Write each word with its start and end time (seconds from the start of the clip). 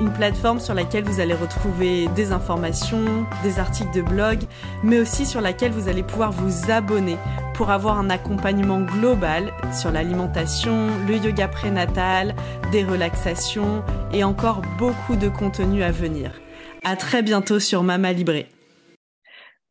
une 0.00 0.12
plateforme 0.12 0.60
sur 0.60 0.74
laquelle 0.74 1.04
vous 1.04 1.20
allez 1.20 1.34
retrouver 1.34 2.08
des 2.16 2.32
informations, 2.32 3.26
des 3.42 3.58
articles 3.58 3.94
de 3.94 4.02
blog, 4.02 4.38
mais 4.82 4.98
aussi 4.98 5.26
sur 5.26 5.40
laquelle 5.40 5.72
vous 5.72 5.88
allez 5.88 6.02
pouvoir 6.02 6.32
vous 6.32 6.70
abonner 6.70 7.16
pour 7.54 7.70
avoir 7.70 7.98
un 7.98 8.08
accompagnement 8.08 8.80
global 8.80 9.52
sur 9.72 9.90
l'alimentation, 9.90 10.88
le 11.06 11.16
yoga 11.16 11.48
prénatal, 11.48 12.34
des 12.72 12.84
relaxations 12.84 13.82
et 14.12 14.24
encore 14.24 14.62
beaucoup 14.78 15.16
de 15.16 15.28
contenu 15.28 15.82
à 15.82 15.90
venir. 15.90 16.32
À 16.82 16.96
très 16.96 17.22
bientôt 17.22 17.58
sur 17.60 17.82
Mama 17.82 18.12
Libré. 18.12 18.46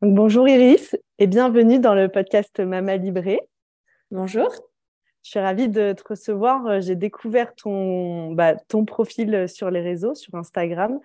bonjour 0.00 0.48
Iris 0.48 0.94
et 1.18 1.26
bienvenue 1.26 1.80
dans 1.80 1.94
le 1.94 2.08
podcast 2.08 2.60
Mama 2.60 2.96
Libré. 2.96 3.40
Bonjour. 4.12 4.69
Je 5.22 5.30
suis 5.30 5.40
ravie 5.40 5.68
de 5.68 5.92
te 5.92 6.02
recevoir. 6.08 6.80
J'ai 6.80 6.96
découvert 6.96 7.54
ton, 7.54 8.32
bah, 8.32 8.54
ton 8.54 8.84
profil 8.84 9.48
sur 9.48 9.70
les 9.70 9.80
réseaux, 9.80 10.14
sur 10.14 10.34
Instagram, 10.34 11.00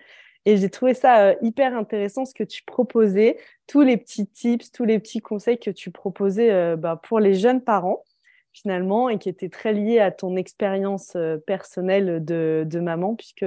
et 0.46 0.56
j'ai 0.56 0.70
trouvé 0.70 0.94
ça 0.94 1.26
euh, 1.26 1.34
hyper 1.42 1.76
intéressant 1.76 2.24
ce 2.24 2.32
que 2.32 2.44
tu 2.44 2.62
proposais, 2.62 3.36
tous 3.66 3.82
les 3.82 3.96
petits 3.96 4.28
tips, 4.28 4.70
tous 4.70 4.84
les 4.84 5.00
petits 5.00 5.20
conseils 5.20 5.58
que 5.58 5.72
tu 5.72 5.90
proposais 5.90 6.52
euh, 6.52 6.76
bah, 6.76 7.00
pour 7.02 7.18
les 7.18 7.34
jeunes 7.34 7.60
parents 7.60 8.04
finalement 8.52 9.10
et 9.10 9.18
qui 9.18 9.28
étaient 9.28 9.50
très 9.50 9.72
liés 9.72 9.98
à 9.98 10.12
ton 10.12 10.36
expérience 10.36 11.14
euh, 11.16 11.36
personnelle 11.36 12.24
de, 12.24 12.64
de, 12.64 12.80
maman 12.80 13.16
puisque 13.16 13.44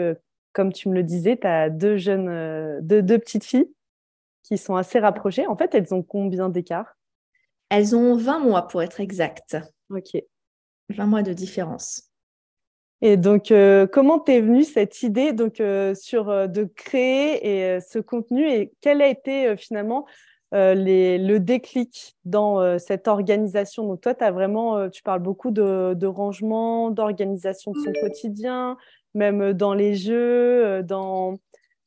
comme 0.52 0.73
tu 0.73 0.89
me 0.89 0.94
le 0.94 1.04
disais, 1.04 1.38
tu 1.38 1.48
as 1.48 1.70
deux 1.70 1.95
jeunes, 1.95 2.80
deux, 2.81 3.02
deux 3.02 3.17
petites 3.17 3.45
filles 3.45 3.72
qui 4.44 4.58
sont 4.58 4.76
assez 4.76 5.00
rapprochées. 5.00 5.48
En 5.48 5.56
fait, 5.56 5.73
elles 5.73 5.94
ont 5.94 6.04
combien 6.04 6.50
d'écart? 6.50 6.98
Elles 7.70 7.95
ont 7.95 8.17
20 8.17 8.39
mois 8.39 8.67
pour 8.67 8.81
être 8.81 9.00
exactes. 9.00 9.56
Ok. 9.89 10.22
20 10.90 11.06
mois 11.06 11.23
de 11.23 11.34
différence. 11.34 12.09
Et 13.02 13.16
donc, 13.16 13.52
euh, 13.52 13.88
comment 13.88 14.20
t'es 14.20 14.42
venue 14.42 14.64
cette 14.64 15.04
idée 15.04 15.32
donc 15.32 15.62
euh, 15.62 15.95
sur 15.95 16.30
euh, 16.30 16.48
de 16.48 16.66
créer 16.66 17.80
ce 17.80 18.00
contenu 18.00 18.50
et 18.50 18.73
quel 18.82 19.02
a 19.02 19.08
été 19.08 19.56
finalement 19.56 20.06
le 20.52 21.38
déclic 21.38 22.17
dans 22.26 22.80
cette 22.80 23.08
organisation? 23.08 23.88
Donc 23.88 24.02
toi, 24.02 24.14
vraiment, 24.32 24.90
tu 24.90 25.04
parles 25.04 25.22
beaucoup 25.22 25.52
de, 25.52 26.06
rangement, 26.06 26.90
d'organisation 26.90 27.72
de 27.72 27.78
son 27.80 27.94
quotidien, 28.02 28.76
même 29.14 29.54
dans 29.54 29.73
les 29.73 29.95
jeux, 29.95 30.82
dans 30.84 31.36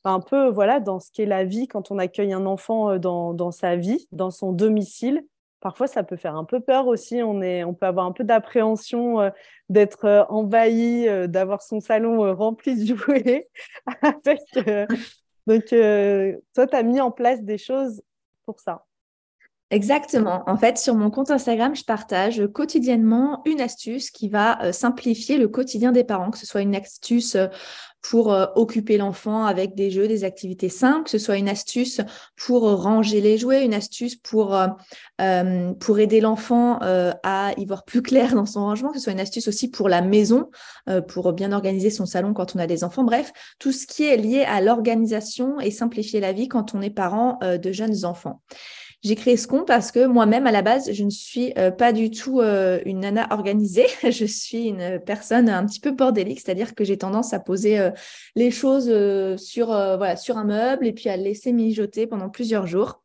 un 0.05 0.19
peu 0.19 0.49
voilà 0.49 0.79
dans 0.79 0.99
ce 0.99 1.11
qu'est 1.11 1.25
la 1.25 1.43
vie 1.43 1.67
quand 1.67 1.91
on 1.91 1.99
accueille 1.99 2.33
un 2.33 2.45
enfant 2.45 2.97
dans 2.97 3.51
sa 3.51 3.75
vie, 3.75 4.07
dans 4.13 4.31
son 4.31 4.53
domicile 4.53 5.23
parfois 5.63 5.87
ça 5.87 6.03
peut 6.03 6.17
faire 6.17 6.35
un 6.35 6.43
peu 6.43 6.59
peur 6.59 6.87
aussi. 6.87 7.23
On, 7.23 7.39
peut 7.73 7.85
avoir 7.85 8.05
un 8.05 8.11
peu 8.11 8.25
d'appréhension 8.25 9.21
euh, 9.21 9.29
d'être 9.69 10.05
euh, 10.05 10.25
envahi, 10.27 11.07
euh, 11.07 11.25
d'avoir 11.25 11.61
son 11.61 11.79
salon 11.79 12.35
rempli 12.35 12.75
de 12.75 12.95
jouets. 12.95 13.49
Donc, 15.47 15.65
toi, 16.53 16.67
tu 16.67 16.75
as 16.75 16.83
mis 16.83 17.01
en 17.01 17.11
place 17.11 17.41
des 17.43 17.57
choses 17.57 18.01
pour 18.45 18.59
ça. 18.59 18.85
Exactement. 19.73 20.43
En 20.45 20.55
fait, 20.55 20.77
sur 20.77 20.93
mon 20.93 21.09
compte 21.09 21.31
Instagram, 21.31 21.75
je 21.75 21.83
partage 21.83 22.43
quotidiennement 22.53 23.41
une 23.45 23.59
astuce 23.59 24.11
qui 24.11 24.29
va 24.29 24.71
simplifier 24.71 25.37
le 25.37 25.47
quotidien 25.47 25.91
des 25.91 26.03
parents, 26.03 26.29
que 26.29 26.37
ce 26.37 26.45
soit 26.45 26.61
une 26.61 26.75
astuce 26.75 27.35
pour 28.03 28.33
euh, 28.33 28.45
occuper 28.55 28.97
l'enfant 28.97 29.45
avec 29.45 29.75
des 29.75 29.89
jeux, 29.89 30.07
des 30.07 30.25
activités 30.25 30.69
simples, 30.69 31.05
que 31.05 31.09
ce 31.09 31.17
soit 31.17 31.37
une 31.37 31.49
astuce 31.49 32.01
pour 32.35 32.63
ranger 32.83 33.21
les 33.21 33.37
jouets, 33.37 33.65
une 33.65 33.73
astuce 33.73 34.17
pour, 34.17 34.55
euh, 34.55 34.67
euh, 35.21 35.73
pour 35.73 35.97
aider 35.99 36.19
l'enfant 36.19 36.77
à 36.81 37.53
y 37.57 37.65
voir 37.65 37.85
plus 37.85 38.01
clair 38.01 38.35
dans 38.35 38.45
son 38.45 38.59
rangement, 38.59 38.89
que 38.89 38.97
ce 38.97 39.05
soit 39.05 39.13
une 39.13 39.21
astuce 39.21 39.47
aussi 39.47 39.71
pour 39.71 39.87
la 39.87 40.01
maison, 40.01 40.51
pour 41.07 41.31
bien 41.31 41.53
organiser 41.53 41.89
son 41.89 42.05
salon 42.05 42.33
quand 42.33 42.55
on 42.55 42.59
a 42.59 42.67
des 42.67 42.83
enfants. 42.83 43.05
Bref, 43.05 43.31
tout 43.57 43.71
ce 43.71 43.87
qui 43.87 44.03
est 44.03 44.17
lié 44.17 44.43
à 44.43 44.59
l'organisation 44.59 45.59
et 45.61 45.71
simplifier 45.71 46.19
la 46.19 46.33
vie 46.33 46.49
quand 46.49 46.75
on 46.75 46.81
est 46.81 46.89
parent 46.89 47.39
de 47.41 47.71
jeunes 47.71 48.03
enfants. 48.03 48.41
J'ai 49.03 49.15
créé 49.15 49.35
ce 49.35 49.47
compte 49.47 49.67
parce 49.67 49.91
que 49.91 50.05
moi-même, 50.05 50.47
à 50.47 50.51
la 50.51 50.61
base, 50.61 50.93
je 50.93 51.03
ne 51.03 51.09
suis 51.09 51.51
euh, 51.57 51.71
pas 51.71 51.91
du 51.91 52.09
tout 52.09 52.39
euh, 52.39 52.79
une 52.85 53.01
nana 53.01 53.27
organisée. 53.31 53.87
je 54.09 54.23
suis 54.23 54.67
une 54.67 55.01
personne 55.05 55.49
un 55.49 55.65
petit 55.65 55.81
peu 55.81 55.91
bordélique, 55.91 56.39
c'est-à-dire 56.39 56.73
que 56.73 56.85
j'ai 56.85 56.97
tendance 56.97 57.33
à 57.33 57.39
poser 57.41 57.79
euh, 57.79 57.91
les 58.35 58.49
choses 58.49 58.87
sur, 59.37 59.67
voilà, 59.67 60.15
sur 60.15 60.37
un 60.37 60.45
meuble 60.45 60.87
et 60.87 60.93
puis 60.93 61.09
à 61.09 61.17
laisser 61.17 61.51
mijoter 61.51 62.07
pendant 62.07 62.29
plusieurs 62.29 62.65
jours. 62.65 63.02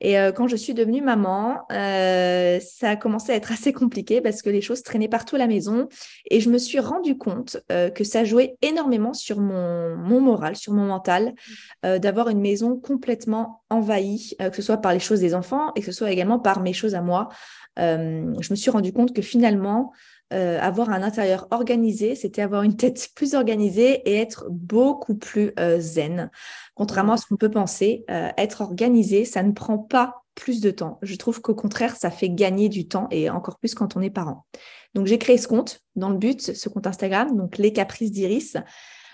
Et 0.00 0.18
euh, 0.18 0.30
quand 0.32 0.46
je 0.46 0.56
suis 0.56 0.74
devenue 0.74 1.00
maman, 1.00 1.66
euh, 1.72 2.60
ça 2.60 2.90
a 2.90 2.96
commencé 2.96 3.32
à 3.32 3.36
être 3.36 3.52
assez 3.52 3.72
compliqué 3.72 4.20
parce 4.20 4.42
que 4.42 4.50
les 4.50 4.60
choses 4.60 4.82
traînaient 4.82 5.08
partout 5.08 5.36
la 5.36 5.46
maison. 5.46 5.88
Et 6.30 6.40
je 6.40 6.50
me 6.50 6.58
suis 6.58 6.80
rendu 6.80 7.16
compte 7.16 7.58
euh, 7.72 7.90
que 7.90 8.04
ça 8.04 8.24
jouait 8.24 8.56
énormément 8.62 9.14
sur 9.14 9.40
mon, 9.40 9.96
mon 9.96 10.20
moral, 10.20 10.56
sur 10.56 10.72
mon 10.72 10.86
mental, 10.86 11.34
d'avoir 11.82 12.28
une 12.28 12.40
maison 12.40 12.76
complètement 12.76 13.62
envahie, 13.70 14.34
que 14.38 14.56
ce 14.56 14.62
soit 14.62 14.78
par 14.78 14.92
les 14.92 14.98
choses 14.98 15.20
des 15.20 15.34
enfants 15.34 15.72
et 15.76 15.80
que 15.80 15.86
ce 15.86 15.92
soit 15.92 16.10
également 16.10 16.38
par 16.38 16.60
mes 16.60 16.72
choses 16.72 16.94
à 16.94 17.00
moi. 17.00 17.28
je 17.76 18.50
me 18.50 18.56
suis 18.56 18.70
rendu 18.70 18.92
compte 18.92 19.14
que 19.14 19.22
finalement, 19.22 19.92
euh, 20.32 20.58
avoir 20.60 20.90
un 20.90 21.02
intérieur 21.02 21.46
organisé, 21.50 22.14
c'était 22.16 22.42
avoir 22.42 22.62
une 22.62 22.76
tête 22.76 23.10
plus 23.14 23.34
organisée 23.34 24.02
et 24.08 24.14
être 24.16 24.46
beaucoup 24.50 25.14
plus 25.14 25.52
euh, 25.58 25.78
zen. 25.80 26.30
Contrairement 26.74 27.12
à 27.12 27.16
ce 27.16 27.26
qu'on 27.26 27.36
peut 27.36 27.50
penser, 27.50 28.04
euh, 28.10 28.28
être 28.36 28.60
organisé, 28.60 29.24
ça 29.24 29.42
ne 29.42 29.52
prend 29.52 29.78
pas 29.78 30.24
plus 30.34 30.60
de 30.60 30.70
temps. 30.70 30.98
Je 31.02 31.14
trouve 31.16 31.40
qu'au 31.40 31.54
contraire, 31.54 31.96
ça 31.96 32.10
fait 32.10 32.28
gagner 32.28 32.68
du 32.68 32.88
temps 32.88 33.08
et 33.10 33.30
encore 33.30 33.58
plus 33.58 33.74
quand 33.74 33.96
on 33.96 34.02
est 34.02 34.10
parent. 34.10 34.46
Donc 34.94 35.06
j'ai 35.06 35.18
créé 35.18 35.38
ce 35.38 35.48
compte 35.48 35.80
dans 35.94 36.10
le 36.10 36.18
but, 36.18 36.54
ce 36.54 36.68
compte 36.68 36.86
Instagram, 36.86 37.36
donc 37.36 37.56
les 37.58 37.72
caprices 37.72 38.12
d'Iris 38.12 38.56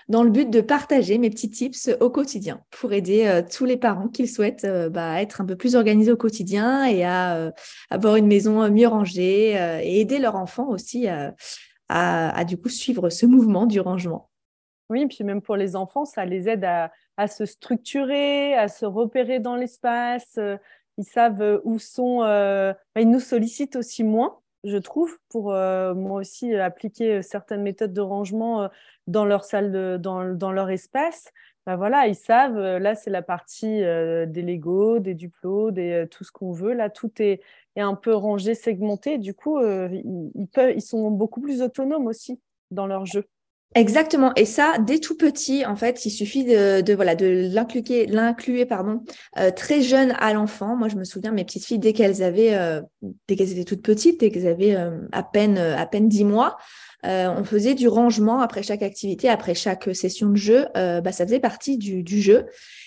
dans 0.09 0.23
le 0.23 0.29
but 0.29 0.49
de 0.49 0.61
partager 0.61 1.17
mes 1.17 1.29
petits 1.29 1.49
tips 1.49 1.89
au 1.99 2.09
quotidien 2.09 2.61
pour 2.71 2.93
aider 2.93 3.25
euh, 3.25 3.41
tous 3.41 3.65
les 3.65 3.77
parents 3.77 4.07
qui 4.07 4.27
souhaitent 4.27 4.65
euh, 4.65 4.89
bah, 4.89 5.21
être 5.21 5.41
un 5.41 5.45
peu 5.45 5.55
plus 5.55 5.75
organisés 5.75 6.11
au 6.11 6.17
quotidien 6.17 6.85
et 6.85 7.03
à 7.03 7.35
euh, 7.35 7.51
avoir 7.89 8.15
une 8.15 8.27
maison 8.27 8.69
mieux 8.69 8.87
rangée 8.87 9.51
et 9.51 9.99
aider 9.99 10.19
leurs 10.19 10.35
enfants 10.35 10.69
aussi 10.69 11.07
à, 11.89 12.43
du 12.45 12.57
coup 12.57 12.69
suivre 12.69 13.09
ce 13.09 13.25
mouvement 13.25 13.65
du 13.65 13.79
rangement. 13.79 14.29
Oui, 14.89 15.05
puis 15.07 15.23
même 15.23 15.41
pour 15.41 15.55
les 15.55 15.75
enfants, 15.75 16.05
ça 16.05 16.25
les 16.25 16.49
aide 16.49 16.65
à, 16.65 17.27
se 17.27 17.45
structurer, 17.45 18.55
à 18.55 18.67
se 18.67 18.85
repérer 18.85 19.39
dans 19.39 19.55
l'espace. 19.55 20.39
Ils 20.97 21.05
savent 21.05 21.61
où 21.63 21.79
sont. 21.79 22.19
Bah, 22.19 22.75
ils 22.99 23.09
nous 23.09 23.19
sollicitent 23.19 23.75
aussi 23.75 24.03
moins 24.03 24.39
je 24.63 24.77
trouve, 24.77 25.17
pour 25.29 25.51
moi 25.51 26.21
aussi 26.21 26.55
appliquer 26.55 27.21
certaines 27.21 27.63
méthodes 27.63 27.93
de 27.93 28.01
rangement 28.01 28.69
dans 29.07 29.25
leur 29.25 29.43
salle, 29.43 29.71
de, 29.71 29.97
dans, 29.97 30.51
leur 30.51 30.69
espace, 30.69 31.31
ben 31.65 31.77
voilà, 31.77 32.07
ils 32.07 32.15
savent, 32.15 32.57
euh, 32.57 32.79
là 32.79 32.93
c'est 32.95 33.09
la 33.09 33.21
partie 33.21 33.83
euh, 33.83 34.25
des 34.25 34.41
Lego, 34.41 34.99
des 34.99 35.13
Duplo, 35.13 35.71
des, 35.71 35.91
euh, 35.91 36.07
tout 36.07 36.23
ce 36.25 36.31
qu'on 36.31 36.51
veut, 36.51 36.73
là 36.73 36.89
tout 36.89 37.11
est, 37.21 37.41
est, 37.75 37.81
un 37.81 37.95
peu 37.95 38.13
rangé, 38.13 38.53
segmenté, 38.53 39.17
du 39.17 39.33
coup 39.33 39.59
ils, 39.61 40.47
peuvent, 40.53 40.73
ils 40.75 40.81
sont 40.81 41.09
beaucoup 41.11 41.41
plus 41.41 41.61
autonomes 41.61 42.07
aussi 42.07 42.39
dans 42.71 42.87
leur 42.87 43.05
jeu. 43.05 43.25
Exactement. 43.75 44.31
Et 44.35 44.45
ça, 44.45 44.75
dès 44.79 44.99
tout 44.99 45.17
petit, 45.17 45.65
en 45.65 45.75
fait, 45.75 46.05
il 46.05 46.11
suffit 46.11 46.43
de, 46.43 46.81
de 46.81 46.93
voilà 46.93 47.15
de 47.15 47.49
l'incluer, 47.51 48.05
l'incluer 48.05 48.65
pardon, 48.65 49.03
très 49.55 49.81
jeune 49.81 50.13
à 50.19 50.33
l'enfant. 50.33 50.75
Moi, 50.75 50.89
je 50.89 50.95
me 50.95 51.03
souviens, 51.03 51.31
mes 51.31 51.43
petites 51.43 51.65
filles, 51.65 51.79
dès 51.79 51.93
qu'elles 51.93 52.21
avaient, 52.21 52.81
dès 53.27 53.35
qu'elles 53.35 53.51
étaient 53.51 53.63
toutes 53.63 53.81
petites, 53.81 54.19
dès 54.19 54.29
qu'elles 54.29 54.47
avaient 54.47 54.77
à 55.11 55.23
peine 55.23 55.57
à 55.57 55.85
peine 55.87 56.07
dix 56.07 56.23
mois, 56.23 56.57
euh, 57.05 57.27
on 57.35 57.43
faisait 57.43 57.75
du 57.75 57.87
rangement 57.87 58.39
après 58.39 58.63
chaque 58.63 58.81
activité, 58.81 59.27
après 59.27 59.55
chaque 59.55 59.93
session 59.93 60.29
de 60.29 60.35
jeu. 60.35 60.67
Euh, 60.77 61.01
bah, 61.01 61.11
ça 61.11 61.25
faisait 61.25 61.39
partie 61.39 61.77
du, 61.77 62.21
jeu. 62.21 62.45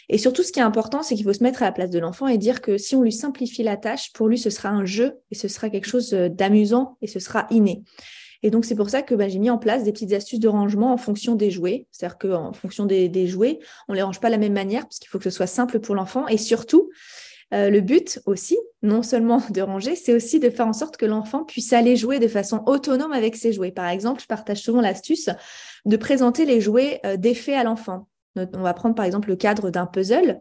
Et 0.08 0.18
surtout, 0.18 0.42
ce 0.42 0.52
qui 0.52 0.60
est 0.60 0.62
important, 0.64 1.02
c'est 1.02 1.14
qu'il 1.14 1.24
faut 1.24 1.32
se 1.32 1.42
mettre 1.42 1.62
à 1.62 1.66
la 1.66 1.72
place 1.72 1.90
de 1.90 1.98
l'enfant 1.98 2.26
et 2.26 2.38
dire 2.38 2.62
que 2.62 2.78
si 2.78 2.96
on 2.96 3.02
lui 3.02 3.12
simplifie 3.12 3.62
la 3.62 3.76
tâche, 3.76 4.12
pour 4.12 4.28
lui, 4.28 4.38
ce 4.38 4.50
sera 4.50 4.70
un 4.70 4.84
jeu 4.84 5.18
et 5.30 5.34
ce 5.34 5.48
sera 5.48 5.68
quelque 5.68 5.86
chose 5.86 6.14
euh, 6.14 6.28
d'amusant 6.28 6.96
et 7.02 7.06
ce 7.06 7.18
sera 7.18 7.46
inné. 7.50 7.82
Et 8.46 8.50
donc, 8.50 8.64
c'est 8.64 8.76
pour 8.76 8.90
ça 8.90 9.02
que 9.02 9.12
bah, 9.16 9.26
j'ai 9.26 9.40
mis 9.40 9.50
en 9.50 9.58
place 9.58 9.82
des 9.82 9.90
petites 9.90 10.12
astuces 10.12 10.38
de 10.38 10.46
rangement 10.46 10.92
en 10.92 10.96
fonction 10.96 11.34
des 11.34 11.50
jouets. 11.50 11.88
C'est-à-dire 11.90 12.16
qu'en 12.16 12.52
fonction 12.52 12.86
des, 12.86 13.26
jouets, 13.26 13.58
on 13.88 13.92
ne 13.92 13.96
les 13.96 14.02
range 14.02 14.20
pas 14.20 14.28
de 14.28 14.34
la 14.34 14.38
même 14.38 14.52
manière 14.52 14.82
parce 14.82 15.00
qu'il 15.00 15.08
faut 15.08 15.18
que 15.18 15.24
ce 15.24 15.30
soit 15.30 15.48
simple 15.48 15.80
pour 15.80 15.96
l'enfant. 15.96 16.28
Et 16.28 16.38
surtout, 16.38 16.88
euh, 17.52 17.70
le 17.70 17.80
but 17.80 18.20
aussi, 18.24 18.56
non 18.82 19.02
seulement 19.02 19.42
de 19.50 19.60
ranger, 19.62 19.96
c'est 19.96 20.14
aussi 20.14 20.38
de 20.38 20.48
faire 20.48 20.68
en 20.68 20.72
sorte 20.72 20.96
que 20.96 21.06
l'enfant 21.06 21.42
puisse 21.42 21.72
aller 21.72 21.96
jouer 21.96 22.20
de 22.20 22.28
façon 22.28 22.62
autonome 22.66 23.10
avec 23.10 23.34
ses 23.34 23.52
jouets. 23.52 23.72
Par 23.72 23.88
exemple, 23.88 24.22
je 24.22 24.28
partage 24.28 24.58
souvent 24.58 24.80
l'astuce 24.80 25.28
de 25.84 25.96
présenter 25.96 26.44
les 26.44 26.60
jouets 26.60 27.00
euh, 27.04 27.16
d'effet 27.16 27.56
à 27.56 27.64
l'enfant. 27.64 28.06
On 28.36 28.62
va 28.62 28.74
prendre 28.74 28.94
par 28.94 29.06
exemple 29.06 29.28
le 29.28 29.34
cadre 29.34 29.70
d'un 29.70 29.86
puzzle. 29.86 30.40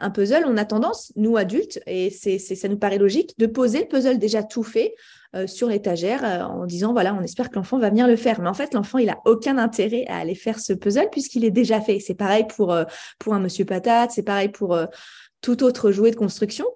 Un 0.00 0.10
puzzle, 0.10 0.44
on 0.46 0.56
a 0.56 0.64
tendance, 0.64 1.12
nous 1.16 1.36
adultes, 1.36 1.80
et 1.86 2.10
c'est, 2.10 2.38
ça 2.38 2.68
nous 2.68 2.78
paraît 2.78 2.98
logique, 2.98 3.34
de 3.38 3.46
poser 3.46 3.80
le 3.80 3.86
puzzle 3.86 4.18
déjà 4.18 4.42
tout 4.42 4.62
fait 4.62 4.94
euh, 5.36 5.46
sur 5.46 5.68
l'étagère 5.68 6.24
en 6.50 6.66
disant 6.66 6.92
voilà, 6.92 7.14
on 7.14 7.22
espère 7.22 7.50
que 7.50 7.56
l'enfant 7.56 7.78
va 7.78 7.90
venir 7.90 8.08
le 8.08 8.16
faire. 8.16 8.40
Mais 8.40 8.48
en 8.48 8.54
fait, 8.54 8.74
l'enfant, 8.74 8.98
il 8.98 9.10
a 9.10 9.18
aucun 9.26 9.58
intérêt 9.58 10.04
à 10.08 10.16
aller 10.18 10.34
faire 10.34 10.58
ce 10.58 10.72
puzzle 10.72 11.08
puisqu'il 11.10 11.44
est 11.44 11.50
déjà 11.50 11.80
fait. 11.80 12.00
C'est 12.00 12.14
pareil 12.14 12.46
pour, 12.48 12.76
pour 13.18 13.34
un 13.34 13.40
monsieur 13.40 13.64
patate, 13.64 14.10
c'est 14.10 14.22
pareil 14.22 14.48
pour 14.48 14.76
tout 15.40 15.62
autre 15.62 15.90
jouet 15.90 16.10
de 16.10 16.16
construction, 16.16 16.66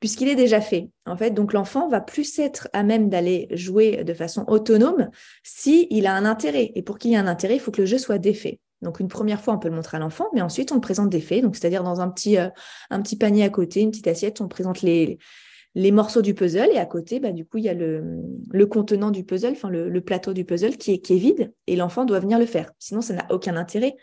puisqu'il 0.00 0.28
est 0.28 0.34
déjà 0.34 0.60
fait. 0.60 0.88
En 1.06 1.16
fait, 1.16 1.30
donc 1.30 1.52
l'enfant 1.52 1.88
va 1.88 2.00
plus 2.00 2.38
être 2.38 2.68
à 2.72 2.82
même 2.82 3.08
d'aller 3.08 3.48
jouer 3.50 4.04
de 4.04 4.14
façon 4.14 4.44
autonome 4.48 5.10
si 5.42 5.86
il 5.90 6.06
a 6.06 6.14
un 6.14 6.24
intérêt. 6.24 6.72
Et 6.74 6.82
pour 6.82 6.98
qu'il 6.98 7.10
y 7.10 7.14
ait 7.14 7.18
un 7.18 7.26
intérêt, 7.26 7.56
il 7.56 7.60
faut 7.60 7.70
que 7.70 7.82
le 7.82 7.86
jeu 7.86 7.98
soit 7.98 8.18
défait. 8.18 8.60
Donc 8.84 9.00
une 9.00 9.08
première 9.08 9.40
fois, 9.40 9.54
on 9.54 9.58
peut 9.58 9.68
le 9.68 9.74
montrer 9.74 9.96
à 9.96 10.00
l'enfant, 10.00 10.28
mais 10.32 10.42
ensuite 10.42 10.70
on 10.70 10.76
le 10.76 10.80
présente 10.80 11.10
défait. 11.10 11.40
Donc 11.40 11.56
c'est-à-dire 11.56 11.82
dans 11.82 12.00
un 12.00 12.08
petit, 12.08 12.38
euh, 12.38 12.48
un 12.90 13.02
petit 13.02 13.16
panier 13.16 13.44
à 13.44 13.48
côté, 13.48 13.80
une 13.80 13.90
petite 13.90 14.06
assiette, 14.06 14.40
on 14.40 14.48
présente 14.48 14.82
les, 14.82 15.18
les 15.74 15.90
morceaux 15.90 16.22
du 16.22 16.34
puzzle 16.34 16.70
et 16.72 16.78
à 16.78 16.86
côté, 16.86 17.18
bah, 17.18 17.32
du 17.32 17.44
coup, 17.44 17.58
il 17.58 17.64
y 17.64 17.68
a 17.68 17.74
le, 17.74 18.22
le 18.50 18.66
contenant 18.66 19.10
du 19.10 19.24
puzzle, 19.24 19.52
enfin 19.52 19.70
le, 19.70 19.88
le, 19.88 20.00
plateau 20.00 20.32
du 20.32 20.44
puzzle 20.44 20.76
qui 20.76 20.92
est, 20.92 20.98
qui 20.98 21.14
est 21.14 21.18
vide 21.18 21.52
et 21.66 21.74
l'enfant 21.74 22.04
doit 22.04 22.20
venir 22.20 22.38
le 22.38 22.46
faire. 22.46 22.70
Sinon, 22.78 23.00
ça 23.00 23.14
n'a 23.14 23.26
aucun 23.30 23.56
intérêt 23.56 23.96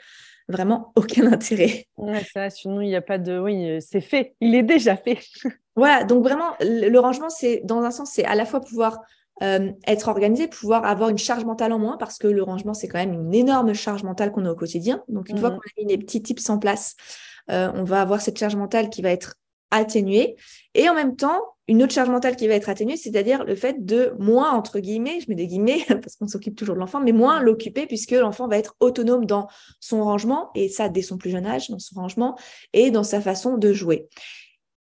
vraiment 0.47 0.91
aucun 0.95 1.27
intérêt. 1.31 1.87
Ouais, 1.97 2.23
ça, 2.33 2.49
sinon, 2.49 2.81
il 2.81 2.87
n'y 2.87 2.95
a 2.95 3.01
pas 3.01 3.17
de. 3.17 3.39
Oui, 3.39 3.69
euh, 3.69 3.79
c'est 3.79 4.01
fait. 4.01 4.35
Il 4.41 4.53
est 4.53 4.63
déjà 4.63 4.95
fait. 4.95 5.19
voilà, 5.75 6.03
donc 6.03 6.23
vraiment, 6.23 6.53
le 6.59 6.97
rangement, 6.97 7.29
c'est 7.29 7.61
dans 7.63 7.81
un 7.81 7.91
sens, 7.91 8.11
c'est 8.13 8.25
à 8.25 8.35
la 8.35 8.45
fois 8.45 8.61
pouvoir 8.61 8.99
euh, 9.41 9.71
être 9.87 10.07
organisé, 10.07 10.47
pouvoir 10.47 10.85
avoir 10.85 11.09
une 11.09 11.17
charge 11.17 11.45
mentale 11.45 11.73
en 11.73 11.79
moins, 11.79 11.97
parce 11.97 12.17
que 12.17 12.27
le 12.27 12.43
rangement, 12.43 12.73
c'est 12.73 12.87
quand 12.87 12.99
même 12.99 13.13
une 13.13 13.33
énorme 13.33 13.73
charge 13.73 14.03
mentale 14.03 14.31
qu'on 14.31 14.45
a 14.45 14.51
au 14.51 14.55
quotidien. 14.55 15.03
Donc, 15.07 15.29
une 15.29 15.37
fois 15.37 15.49
mhm. 15.49 15.55
qu'on 15.55 15.61
a 15.61 15.83
mis 15.83 15.91
les 15.91 15.97
petits 15.97 16.21
tips 16.21 16.49
en 16.49 16.59
place, 16.59 16.95
euh, 17.49 17.71
on 17.73 17.83
va 17.83 18.01
avoir 18.01 18.21
cette 18.21 18.37
charge 18.37 18.55
mentale 18.55 18.89
qui 18.89 19.01
va 19.01 19.09
être 19.09 19.35
atténuée. 19.71 20.35
Et 20.75 20.89
en 20.89 20.93
même 20.93 21.15
temps, 21.15 21.41
une 21.67 21.81
autre 21.81 21.93
charge 21.93 22.09
mentale 22.09 22.35
qui 22.35 22.47
va 22.47 22.55
être 22.55 22.69
atténuée, 22.69 22.97
c'est-à-dire 22.97 23.45
le 23.45 23.55
fait 23.55 23.85
de 23.85 24.13
moins, 24.19 24.51
entre 24.51 24.79
guillemets, 24.79 25.21
je 25.21 25.29
mets 25.29 25.35
des 25.35 25.47
guillemets 25.47 25.85
parce 25.87 26.17
qu'on 26.17 26.27
s'occupe 26.27 26.55
toujours 26.55 26.75
de 26.75 26.79
l'enfant, 26.79 26.99
mais 26.99 27.13
moins 27.13 27.41
l'occuper 27.41 27.87
puisque 27.87 28.11
l'enfant 28.11 28.47
va 28.47 28.57
être 28.57 28.75
autonome 28.79 29.25
dans 29.25 29.47
son 29.79 30.03
rangement, 30.03 30.51
et 30.53 30.69
ça 30.69 30.89
dès 30.89 31.01
son 31.01 31.17
plus 31.17 31.31
jeune 31.31 31.45
âge, 31.45 31.69
dans 31.69 31.79
son 31.79 31.95
rangement, 31.95 32.37
et 32.73 32.91
dans 32.91 33.03
sa 33.03 33.21
façon 33.21 33.57
de 33.57 33.73
jouer. 33.73 34.09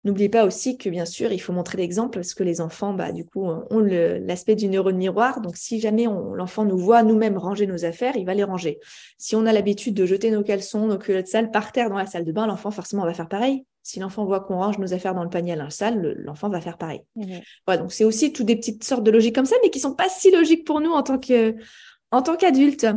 N'oubliez 0.08 0.30
pas 0.30 0.46
aussi 0.46 0.78
que 0.78 0.90
bien 0.90 1.04
sûr, 1.04 1.34
il 1.34 1.40
faut 1.40 1.52
montrer 1.52 1.78
l'exemple 1.78 2.18
parce 2.20 2.34
que 2.34 2.42
les 2.42 2.62
enfants, 2.62 2.94
bah, 2.94 3.12
du 3.12 3.26
coup, 3.26 3.44
ont 3.44 3.80
l'aspect 3.80 4.56
du 4.56 4.70
neurone 4.70 4.96
miroir. 4.96 5.42
Donc, 5.42 5.58
si 5.58 5.82
jamais 5.82 6.06
l'enfant 6.06 6.64
nous 6.64 6.78
voit 6.78 7.04
nous-mêmes 7.04 7.38
ranger 7.38 7.68
nos 7.68 7.84
affaires, 7.84 8.16
il 8.16 8.26
va 8.26 8.34
les 8.34 8.46
ranger. 8.46 8.80
Si 9.18 9.36
on 9.36 9.46
a 9.46 9.52
l'habitude 9.52 9.94
de 9.96 10.06
jeter 10.06 10.32
nos 10.32 10.44
caleçons, 10.44 10.88
nos 10.88 10.98
culottes 10.98 11.28
sales 11.28 11.52
par 11.52 11.74
terre 11.74 11.90
dans 11.90 11.98
la 11.98 12.06
salle 12.06 12.24
de 12.24 12.32
bain, 12.32 12.48
l'enfant 12.48 12.72
forcément 12.72 13.04
va 13.04 13.14
faire 13.14 13.28
pareil. 13.28 13.66
Si 13.84 14.00
l'enfant 14.00 14.24
voit 14.24 14.40
qu'on 14.40 14.56
range 14.56 14.78
nos 14.78 14.94
affaires 14.94 15.14
dans 15.14 15.26
le 15.26 15.30
panier 15.30 15.52
à 15.52 15.56
linge 15.58 15.74
sale, 15.74 16.16
l'enfant 16.20 16.48
va 16.48 16.62
faire 16.62 16.78
pareil. 16.78 17.02
Mmh 17.18 17.40
voilà, 17.66 17.82
donc 17.82 17.92
c'est 17.92 18.06
aussi 18.06 18.32
toutes 18.32 18.46
des 18.46 18.56
petites 18.56 18.86
sortes 18.86 19.04
de 19.04 19.12
logiques 19.12 19.36
comme 19.36 19.46
ça, 19.46 19.58
mais 19.62 19.70
qui 19.70 19.82
sont 19.82 19.94
pas 19.94 20.08
si 20.08 20.32
logiques 20.32 20.66
pour 20.66 20.80
nous 20.80 20.92
en 20.92 21.04
tant 21.04 21.20
que 21.20 21.54
en 22.12 22.22
tant 22.22 22.38
qu'adultes. 22.38 22.88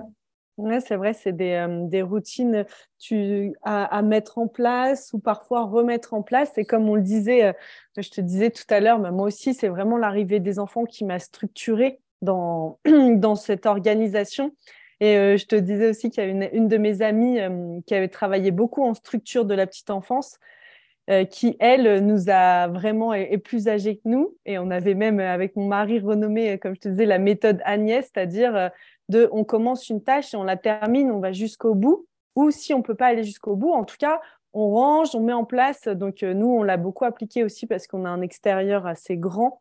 Ouais, 0.60 0.80
c'est 0.80 0.96
vrai, 0.96 1.14
c'est 1.14 1.32
des, 1.32 1.52
euh, 1.52 1.86
des, 1.86 2.02
routines 2.02 2.66
tu, 2.98 3.54
à, 3.62 4.02
mettre 4.02 4.36
en 4.36 4.46
place 4.46 5.10
ou 5.14 5.18
parfois 5.18 5.64
remettre 5.64 6.12
en 6.12 6.22
place. 6.22 6.58
Et 6.58 6.66
comme 6.66 6.86
on 6.88 6.96
le 6.96 7.00
disait, 7.00 7.44
euh, 7.44 7.52
je 7.96 8.10
te 8.10 8.20
disais 8.20 8.50
tout 8.50 8.64
à 8.68 8.80
l'heure, 8.80 8.98
bah, 8.98 9.10
moi 9.10 9.26
aussi, 9.26 9.54
c'est 9.54 9.68
vraiment 9.68 9.96
l'arrivée 9.96 10.38
des 10.38 10.58
enfants 10.58 10.84
qui 10.84 11.06
m'a 11.06 11.18
structurée 11.18 12.00
dans, 12.20 12.78
dans 13.14 13.36
cette 13.36 13.64
organisation. 13.64 14.54
Et 15.00 15.16
euh, 15.16 15.38
je 15.38 15.46
te 15.46 15.56
disais 15.56 15.88
aussi 15.88 16.10
qu'il 16.10 16.22
y 16.22 16.26
a 16.26 16.28
une, 16.28 16.50
une 16.52 16.68
de 16.68 16.76
mes 16.76 17.00
amies 17.00 17.38
qui 17.86 17.94
avait 17.94 18.08
travaillé 18.08 18.50
beaucoup 18.50 18.84
en 18.84 18.92
structure 18.92 19.46
de 19.46 19.54
la 19.54 19.66
petite 19.66 19.90
enfance, 19.90 20.38
qui, 21.30 21.56
elle, 21.58 22.06
nous 22.06 22.30
a 22.30 22.68
vraiment 22.68 23.12
est, 23.12 23.36
plus 23.38 23.66
âgée 23.66 23.96
que 23.96 24.02
nous. 24.04 24.36
Et 24.46 24.60
on 24.60 24.70
avait 24.70 24.94
même, 24.94 25.18
avec 25.18 25.56
mon 25.56 25.66
mari, 25.66 25.98
renommé, 25.98 26.56
comme 26.58 26.76
je 26.76 26.80
te 26.80 26.88
disais, 26.88 27.04
la 27.04 27.18
méthode 27.18 27.60
Agnès, 27.64 28.04
c'est-à-dire 28.04 28.70
de 29.10 29.28
on 29.32 29.44
commence 29.44 29.90
une 29.90 30.02
tâche 30.02 30.34
et 30.34 30.36
on 30.36 30.44
la 30.44 30.56
termine, 30.56 31.10
on 31.10 31.20
va 31.20 31.32
jusqu'au 31.32 31.74
bout. 31.74 32.06
Ou 32.36 32.50
si 32.50 32.72
on 32.72 32.82
peut 32.82 32.94
pas 32.94 33.06
aller 33.06 33.24
jusqu'au 33.24 33.56
bout, 33.56 33.72
en 33.72 33.84
tout 33.84 33.96
cas, 33.98 34.20
on 34.52 34.70
range, 34.70 35.14
on 35.14 35.20
met 35.20 35.32
en 35.32 35.44
place. 35.44 35.88
Donc 35.88 36.22
euh, 36.22 36.34
nous, 36.34 36.48
on 36.48 36.62
l'a 36.62 36.76
beaucoup 36.76 37.04
appliqué 37.04 37.44
aussi 37.44 37.66
parce 37.66 37.86
qu'on 37.86 38.04
a 38.04 38.08
un 38.08 38.22
extérieur 38.22 38.86
assez 38.86 39.16
grand. 39.16 39.60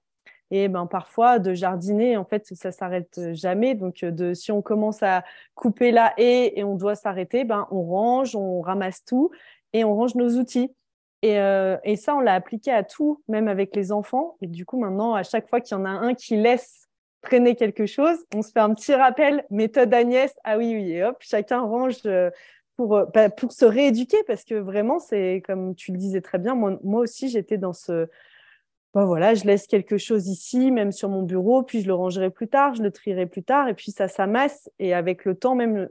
Et 0.52 0.68
ben 0.68 0.88
parfois 0.88 1.38
de 1.38 1.54
jardiner, 1.54 2.18
en 2.18 2.26
fait, 2.26 2.48
ça 2.56 2.72
s'arrête 2.72 3.20
jamais. 3.34 3.76
Donc 3.76 4.04
euh, 4.04 4.34
si 4.34 4.52
on 4.52 4.62
commence 4.62 5.04
à 5.04 5.24
couper 5.54 5.92
la 5.92 6.14
haie 6.18 6.54
et 6.56 6.64
on 6.64 6.76
doit 6.76 6.96
s'arrêter, 6.96 7.44
ben 7.44 7.68
on 7.72 7.84
range, 7.84 8.36
on 8.36 8.62
ramasse 8.62 9.04
tout 9.06 9.30
et 9.74 9.84
on 9.84 9.96
range 9.96 10.16
nos 10.16 10.38
outils. 10.38 10.74
Et, 11.22 11.40
euh, 11.40 11.78
et 11.84 11.96
ça, 11.98 12.16
on 12.16 12.20
l'a 12.20 12.34
appliqué 12.34 12.72
à 12.72 12.84
tout, 12.84 13.22
même 13.28 13.48
avec 13.48 13.76
les 13.76 13.92
enfants. 13.92 14.38
Et 14.42 14.48
du 14.48 14.66
coup, 14.66 14.80
maintenant, 14.80 15.14
à 15.14 15.24
chaque 15.24 15.50
fois 15.50 15.62
qu'il 15.62 15.78
y 15.78 15.80
en 15.80 15.86
a 15.86 15.90
un 15.90 16.14
qui 16.14 16.38
laisse 16.38 16.89
traîner 17.22 17.56
quelque 17.56 17.86
chose, 17.86 18.18
on 18.34 18.42
se 18.42 18.52
fait 18.52 18.60
un 18.60 18.74
petit 18.74 18.94
rappel, 18.94 19.46
méthode 19.50 19.94
Agnès, 19.94 20.34
ah 20.44 20.58
oui, 20.58 20.74
oui, 20.76 20.92
et 20.94 21.04
hop, 21.04 21.18
chacun 21.20 21.62
range 21.62 21.98
euh, 22.06 22.30
pour, 22.78 22.96
euh, 22.96 23.06
bah, 23.14 23.30
pour 23.30 23.52
se 23.52 23.66
rééduquer, 23.66 24.18
parce 24.26 24.44
que 24.44 24.56
vraiment, 24.56 25.00
c'est 25.00 25.44
comme 25.46 25.76
tu 25.76 25.92
le 25.92 25.98
disais 25.98 26.22
très 26.22 26.38
bien, 26.38 26.56
moi, 26.56 26.80
moi 26.84 27.02
aussi, 27.02 27.30
j'étais 27.30 27.58
dans 27.58 27.74
ce... 27.74 28.08
Ben 28.96 29.06
voilà, 29.06 29.36
je 29.36 29.46
laisse 29.46 29.68
quelque 29.68 30.00
chose 30.00 30.28
ici, 30.28 30.72
même 30.72 30.92
sur 30.92 31.10
mon 31.10 31.22
bureau, 31.22 31.62
puis 31.62 31.82
je 31.82 31.88
le 31.88 31.94
rangerai 31.94 32.32
plus 32.32 32.48
tard, 32.48 32.74
je 32.74 32.82
le 32.82 32.90
trierai 32.90 33.28
plus 33.28 33.44
tard, 33.44 33.68
et 33.68 33.76
puis 33.76 33.92
ça 33.92 34.08
s'amasse. 34.08 34.68
Et 34.80 34.96
avec 34.96 35.26
le 35.26 35.36
temps, 35.36 35.54
même, 35.54 35.90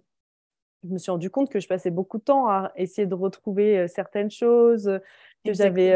je 0.82 0.88
me 0.88 0.98
suis 0.98 1.12
rendu 1.12 1.30
compte 1.30 1.48
que 1.48 1.60
je 1.60 1.68
passais 1.68 1.92
beaucoup 1.92 2.18
de 2.18 2.24
temps 2.24 2.48
à 2.48 2.72
essayer 2.74 3.06
de 3.06 3.14
retrouver 3.14 3.78
euh, 3.78 3.86
certaines 3.86 4.32
choses 4.32 4.98
que 5.44 5.52
j'avais 5.52 5.94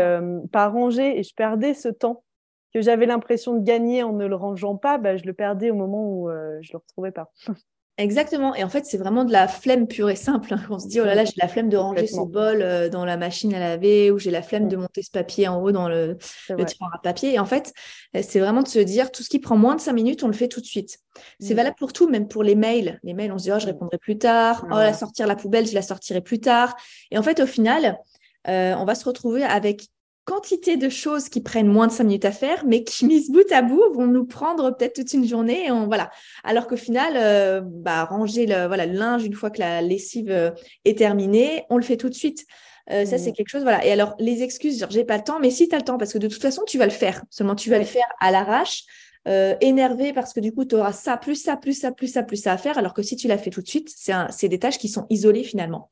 pas 0.53 0.69
rangées, 0.69 1.19
et 1.19 1.25
je 1.25 1.35
perdais 1.35 1.75
ce 1.75 1.89
temps 1.89 2.23
que 2.73 2.81
j'avais 2.81 3.07
l'impression 3.07 3.55
de 3.55 3.63
gagner 3.63 4.03
en 4.03 4.13
ne 4.13 4.27
le 4.27 4.35
rangeant 4.35 4.77
pas, 4.77 4.99
bah, 4.99 5.17
je 5.17 5.25
le 5.25 5.33
perdais 5.33 5.71
au 5.71 5.75
moment 5.75 6.05
où 6.05 6.29
euh, 6.29 6.59
je 6.63 6.71
ne 6.71 6.73
le 6.75 6.79
retrouvais 6.79 7.13
pas. 7.13 7.31
Exactement. 7.99 8.55
Et 8.55 8.65
en 8.65 8.71
fait, 8.71 8.87
c'est 8.87 8.97
vraiment 8.97 9.25
de 9.25 9.33
la 9.33 9.47
flemme 9.47 9.87
pure 9.87 10.09
et 10.09 10.17
simple. 10.17 10.55
Hein. 10.55 10.63
On 10.71 10.79
se 10.79 10.89
dit, 10.89 10.99
oh 10.99 11.05
là 11.05 11.15
là, 11.15 11.27
j'ai 11.27 11.35
la 11.37 11.47
flemme 11.47 11.69
de 11.69 11.77
ranger 11.77 12.07
ce 12.07 12.21
bol 12.21 12.63
euh, 12.63 12.89
dans 12.89 13.05
la 13.05 13.19
machine 13.19 13.53
à 13.55 13.61
laver 13.61 14.11
ou 14.11 14.19
j'ai 14.19 14.31
la 14.31 14.41
flemme 14.41 14.67
de 14.67 14.77
mm. 14.77 14.81
monter 14.81 15.03
ce 15.03 15.11
papier 15.11 15.47
en 15.47 15.61
haut 15.63 15.73
dans 15.73 15.89
le, 15.89 16.17
le 16.49 16.65
tiroir 16.65 16.91
à 16.95 16.99
papier. 17.03 17.35
Et 17.35 17.39
en 17.39 17.45
fait, 17.45 17.75
euh, 18.17 18.23
c'est 18.27 18.41
vraiment 18.41 18.63
de 18.63 18.69
se 18.69 18.79
dire, 18.79 19.13
tout 19.13 19.23
ce 19.23 19.29
qui 19.29 19.39
prend 19.39 19.59
moins 19.59 19.77
de 19.77 19.81
cinq 19.81 19.93
minutes, 19.93 20.25
on 20.25 20.27
le 20.27 20.33
fait 20.33 20.49
tout 20.49 20.63
de 20.63 20.67
suite. 20.67 20.99
C'est 21.39 21.53
mm. 21.53 21.57
valable 21.57 21.77
pour 21.79 21.93
tout, 21.93 22.09
même 22.09 22.29
pour 22.29 22.43
les 22.43 22.55
mails. 22.55 22.99
Les 23.03 23.13
mails, 23.13 23.31
on 23.31 23.37
se 23.37 23.45
dit, 23.45 23.53
oh, 23.53 23.59
je 23.59 23.67
mm. 23.67 23.69
répondrai 23.69 23.99
plus 23.99 24.17
tard. 24.17 24.67
Oh, 24.71 24.77
la 24.77 24.95
sortir 24.95 25.27
la 25.27 25.37
poubelle, 25.37 25.67
je 25.67 25.75
la 25.75 25.83
sortirai 25.83 26.23
plus 26.23 26.41
tard. 26.41 26.75
Et 27.11 27.19
en 27.19 27.23
fait, 27.23 27.41
au 27.41 27.47
final, 27.47 27.99
on 28.47 28.85
va 28.87 28.95
se 28.95 29.05
retrouver 29.05 29.45
avec 29.45 29.89
quantité 30.25 30.77
de 30.77 30.89
choses 30.89 31.29
qui 31.29 31.41
prennent 31.41 31.67
moins 31.67 31.87
de 31.87 31.93
cinq 31.93 32.05
minutes 32.05 32.25
à 32.25 32.33
faire, 32.33 32.65
mais 32.67 32.85
qui, 32.85 33.07
mises 33.07 33.31
bout 33.31 33.51
à 33.53 33.63
bout, 33.63 33.83
vont 33.93 34.07
nous 34.07 34.25
prendre 34.25 34.77
peut-être 34.77 34.95
toute 34.95 35.13
une 35.13 35.27
journée. 35.27 35.71
on, 35.71 35.87
voilà. 35.87 36.11
Alors 36.45 36.67
qu'au 36.67 36.77
final, 36.77 37.15
euh, 37.17 37.61
bah, 37.65 38.05
ranger 38.05 38.47
le, 38.47 38.67
voilà, 38.67 38.87
le 38.87 38.95
linge 38.95 39.25
une 39.25 39.35
fois 39.35 39.51
que 39.51 39.61
la 39.61 39.83
lessive 39.83 40.31
euh, 40.31 40.51
est 40.85 40.99
terminée, 40.99 41.65
on 41.71 41.77
le 41.77 41.83
fait 41.83 41.97
tout 41.97 42.09
de 42.09 42.15
suite. 42.15 42.47
Euh, 42.91 43.05
ça, 43.05 43.17
c'est 43.17 43.31
mmh. 43.31 43.35
quelque 43.35 43.49
chose. 43.49 43.63
Voilà. 43.63 43.85
Et 43.87 43.93
alors, 43.93 44.15
les 44.19 44.43
excuses, 44.43 44.79
genre, 44.79 44.91
j'ai 44.91 45.05
pas 45.05 45.17
le 45.17 45.23
temps, 45.25 45.39
mais 45.41 45.51
si 45.51 45.69
tu 45.69 45.75
as 45.75 45.79
le 45.79 45.85
temps, 45.85 45.99
parce 45.99 46.13
que 46.13 46.19
de 46.19 46.29
toute 46.29 46.43
façon, 46.43 46.63
tu 46.67 46.79
vas 46.79 46.87
le 46.87 46.91
faire. 46.91 47.23
Seulement, 47.31 47.55
tu 47.55 47.71
vas 47.71 47.79
le 47.79 47.85
faire 47.85 48.07
à 48.21 48.31
l'arrache. 48.31 48.85
Euh, 49.29 49.55
énervé 49.61 50.13
parce 50.13 50.33
que 50.33 50.41
du 50.41 50.53
coup, 50.53 50.65
tu 50.65 50.75
auras 50.75 50.93
ça, 50.93 51.17
plus 51.17 51.37
ça, 51.37 51.57
plus 51.57 51.75
ça, 51.75 51.93
plus 51.93 52.09
ça, 52.09 52.25
plus 52.25 52.37
ça 52.37 52.53
à 52.53 52.59
faire, 52.59 52.77
alors 52.77 52.93
que 52.93 53.03
si 53.03 53.15
tu 53.15 53.29
l'as 53.29 53.39
fait 53.39 53.51
tout 53.51 53.63
de 53.63 53.69
suite, 53.69 53.89
c'est 53.95 54.49
des 54.49 54.59
tâches 54.59 54.79
qui 54.79 54.89
sont 54.89 55.07
isolées 55.11 55.45
finalement. 55.45 55.91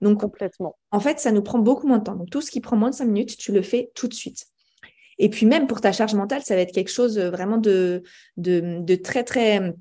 Donc, 0.00 0.20
complètement. 0.20 0.78
En 0.90 0.98
fait, 0.98 1.20
ça 1.20 1.30
nous 1.30 1.42
prend 1.42 1.58
beaucoup 1.58 1.86
moins 1.86 1.98
de 1.98 2.04
temps. 2.04 2.16
Donc, 2.16 2.30
tout 2.30 2.40
ce 2.40 2.50
qui 2.50 2.62
prend 2.62 2.76
moins 2.76 2.88
de 2.88 2.94
cinq 2.94 3.04
minutes, 3.04 3.36
tu 3.36 3.52
le 3.52 3.60
fais 3.60 3.90
tout 3.94 4.08
de 4.08 4.14
suite. 4.14 4.46
Et 5.18 5.28
puis, 5.28 5.44
même 5.44 5.66
pour 5.66 5.82
ta 5.82 5.92
charge 5.92 6.14
mentale, 6.14 6.40
ça 6.42 6.54
va 6.54 6.62
être 6.62 6.72
quelque 6.72 6.90
chose 6.90 7.18
euh, 7.18 7.30
vraiment 7.30 7.58
de, 7.58 8.02
de, 8.38 8.94
très, 8.94 9.24
très 9.24 9.74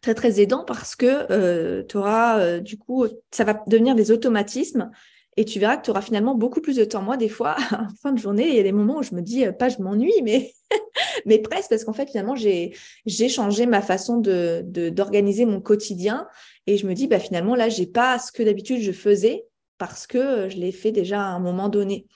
très 0.00 0.14
très 0.14 0.40
aidant 0.40 0.64
parce 0.64 0.94
que 0.94 1.26
euh, 1.32 1.82
tu 1.82 1.96
auras 1.96 2.60
du 2.60 2.78
coup 2.78 3.04
ça 3.32 3.42
va 3.42 3.64
devenir 3.66 3.96
des 3.96 4.12
automatismes 4.12 4.92
et 5.38 5.44
tu 5.44 5.60
verras 5.60 5.76
que 5.76 5.84
tu 5.84 5.90
auras 5.90 6.02
finalement 6.02 6.34
beaucoup 6.34 6.60
plus 6.60 6.74
de 6.74 6.84
temps. 6.84 7.00
Moi, 7.00 7.16
des 7.16 7.28
fois, 7.28 7.54
en 7.72 7.86
fin 8.02 8.10
de 8.10 8.18
journée, 8.18 8.48
il 8.48 8.56
y 8.56 8.58
a 8.58 8.64
des 8.64 8.72
moments 8.72 8.96
où 8.96 9.02
je 9.04 9.14
me 9.14 9.22
dis, 9.22 9.46
euh, 9.46 9.52
pas 9.52 9.68
je 9.68 9.80
m'ennuie, 9.80 10.20
mais, 10.24 10.52
mais 11.26 11.38
presque, 11.38 11.70
parce 11.70 11.84
qu'en 11.84 11.92
fait, 11.92 12.10
finalement, 12.10 12.34
j'ai, 12.34 12.74
changé 13.06 13.66
ma 13.66 13.80
façon 13.80 14.16
d'organiser 14.16 15.46
mon 15.46 15.60
quotidien. 15.60 16.26
Et 16.66 16.76
je 16.76 16.88
me 16.88 16.92
dis, 16.92 17.06
bah, 17.06 17.20
finalement, 17.20 17.54
là, 17.54 17.68
j'ai 17.68 17.86
pas 17.86 18.18
ce 18.18 18.32
que 18.32 18.42
d'habitude 18.42 18.80
je 18.82 18.90
faisais 18.90 19.44
parce 19.78 20.08
que 20.08 20.48
je 20.48 20.56
l'ai 20.56 20.72
fait 20.72 20.90
déjà 20.90 21.20
à 21.20 21.28
un 21.28 21.38
moment 21.38 21.68
donné. 21.68 22.08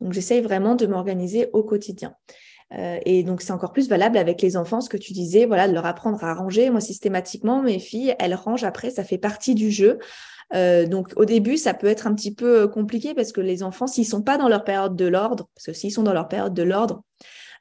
Donc, 0.00 0.14
j'essaye 0.14 0.40
vraiment 0.40 0.74
de 0.74 0.86
m'organiser 0.86 1.50
au 1.52 1.62
quotidien. 1.62 2.14
Euh, 2.72 2.98
et 3.04 3.22
donc, 3.22 3.42
c'est 3.42 3.52
encore 3.52 3.72
plus 3.72 3.90
valable 3.90 4.16
avec 4.16 4.40
les 4.40 4.56
enfants, 4.56 4.80
ce 4.80 4.88
que 4.88 4.96
tu 4.96 5.12
disais, 5.12 5.44
voilà, 5.44 5.68
de 5.68 5.74
leur 5.74 5.84
apprendre 5.84 6.24
à 6.24 6.32
ranger. 6.32 6.70
Moi, 6.70 6.80
systématiquement, 6.80 7.60
mes 7.60 7.78
filles, 7.78 8.14
elles 8.18 8.34
rangent 8.34 8.64
après, 8.64 8.88
ça 8.88 9.04
fait 9.04 9.18
partie 9.18 9.54
du 9.54 9.70
jeu. 9.70 9.98
Euh, 10.54 10.86
donc, 10.86 11.12
au 11.16 11.24
début, 11.24 11.56
ça 11.56 11.74
peut 11.74 11.86
être 11.86 12.06
un 12.06 12.14
petit 12.14 12.34
peu 12.34 12.68
compliqué 12.68 13.14
parce 13.14 13.32
que 13.32 13.40
les 13.40 13.62
enfants, 13.62 13.86
s'ils 13.86 14.06
sont 14.06 14.22
pas 14.22 14.38
dans 14.38 14.48
leur 14.48 14.64
période 14.64 14.96
de 14.96 15.06
l'ordre, 15.06 15.48
parce 15.54 15.66
que 15.66 15.72
s'ils 15.72 15.92
sont 15.92 16.02
dans 16.02 16.12
leur 16.12 16.28
période 16.28 16.54
de 16.54 16.62
l'ordre, 16.62 17.02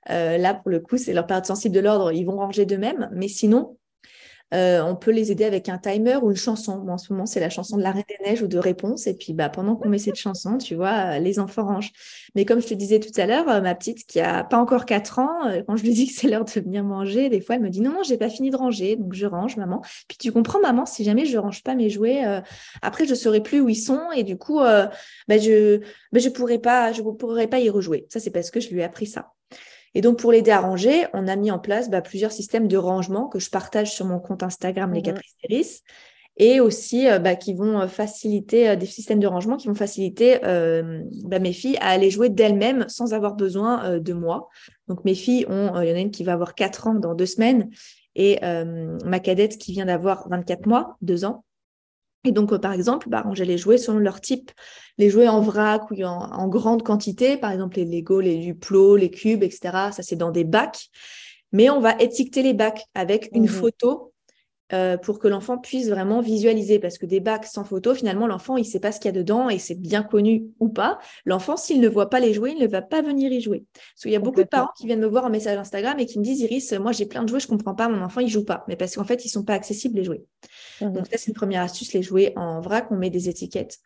là, 0.07 0.53
pour 0.55 0.71
le 0.71 0.79
coup, 0.79 0.97
c'est 0.97 1.13
leur 1.13 1.27
période 1.27 1.45
sensible 1.45 1.75
de 1.75 1.79
l'ordre, 1.79 2.11
ils 2.11 2.25
vont 2.25 2.37
ranger 2.37 2.65
d'eux-mêmes. 2.65 3.09
Mais 3.13 3.27
sinon, 3.27 3.77
euh, 4.53 4.81
on 4.83 4.95
peut 4.95 5.11
les 5.11 5.31
aider 5.31 5.45
avec 5.45 5.69
un 5.69 5.77
timer 5.77 6.17
ou 6.21 6.31
une 6.31 6.37
chanson. 6.37 6.85
en 6.87 6.97
ce 6.97 7.13
moment, 7.13 7.25
c'est 7.25 7.39
la 7.39 7.49
chanson 7.49 7.77
de 7.77 7.83
la 7.83 7.91
Reine 7.91 8.03
des 8.07 8.17
Neiges 8.29 8.41
ou 8.41 8.47
de 8.47 8.57
Réponse. 8.57 9.07
Et 9.07 9.13
puis, 9.13 9.33
bah, 9.33 9.49
pendant 9.49 9.75
qu'on 9.75 9.89
met 9.89 9.97
cette 9.97 10.15
chanson, 10.15 10.57
tu 10.57 10.75
vois, 10.75 11.15
euh, 11.15 11.19
les 11.19 11.39
enfants 11.39 11.65
rangent. 11.65 11.91
Mais 12.35 12.45
comme 12.45 12.61
je 12.61 12.67
te 12.67 12.73
disais 12.73 12.99
tout 12.99 13.13
à 13.19 13.25
l'heure, 13.25 13.47
euh, 13.49 13.61
ma 13.61 13.75
petite 13.75 14.05
qui 14.05 14.19
a 14.19 14.43
pas 14.43 14.57
encore 14.57 14.85
4 14.85 15.19
ans, 15.19 15.29
quand 15.67 15.75
je 15.77 15.83
lui 15.83 15.93
dis 15.93 16.07
que 16.07 16.13
c'est 16.13 16.27
l'heure 16.27 16.45
de 16.45 16.51
venir 16.51 16.83
manger, 16.83 17.29
des 17.29 17.41
fois, 17.41 17.55
elle 17.55 17.61
me 17.61 17.69
dit 17.69 17.81
non, 17.81 17.91
non, 17.91 18.03
j'ai 18.03 18.17
pas 18.17 18.29
fini 18.29 18.49
de 18.49 18.57
ranger. 18.57 18.95
Donc, 18.97 19.13
je 19.13 19.25
range, 19.25 19.57
maman. 19.57 19.81
Puis, 20.07 20.17
tu 20.17 20.31
comprends, 20.31 20.59
maman, 20.59 20.85
si 20.85 21.03
jamais 21.03 21.25
je 21.25 21.37
range 21.37 21.63
pas 21.63 21.75
mes 21.75 21.89
jouets, 21.89 22.23
après, 22.81 23.05
je 23.05 23.15
saurai 23.15 23.41
plus 23.41 23.61
où 23.61 23.69
ils 23.69 23.75
sont. 23.75 24.11
Et 24.15 24.23
du 24.23 24.37
coup, 24.37 24.59
bah, 24.59 24.89
je, 25.29 25.79
bah, 26.11 26.19
je 26.19 26.29
pourrais 26.29 26.59
pas, 26.59 26.91
je 26.91 27.01
pourrais 27.01 27.47
pas 27.47 27.59
y 27.59 27.69
rejouer. 27.69 28.05
Ça, 28.09 28.19
c'est 28.19 28.31
parce 28.31 28.51
que 28.51 28.59
je 28.59 28.69
lui 28.69 28.79
ai 28.81 28.83
appris 28.83 29.07
ça. 29.07 29.31
Et 29.93 30.01
donc, 30.01 30.19
pour 30.19 30.31
l'aider 30.31 30.51
à 30.51 30.61
ranger, 30.61 31.05
on 31.13 31.27
a 31.27 31.35
mis 31.35 31.51
en 31.51 31.59
place 31.59 31.89
bah, 31.89 32.01
plusieurs 32.01 32.31
systèmes 32.31 32.67
de 32.67 32.77
rangement 32.77 33.27
que 33.27 33.39
je 33.39 33.49
partage 33.49 33.93
sur 33.93 34.05
mon 34.05 34.19
compte 34.19 34.43
Instagram, 34.43 34.93
les 34.93 34.99
mhm. 34.99 35.15
Caprice 35.15 35.83
et 36.37 36.59
aussi 36.59 37.09
euh, 37.09 37.19
bah, 37.19 37.35
qui 37.35 37.53
vont 37.53 37.79
euh, 37.81 37.87
faciliter 37.87 38.69
euh, 38.69 38.75
des 38.75 38.85
systèmes 38.85 39.19
de 39.19 39.27
rangement 39.27 39.57
qui 39.57 39.67
vont 39.67 39.75
faciliter 39.75 40.39
bah, 40.41 41.39
mes 41.39 41.53
filles 41.53 41.77
à 41.81 41.89
aller 41.89 42.09
jouer 42.09 42.29
d'elles-mêmes 42.29 42.85
sans 42.87 43.13
avoir 43.13 43.35
besoin 43.35 43.99
de 43.99 44.13
moi. 44.13 44.49
Donc, 44.87 45.05
mes 45.05 45.15
filles 45.15 45.45
ont, 45.49 45.79
il 45.81 45.89
y 45.89 45.91
en 45.91 45.95
a 45.95 45.99
une 45.99 46.11
qui 46.11 46.23
va 46.23 46.33
avoir 46.33 46.55
4 46.55 46.87
ans 46.87 46.95
dans 46.95 47.15
deux 47.15 47.25
semaines 47.25 47.69
et 48.15 48.39
ma 49.05 49.19
cadette 49.19 49.57
qui 49.57 49.71
vient 49.71 49.85
d'avoir 49.85 50.27
24 50.29 50.65
mois, 50.65 50.97
2 51.01 51.25
ans. 51.25 51.45
Et 52.23 52.31
donc, 52.31 52.55
par 52.57 52.73
exemple, 52.73 53.09
bah, 53.09 53.21
ranger 53.21 53.45
les 53.45 53.57
jouets 53.57 53.77
selon 53.77 53.97
leur 53.97 54.21
type 54.21 54.51
les 54.97 55.09
jouets 55.09 55.27
en 55.27 55.41
vrac 55.41 55.89
ou 55.89 56.03
en, 56.03 56.47
grande 56.47 56.83
quantité, 56.83 57.35
par 57.35 57.51
exemple 57.51 57.77
les 57.77 57.85
Lego, 57.85 58.21
les 58.21 58.37
Duplo, 58.37 58.95
les 58.95 59.09
cubes, 59.09 59.41
etc. 59.41 59.91
Ça, 59.91 60.03
c'est 60.03 60.15
dans 60.15 60.31
des 60.31 60.43
bacs. 60.43 60.89
Mais 61.51 61.69
on 61.69 61.79
va 61.79 61.95
étiqueter 61.99 62.43
les 62.43 62.53
bacs 62.53 62.85
avec 62.93 63.29
une 63.33 63.43
mhm. 63.43 63.49
photo 63.49 64.10
euh, 64.73 64.97
pour 64.97 65.19
que 65.19 65.27
l'enfant 65.27 65.57
puisse 65.57 65.89
vraiment 65.89 66.21
visualiser. 66.21 66.79
Parce 66.79 66.97
que 66.97 67.05
des 67.05 67.19
bacs 67.19 67.45
sans 67.45 67.63
photo, 67.63 67.93
finalement, 67.93 68.27
l'enfant, 68.27 68.57
il 68.57 68.61
ne 68.61 68.67
sait 68.67 68.79
pas 68.79 68.91
ce 68.91 68.99
qu'il 68.99 69.13
y 69.13 69.15
a 69.15 69.17
dedans 69.17 69.49
et 69.49 69.59
c'est 69.59 69.75
bien 69.75 70.03
connu 70.03 70.45
ou 70.59 70.69
pas. 70.69 70.99
L'enfant, 71.25 71.57
s'il 71.57 71.81
ne 71.81 71.89
voit 71.89 72.09
pas 72.09 72.19
les 72.19 72.33
jouets, 72.33 72.53
il 72.53 72.61
ne 72.61 72.67
va 72.67 72.81
pas 72.81 73.01
venir 73.01 73.31
y 73.31 73.41
jouer. 73.41 73.65
Parce 73.73 74.03
qu'il 74.03 74.11
y 74.11 74.15
a 74.15 74.19
beaucoup 74.19 74.41
de 74.41 74.47
parents 74.47 74.71
qui 74.77 74.85
viennent 74.85 75.01
me 75.01 75.07
voir 75.07 75.25
un 75.25 75.29
message 75.29 75.57
Instagram 75.57 75.99
et 75.99 76.05
qui 76.05 76.19
me 76.19 76.23
disent, 76.23 76.41
Iris, 76.41 76.73
moi, 76.73 76.91
j'ai 76.91 77.05
plein 77.05 77.23
de 77.23 77.29
jouets, 77.29 77.39
je 77.39 77.47
ne 77.47 77.51
comprends 77.51 77.75
pas, 77.75 77.89
mon 77.89 78.01
enfant, 78.01 78.21
il 78.21 78.29
joue 78.29 78.45
pas. 78.45 78.63
Mais 78.67 78.75
parce 78.75 78.95
qu'en 78.95 79.03
fait, 79.03 79.23
ils 79.25 79.27
ne 79.27 79.31
sont 79.31 79.43
pas 79.43 79.53
accessibles, 79.53 79.97
les 79.97 80.03
jouets. 80.03 80.23
Mhm. 80.81 80.93
Donc, 80.93 81.07
ça, 81.07 81.17
c'est 81.17 81.27
une 81.27 81.33
première 81.33 81.61
astuce, 81.61 81.93
les 81.93 82.01
jouets 82.01 82.33
en 82.35 82.61
vrac, 82.61 82.87
on 82.91 82.95
met 82.95 83.09
des 83.09 83.29
étiquettes. 83.29 83.79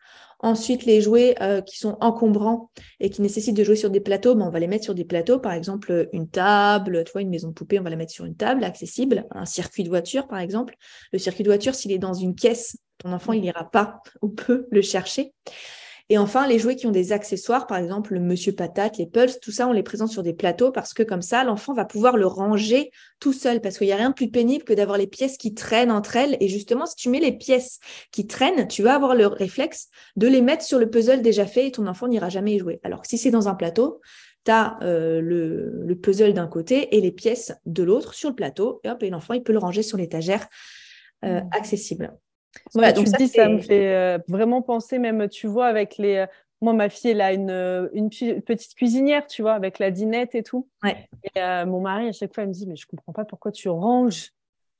Ensuite, 0.46 0.84
les 0.84 1.00
jouets 1.00 1.34
euh, 1.42 1.60
qui 1.60 1.76
sont 1.76 1.98
encombrants 2.00 2.70
et 3.00 3.10
qui 3.10 3.20
nécessitent 3.20 3.56
de 3.56 3.64
jouer 3.64 3.74
sur 3.74 3.90
des 3.90 3.98
plateaux, 3.98 4.36
ben, 4.36 4.46
on 4.46 4.50
va 4.50 4.60
les 4.60 4.68
mettre 4.68 4.84
sur 4.84 4.94
des 4.94 5.04
plateaux. 5.04 5.40
Par 5.40 5.52
exemple, 5.52 6.08
une 6.12 6.28
table, 6.28 7.02
tu 7.04 7.10
vois, 7.10 7.22
une 7.22 7.30
maison 7.30 7.48
de 7.48 7.52
poupée, 7.52 7.80
on 7.80 7.82
va 7.82 7.90
la 7.90 7.96
mettre 7.96 8.12
sur 8.12 8.26
une 8.26 8.36
table 8.36 8.62
accessible. 8.62 9.26
Un 9.32 9.44
circuit 9.44 9.82
de 9.82 9.88
voiture, 9.88 10.28
par 10.28 10.38
exemple. 10.38 10.76
Le 11.12 11.18
circuit 11.18 11.42
de 11.42 11.48
voiture, 11.48 11.74
s'il 11.74 11.90
est 11.90 11.98
dans 11.98 12.14
une 12.14 12.36
caisse, 12.36 12.76
ton 12.98 13.12
enfant, 13.12 13.32
il 13.32 13.40
n'ira 13.40 13.68
pas 13.68 14.00
ou 14.22 14.28
peut 14.28 14.68
le 14.70 14.82
chercher. 14.82 15.34
Et 16.08 16.18
enfin, 16.18 16.46
les 16.46 16.60
jouets 16.60 16.76
qui 16.76 16.86
ont 16.86 16.92
des 16.92 17.12
accessoires, 17.12 17.66
par 17.66 17.78
exemple 17.78 18.14
le 18.14 18.20
Monsieur 18.20 18.52
Patate, 18.52 18.96
les 18.96 19.06
Pulse, 19.06 19.40
tout 19.40 19.50
ça, 19.50 19.66
on 19.66 19.72
les 19.72 19.82
présente 19.82 20.10
sur 20.10 20.22
des 20.22 20.34
plateaux 20.34 20.70
parce 20.70 20.94
que 20.94 21.02
comme 21.02 21.22
ça, 21.22 21.42
l'enfant 21.42 21.74
va 21.74 21.84
pouvoir 21.84 22.16
le 22.16 22.26
ranger 22.26 22.92
tout 23.18 23.32
seul 23.32 23.60
parce 23.60 23.76
qu'il 23.76 23.88
n'y 23.88 23.92
a 23.92 23.96
rien 23.96 24.10
de 24.10 24.14
plus 24.14 24.30
pénible 24.30 24.62
que 24.62 24.72
d'avoir 24.72 24.98
les 24.98 25.08
pièces 25.08 25.36
qui 25.36 25.52
traînent 25.52 25.90
entre 25.90 26.14
elles. 26.14 26.36
Et 26.38 26.46
justement, 26.46 26.86
si 26.86 26.94
tu 26.94 27.08
mets 27.08 27.18
les 27.18 27.32
pièces 27.32 27.80
qui 28.12 28.28
traînent, 28.28 28.68
tu 28.68 28.84
vas 28.84 28.94
avoir 28.94 29.16
le 29.16 29.26
réflexe 29.26 29.88
de 30.14 30.28
les 30.28 30.42
mettre 30.42 30.62
sur 30.62 30.78
le 30.78 30.88
puzzle 30.88 31.22
déjà 31.22 31.44
fait 31.44 31.66
et 31.66 31.72
ton 31.72 31.88
enfant 31.88 32.06
n'ira 32.06 32.28
jamais 32.28 32.54
y 32.54 32.58
jouer. 32.60 32.78
Alors 32.84 33.02
que 33.02 33.08
si 33.08 33.18
c'est 33.18 33.32
dans 33.32 33.48
un 33.48 33.56
plateau, 33.56 34.00
tu 34.44 34.52
as 34.52 34.78
euh, 34.82 35.20
le, 35.20 35.94
puzzle 36.00 36.34
d'un 36.34 36.46
côté 36.46 36.96
et 36.96 37.00
les 37.00 37.10
pièces 37.10 37.52
de 37.66 37.82
l'autre 37.82 38.14
sur 38.14 38.28
le 38.28 38.36
plateau. 38.36 38.80
Et 38.84 38.90
hop, 38.90 39.02
et 39.02 39.10
l'enfant, 39.10 39.34
il 39.34 39.42
peut 39.42 39.52
le 39.52 39.58
ranger 39.58 39.82
sur 39.82 39.98
l'étagère 39.98 40.46
euh, 41.24 41.40
mmh. 41.40 41.48
accessible. 41.50 42.16
Voilà, 42.72 42.92
donc 42.92 43.04
tu 43.04 43.10
ça, 43.10 43.16
dis, 43.16 43.28
ça 43.28 43.48
me 43.48 43.58
fait 43.58 43.94
euh, 43.94 44.18
vraiment 44.28 44.62
penser, 44.62 44.98
même, 44.98 45.28
tu 45.28 45.46
vois, 45.46 45.66
avec 45.66 45.96
les. 45.98 46.16
Euh, 46.16 46.26
moi, 46.60 46.72
ma 46.72 46.88
fille, 46.88 47.10
elle 47.10 47.20
a 47.20 47.32
une, 47.32 47.50
euh, 47.50 47.88
une 47.92 48.08
petite 48.08 48.74
cuisinière, 48.74 49.26
tu 49.26 49.42
vois, 49.42 49.52
avec 49.52 49.78
la 49.78 49.90
dinette 49.90 50.34
et 50.34 50.42
tout. 50.42 50.68
Ouais. 50.82 51.08
Et 51.34 51.40
mon 51.66 51.80
mari, 51.80 52.08
à 52.08 52.12
chaque 52.12 52.34
fois, 52.34 52.44
il 52.44 52.48
me 52.48 52.52
dit, 52.52 52.66
mais 52.66 52.76
je 52.76 52.86
comprends 52.86 53.12
pas 53.12 53.24
pourquoi 53.24 53.52
tu 53.52 53.68
ranges. 53.68 54.30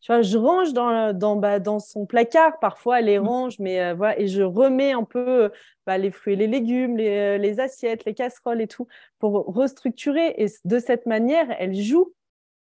Tu 0.01 0.13
vois, 0.13 0.23
je 0.23 0.39
range 0.39 0.73
dans, 0.73 1.13
dans, 1.13 1.37
bah, 1.37 1.59
dans 1.59 1.79
son 1.79 2.07
placard. 2.07 2.59
Parfois, 2.61 3.01
elle 3.01 3.07
les 3.07 3.19
mmh. 3.19 3.29
range, 3.29 3.59
mais 3.59 3.93
voilà, 3.93 4.19
et 4.19 4.27
je 4.27 4.43
remets 4.43 4.93
un 4.93 5.05
peu 5.05 5.51
bah, 5.85 5.99
les 5.99 6.11
fruits 6.11 6.33
et 6.33 6.37
les 6.37 6.47
légumes, 6.47 6.97
les, 6.97 7.39
les, 7.39 7.61
assiettes, 7.61 8.05
les 8.05 8.15
casseroles 8.15 8.63
et 8.63 8.69
tout, 8.69 8.87
pour 9.19 9.33
restructurer. 9.55 10.35
Et 10.39 10.47
de 10.65 10.79
cette 10.79 11.05
manière, 11.05 11.47
elle 11.59 11.75
joue. 11.75 12.13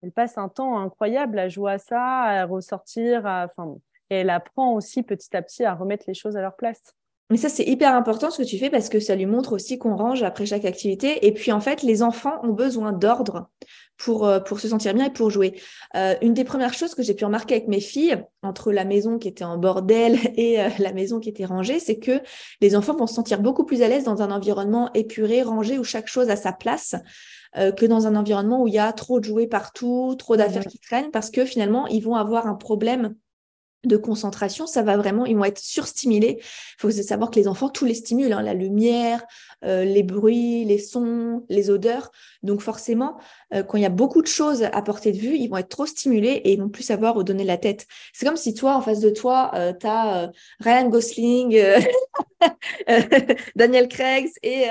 Elle 0.02 0.12
passe 0.12 0.36
un 0.36 0.48
temps 0.48 0.78
incroyable 0.78 1.38
à 1.38 1.48
jouer 1.48 1.72
à 1.72 1.78
ça, 1.78 2.02
à 2.02 2.44
ressortir, 2.44 3.26
à... 3.26 3.46
enfin, 3.46 3.76
et 4.14 4.20
elle 4.20 4.30
apprend 4.30 4.74
aussi 4.74 5.02
petit 5.02 5.36
à 5.36 5.42
petit 5.42 5.64
à 5.64 5.74
remettre 5.74 6.04
les 6.08 6.14
choses 6.14 6.36
à 6.36 6.40
leur 6.40 6.56
place. 6.56 6.94
Mais 7.30 7.38
ça, 7.38 7.48
c'est 7.48 7.64
hyper 7.64 7.94
important 7.94 8.30
ce 8.30 8.42
que 8.42 8.46
tu 8.46 8.58
fais 8.58 8.68
parce 8.68 8.90
que 8.90 9.00
ça 9.00 9.16
lui 9.16 9.24
montre 9.24 9.54
aussi 9.54 9.78
qu'on 9.78 9.96
range 9.96 10.22
après 10.22 10.44
chaque 10.44 10.66
activité. 10.66 11.26
Et 11.26 11.32
puis, 11.32 11.52
en 11.52 11.60
fait, 11.60 11.82
les 11.82 12.02
enfants 12.02 12.38
ont 12.42 12.52
besoin 12.52 12.92
d'ordre 12.92 13.48
pour, 13.96 14.26
euh, 14.26 14.40
pour 14.40 14.60
se 14.60 14.68
sentir 14.68 14.92
bien 14.92 15.06
et 15.06 15.10
pour 15.10 15.30
jouer. 15.30 15.58
Euh, 15.96 16.14
une 16.20 16.34
des 16.34 16.44
premières 16.44 16.74
choses 16.74 16.94
que 16.94 17.02
j'ai 17.02 17.14
pu 17.14 17.24
remarquer 17.24 17.54
avec 17.54 17.68
mes 17.68 17.80
filles, 17.80 18.22
entre 18.42 18.72
la 18.72 18.84
maison 18.84 19.18
qui 19.18 19.28
était 19.28 19.44
en 19.44 19.56
bordel 19.56 20.18
et 20.36 20.60
euh, 20.60 20.68
la 20.78 20.92
maison 20.92 21.18
qui 21.18 21.30
était 21.30 21.46
rangée, 21.46 21.78
c'est 21.78 21.98
que 21.98 22.20
les 22.60 22.76
enfants 22.76 22.94
vont 22.94 23.06
se 23.06 23.14
sentir 23.14 23.40
beaucoup 23.40 23.64
plus 23.64 23.82
à 23.82 23.88
l'aise 23.88 24.04
dans 24.04 24.20
un 24.20 24.30
environnement 24.30 24.92
épuré, 24.92 25.42
rangé, 25.42 25.78
où 25.78 25.84
chaque 25.84 26.08
chose 26.08 26.28
a 26.30 26.36
sa 26.36 26.52
place. 26.52 26.94
que 27.54 27.86
dans 27.86 28.08
un 28.08 28.16
environnement 28.16 28.62
où 28.62 28.66
il 28.66 28.74
y 28.74 28.80
a 28.80 28.92
trop 28.92 29.20
de 29.20 29.24
jouets 29.24 29.46
partout, 29.46 30.16
trop 30.18 30.36
d'affaires 30.36 30.66
qui 30.66 30.80
traînent, 30.80 31.12
parce 31.12 31.30
que 31.30 31.44
finalement, 31.44 31.86
ils 31.86 32.02
vont 32.02 32.16
avoir 32.16 32.48
un 32.48 32.56
problème 32.56 33.14
de 33.84 33.96
concentration, 33.96 34.66
ça 34.66 34.82
va 34.82 34.96
vraiment, 34.96 35.26
ils 35.26 35.36
vont 35.36 35.44
être 35.44 35.58
surstimulés. 35.58 36.38
Il 36.40 36.80
faut 36.80 36.90
savoir 36.90 37.30
que 37.30 37.38
les 37.38 37.48
enfants, 37.48 37.68
tous 37.68 37.84
les 37.84 37.94
stimulent, 37.94 38.32
hein, 38.32 38.42
la 38.42 38.54
lumière, 38.54 39.24
euh, 39.64 39.84
les 39.84 40.02
bruits, 40.02 40.64
les 40.64 40.78
sons, 40.78 41.44
les 41.48 41.70
odeurs. 41.70 42.10
Donc 42.42 42.60
forcément, 42.60 43.16
euh, 43.54 43.62
quand 43.62 43.78
il 43.78 43.82
y 43.82 43.86
a 43.86 43.90
beaucoup 43.90 44.22
de 44.22 44.26
choses 44.26 44.62
à 44.62 44.82
portée 44.82 45.12
de 45.12 45.18
vue, 45.18 45.36
ils 45.36 45.48
vont 45.48 45.56
être 45.56 45.68
trop 45.68 45.86
stimulés 45.86 46.40
et 46.44 46.52
ils 46.52 46.60
vont 46.60 46.68
plus 46.68 46.82
savoir 46.82 47.16
où 47.16 47.22
donner 47.22 47.44
la 47.44 47.58
tête. 47.58 47.86
C'est 48.12 48.26
comme 48.26 48.36
si 48.36 48.54
toi, 48.54 48.76
en 48.76 48.80
face 48.80 49.00
de 49.00 49.10
toi, 49.10 49.50
euh, 49.54 49.72
tu 49.78 49.86
as 49.86 50.30
Ryan 50.60 50.88
Gosling, 50.88 51.60
Daniel 53.56 53.88
Craig 53.88 54.28
et 54.42 54.66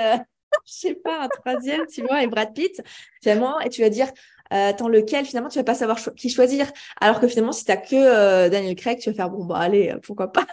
sais 0.84 0.94
pas, 0.94 1.24
un 1.24 1.28
troisième, 1.28 1.86
tu 1.86 2.02
vois, 2.02 2.22
et 2.22 2.26
Brad 2.26 2.52
Pitt, 2.54 2.82
finalement, 3.22 3.60
et 3.60 3.68
tu 3.68 3.82
vas 3.82 3.90
dire, 3.90 4.08
euh, 4.52 4.68
attends, 4.68 4.88
lequel? 4.88 5.24
Finalement 5.24 5.48
tu 5.48 5.58
vas 5.58 5.64
pas 5.64 5.74
savoir 5.74 5.98
qui 6.16 6.28
choisir. 6.28 6.70
Alors 7.00 7.20
que 7.20 7.28
finalement, 7.28 7.52
si 7.52 7.64
tu 7.64 7.70
n'as 7.70 7.78
que 7.78 7.94
euh, 7.94 8.48
Daniel 8.48 8.76
Craig, 8.76 8.98
tu 8.98 9.10
vas 9.10 9.16
faire 9.16 9.30
bon, 9.30 9.44
bah 9.44 9.56
allez, 9.58 9.90
euh, 9.90 9.98
pourquoi 10.02 10.32
pas? 10.32 10.46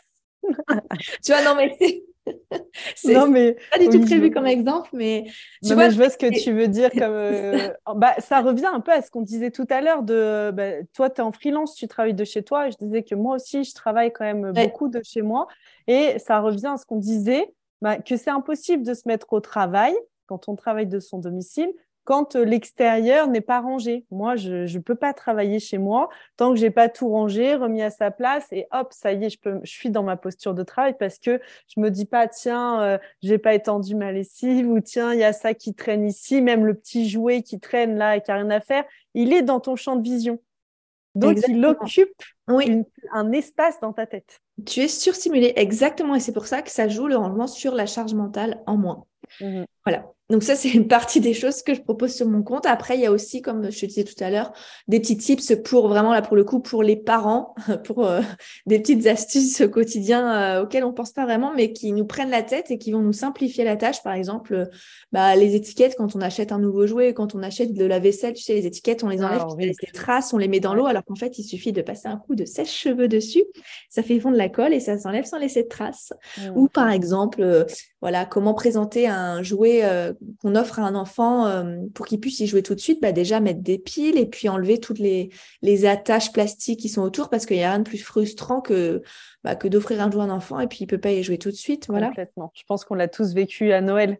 tu 1.23 1.31
vois, 1.31 1.43
non, 1.43 1.55
mais 1.55 1.77
c'est. 2.95 3.13
non, 3.13 3.27
mais. 3.27 3.57
Pas 3.69 3.79
du 3.79 3.89
tout 3.89 3.99
prévu 3.99 4.31
comme 4.31 4.47
exemple, 4.47 4.89
mais. 4.93 5.25
Tu 5.63 5.73
vois, 5.73 5.89
je 5.89 5.97
vois 5.97 6.09
ce 6.09 6.17
que 6.17 6.41
tu 6.41 6.53
veux 6.53 6.67
dire. 6.67 6.89
Comme, 6.91 7.99
bah, 7.99 8.15
ça 8.19 8.41
revient 8.41 8.69
un 8.71 8.79
peu 8.79 8.91
à 8.91 9.01
ce 9.01 9.11
qu'on 9.11 9.21
disait 9.21 9.51
tout 9.51 9.67
à 9.69 9.81
l'heure 9.81 10.03
de. 10.03 10.51
Bah, 10.51 10.83
toi, 10.93 11.09
tu 11.09 11.17
es 11.17 11.23
en 11.23 11.31
freelance, 11.31 11.75
tu 11.75 11.87
travailles 11.87 12.13
de 12.13 12.23
chez 12.23 12.43
toi. 12.43 12.67
Et 12.67 12.71
je 12.71 12.77
disais 12.77 13.03
que 13.03 13.15
moi 13.15 13.35
aussi, 13.35 13.63
je 13.65 13.73
travaille 13.73 14.13
quand 14.13 14.25
même 14.25 14.51
beaucoup 14.51 14.87
de 14.87 15.01
chez 15.03 15.21
moi. 15.21 15.47
Et 15.87 16.17
ça 16.19 16.39
revient 16.39 16.71
à 16.73 16.77
ce 16.77 16.85
qu'on 16.85 16.97
disait, 16.97 17.53
bah, 17.81 17.97
que 17.97 18.17
c'est 18.17 18.29
impossible 18.29 18.83
de 18.83 18.93
se 18.93 19.07
mettre 19.07 19.33
au 19.33 19.39
travail 19.39 19.95
quand 20.27 20.47
on 20.47 20.55
travaille 20.55 20.87
de 20.87 20.99
son 20.99 21.19
domicile 21.19 21.73
quand 22.03 22.35
euh, 22.35 22.43
l'extérieur 22.43 23.27
n'est 23.27 23.41
pas 23.41 23.59
rangé. 23.61 24.05
Moi, 24.11 24.35
je 24.35 24.71
ne 24.71 24.81
peux 24.81 24.95
pas 24.95 25.13
travailler 25.13 25.59
chez 25.59 25.77
moi 25.77 26.09
tant 26.37 26.51
que 26.53 26.59
j'ai 26.59 26.71
pas 26.71 26.89
tout 26.89 27.09
rangé, 27.09 27.55
remis 27.55 27.81
à 27.81 27.89
sa 27.89 28.11
place 28.11 28.47
et 28.51 28.67
hop, 28.71 28.91
ça 28.91 29.13
y 29.13 29.25
est, 29.25 29.29
je, 29.29 29.59
suis 29.69 29.89
dans 29.91 30.03
ma 30.03 30.17
posture 30.17 30.53
de 30.53 30.63
travail 30.63 30.95
parce 30.97 31.19
que 31.19 31.39
je 31.67 31.79
me 31.79 31.89
dis 31.89 32.05
pas, 32.05 32.27
tiens, 32.27 32.81
euh, 32.81 32.97
j'ai 33.21 33.37
pas 33.37 33.53
étendu 33.53 33.95
ma 33.95 34.11
lessive 34.11 34.67
ou 34.67 34.79
tiens, 34.79 35.13
il 35.13 35.19
y 35.19 35.23
a 35.23 35.33
ça 35.33 35.53
qui 35.53 35.73
traîne 35.73 36.07
ici, 36.07 36.41
même 36.41 36.65
le 36.65 36.73
petit 36.73 37.09
jouet 37.09 37.43
qui 37.43 37.59
traîne 37.59 37.97
là 37.97 38.17
et 38.17 38.21
qui 38.21 38.31
a 38.31 38.35
rien 38.35 38.49
à 38.49 38.61
faire, 38.61 38.83
il 39.13 39.33
est 39.33 39.43
dans 39.43 39.59
ton 39.59 39.75
champ 39.75 39.95
de 39.95 40.03
vision. 40.03 40.39
Donc, 41.15 41.37
il 41.47 41.65
occupe 41.65 42.23
un 42.47 43.31
espace 43.31 43.79
dans 43.81 43.93
ta 43.93 44.05
tête. 44.05 44.39
Tu 44.65 44.81
es 44.81 44.87
surstimulé, 44.87 45.53
exactement. 45.55 46.15
Et 46.15 46.19
c'est 46.19 46.33
pour 46.33 46.47
ça 46.47 46.61
que 46.61 46.71
ça 46.71 46.87
joue 46.87 47.07
le 47.07 47.15
rangement 47.15 47.47
sur 47.47 47.73
la 47.75 47.85
charge 47.85 48.13
mentale 48.13 48.61
en 48.65 48.77
moins. 48.77 49.05
Mmh 49.39 49.63
voilà. 49.85 50.05
donc 50.29 50.43
ça, 50.43 50.55
c'est 50.55 50.69
une 50.69 50.87
partie 50.87 51.19
des 51.19 51.33
choses 51.33 51.63
que 51.63 51.73
je 51.73 51.81
propose 51.81 52.13
sur 52.13 52.27
mon 52.27 52.43
compte. 52.43 52.65
Après, 52.65 52.95
il 52.95 53.01
y 53.01 53.05
a 53.05 53.11
aussi, 53.11 53.41
comme 53.41 53.71
je 53.71 53.79
te 53.79 53.85
disais 53.85 54.03
tout 54.03 54.21
à 54.23 54.29
l'heure, 54.29 54.53
des 54.87 54.99
petits 54.99 55.17
tips 55.17 55.55
pour 55.63 55.87
vraiment, 55.87 56.13
là, 56.13 56.21
pour 56.21 56.35
le 56.35 56.43
coup, 56.43 56.59
pour 56.59 56.83
les 56.83 56.95
parents, 56.95 57.55
pour 57.85 58.05
euh, 58.05 58.21
des 58.65 58.79
petites 58.79 59.07
astuces 59.07 59.61
au 59.61 59.69
quotidien 59.69 60.59
euh, 60.59 60.63
auxquelles 60.63 60.83
on 60.83 60.93
pense 60.93 61.11
pas 61.11 61.25
vraiment, 61.25 61.53
mais 61.55 61.73
qui 61.73 61.91
nous 61.93 62.05
prennent 62.05 62.29
la 62.29 62.43
tête 62.43 62.69
et 62.69 62.77
qui 62.77 62.91
vont 62.91 63.01
nous 63.01 63.13
simplifier 63.13 63.63
la 63.63 63.75
tâche. 63.75 64.03
Par 64.03 64.13
exemple, 64.13 64.53
euh, 64.53 64.65
bah, 65.11 65.35
les 65.35 65.55
étiquettes, 65.55 65.95
quand 65.97 66.15
on 66.15 66.21
achète 66.21 66.51
un 66.51 66.59
nouveau 66.59 66.85
jouet, 66.85 67.13
quand 67.13 67.33
on 67.33 67.41
achète 67.41 67.73
de 67.73 67.85
la 67.85 67.99
vaisselle, 67.99 68.33
tu 68.33 68.43
sais, 68.43 68.53
les 68.53 68.67
étiquettes, 68.67 69.03
on 69.03 69.09
les 69.09 69.23
enlève, 69.23 69.41
ah, 69.43 69.55
les 69.57 69.73
traces, 69.93 70.33
on 70.33 70.37
les 70.37 70.47
met 70.47 70.59
dans 70.59 70.75
l'eau, 70.75 70.85
alors 70.85 71.03
qu'en 71.03 71.15
fait, 71.15 71.39
il 71.39 71.43
suffit 71.43 71.71
de 71.71 71.81
passer 71.81 72.07
un 72.07 72.17
coup 72.17 72.35
de 72.35 72.45
sèche-cheveux 72.45 73.07
dessus. 73.07 73.43
Ça 73.89 74.03
fait 74.03 74.19
fondre 74.19 74.37
la 74.37 74.49
colle 74.49 74.73
et 74.73 74.79
ça 74.79 74.97
s'enlève 74.99 75.25
sans 75.25 75.39
laisser 75.39 75.63
de 75.63 75.67
traces. 75.67 76.13
Mmh. 76.37 76.51
Ou 76.55 76.67
par 76.67 76.89
exemple, 76.91 77.65
voilà, 78.01 78.25
comment 78.25 78.55
présenter 78.55 79.07
un 79.07 79.43
jouet 79.43 79.83
qu'on 80.41 80.55
offre 80.55 80.79
à 80.79 80.83
un 80.83 80.95
enfant 80.95 81.45
euh, 81.45 81.77
pour 81.93 82.07
qu'il 82.07 82.19
puisse 82.19 82.39
y 82.39 82.47
jouer 82.47 82.63
tout 82.63 82.73
de 82.73 82.79
suite, 82.79 83.01
bah 83.01 83.11
déjà 83.11 83.39
mettre 83.39 83.61
des 83.61 83.77
piles 83.77 84.17
et 84.17 84.25
puis 84.25 84.49
enlever 84.49 84.79
toutes 84.79 84.99
les, 84.99 85.29
les 85.61 85.85
attaches 85.85 86.31
plastiques 86.31 86.79
qui 86.79 86.89
sont 86.89 87.03
autour 87.03 87.29
parce 87.29 87.45
qu'il 87.45 87.57
n'y 87.57 87.63
a 87.63 87.69
rien 87.69 87.79
de 87.79 87.83
plus 87.83 87.99
frustrant 87.99 88.59
que, 88.59 89.03
bah, 89.43 89.55
que 89.55 89.67
d'offrir 89.67 90.01
un 90.01 90.09
jouet 90.09 90.21
à 90.21 90.25
un 90.25 90.29
enfant 90.31 90.59
et 90.59 90.67
puis 90.67 90.79
il 90.81 90.87
peut 90.87 90.97
pas 90.97 91.11
y 91.11 91.21
jouer 91.21 91.37
tout 91.37 91.51
de 91.51 91.55
suite. 91.55 91.87
Voilà. 91.87 92.07
Complètement. 92.07 92.51
Je 92.55 92.63
pense 92.67 92.85
qu'on 92.85 92.95
l'a 92.95 93.07
tous 93.07 93.33
vécu 93.33 93.71
à 93.71 93.81
Noël. 93.81 94.17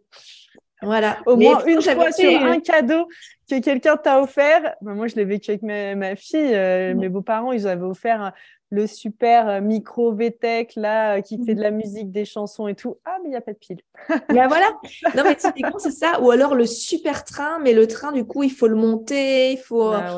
Voilà. 0.84 1.20
Au 1.26 1.36
moins 1.36 1.64
une 1.66 1.82
fois 1.82 2.12
sur 2.12 2.44
un 2.44 2.60
cadeau 2.60 3.08
que 3.50 3.60
quelqu'un 3.60 3.98
t'a 3.98 4.22
offert. 4.22 4.76
Bah, 4.82 4.94
moi, 4.94 5.08
je 5.08 5.16
l'ai 5.16 5.26
vécu 5.26 5.52
avec 5.52 5.64
ma, 5.64 6.16
fille. 6.16 6.54
Euh, 6.54 6.96
mes 6.96 7.10
beaux-parents, 7.10 7.52
ils 7.52 7.68
avaient 7.68 7.86
offert 7.86 8.32
le 8.72 8.88
super 8.88 9.50
euh, 9.50 9.62
micro 9.62 10.13
VTech 10.13 10.75
là 10.78 11.18
euh, 11.18 11.22
qui 11.22 11.44
fait 11.46 11.56
de 11.56 11.62
la 11.62 11.72
musique, 11.72 12.10
des 12.12 12.24
chansons 12.24 12.68
et 12.68 12.74
tout. 12.74 12.98
Ah, 13.06 13.18
mais 13.22 13.28
il 13.28 13.32
n'y 13.32 13.36
a 13.36 13.42
pas 13.42 13.51
de 13.51 13.58
pile. 13.58 13.82
ben 14.30 14.48
voilà. 14.48 14.68
Non, 15.16 15.24
mais 15.25 15.36
typiquement, 15.36 15.78
c'est 15.78 15.92
ça. 15.92 16.22
Ou 16.22 16.32
alors 16.32 16.56
le 16.56 16.66
super 16.66 17.25
train, 17.25 17.60
mais 17.60 17.74
le 17.74 17.86
train, 17.86 18.13
du 18.13 18.25
coup, 18.25 18.44
il 18.44 18.51
faut 18.51 18.68
le 18.68 18.75
monter, 18.75 19.51
il 19.51 19.58
faut 19.58 19.92
ah 19.92 20.16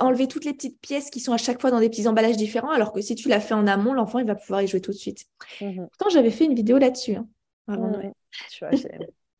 enlever 0.00 0.28
toutes 0.28 0.46
les 0.46 0.54
petites 0.54 0.80
pièces 0.80 1.10
qui 1.10 1.20
sont 1.20 1.32
à 1.32 1.36
chaque 1.36 1.60
fois 1.60 1.70
dans 1.70 1.80
des 1.80 1.90
petits 1.90 2.08
emballages 2.08 2.38
différents. 2.38 2.70
Alors 2.70 2.92
que 2.92 3.02
si 3.02 3.14
tu 3.14 3.28
l'as 3.28 3.40
fait 3.40 3.54
en 3.54 3.66
amont, 3.66 3.92
l'enfant, 3.92 4.18
il 4.18 4.26
va 4.26 4.34
pouvoir 4.34 4.62
y 4.62 4.66
jouer 4.66 4.80
tout 4.80 4.92
de 4.92 4.96
suite. 4.96 5.26
Mmh 5.60 5.86
Pourtant, 5.86 6.10
j'avais 6.10 6.30
fait 6.30 6.46
une 6.46 6.54
vidéo 6.54 6.78
là-dessus. 6.78 7.16
Hein, 7.16 7.26
tu 8.50 8.64
vois, 8.64 8.70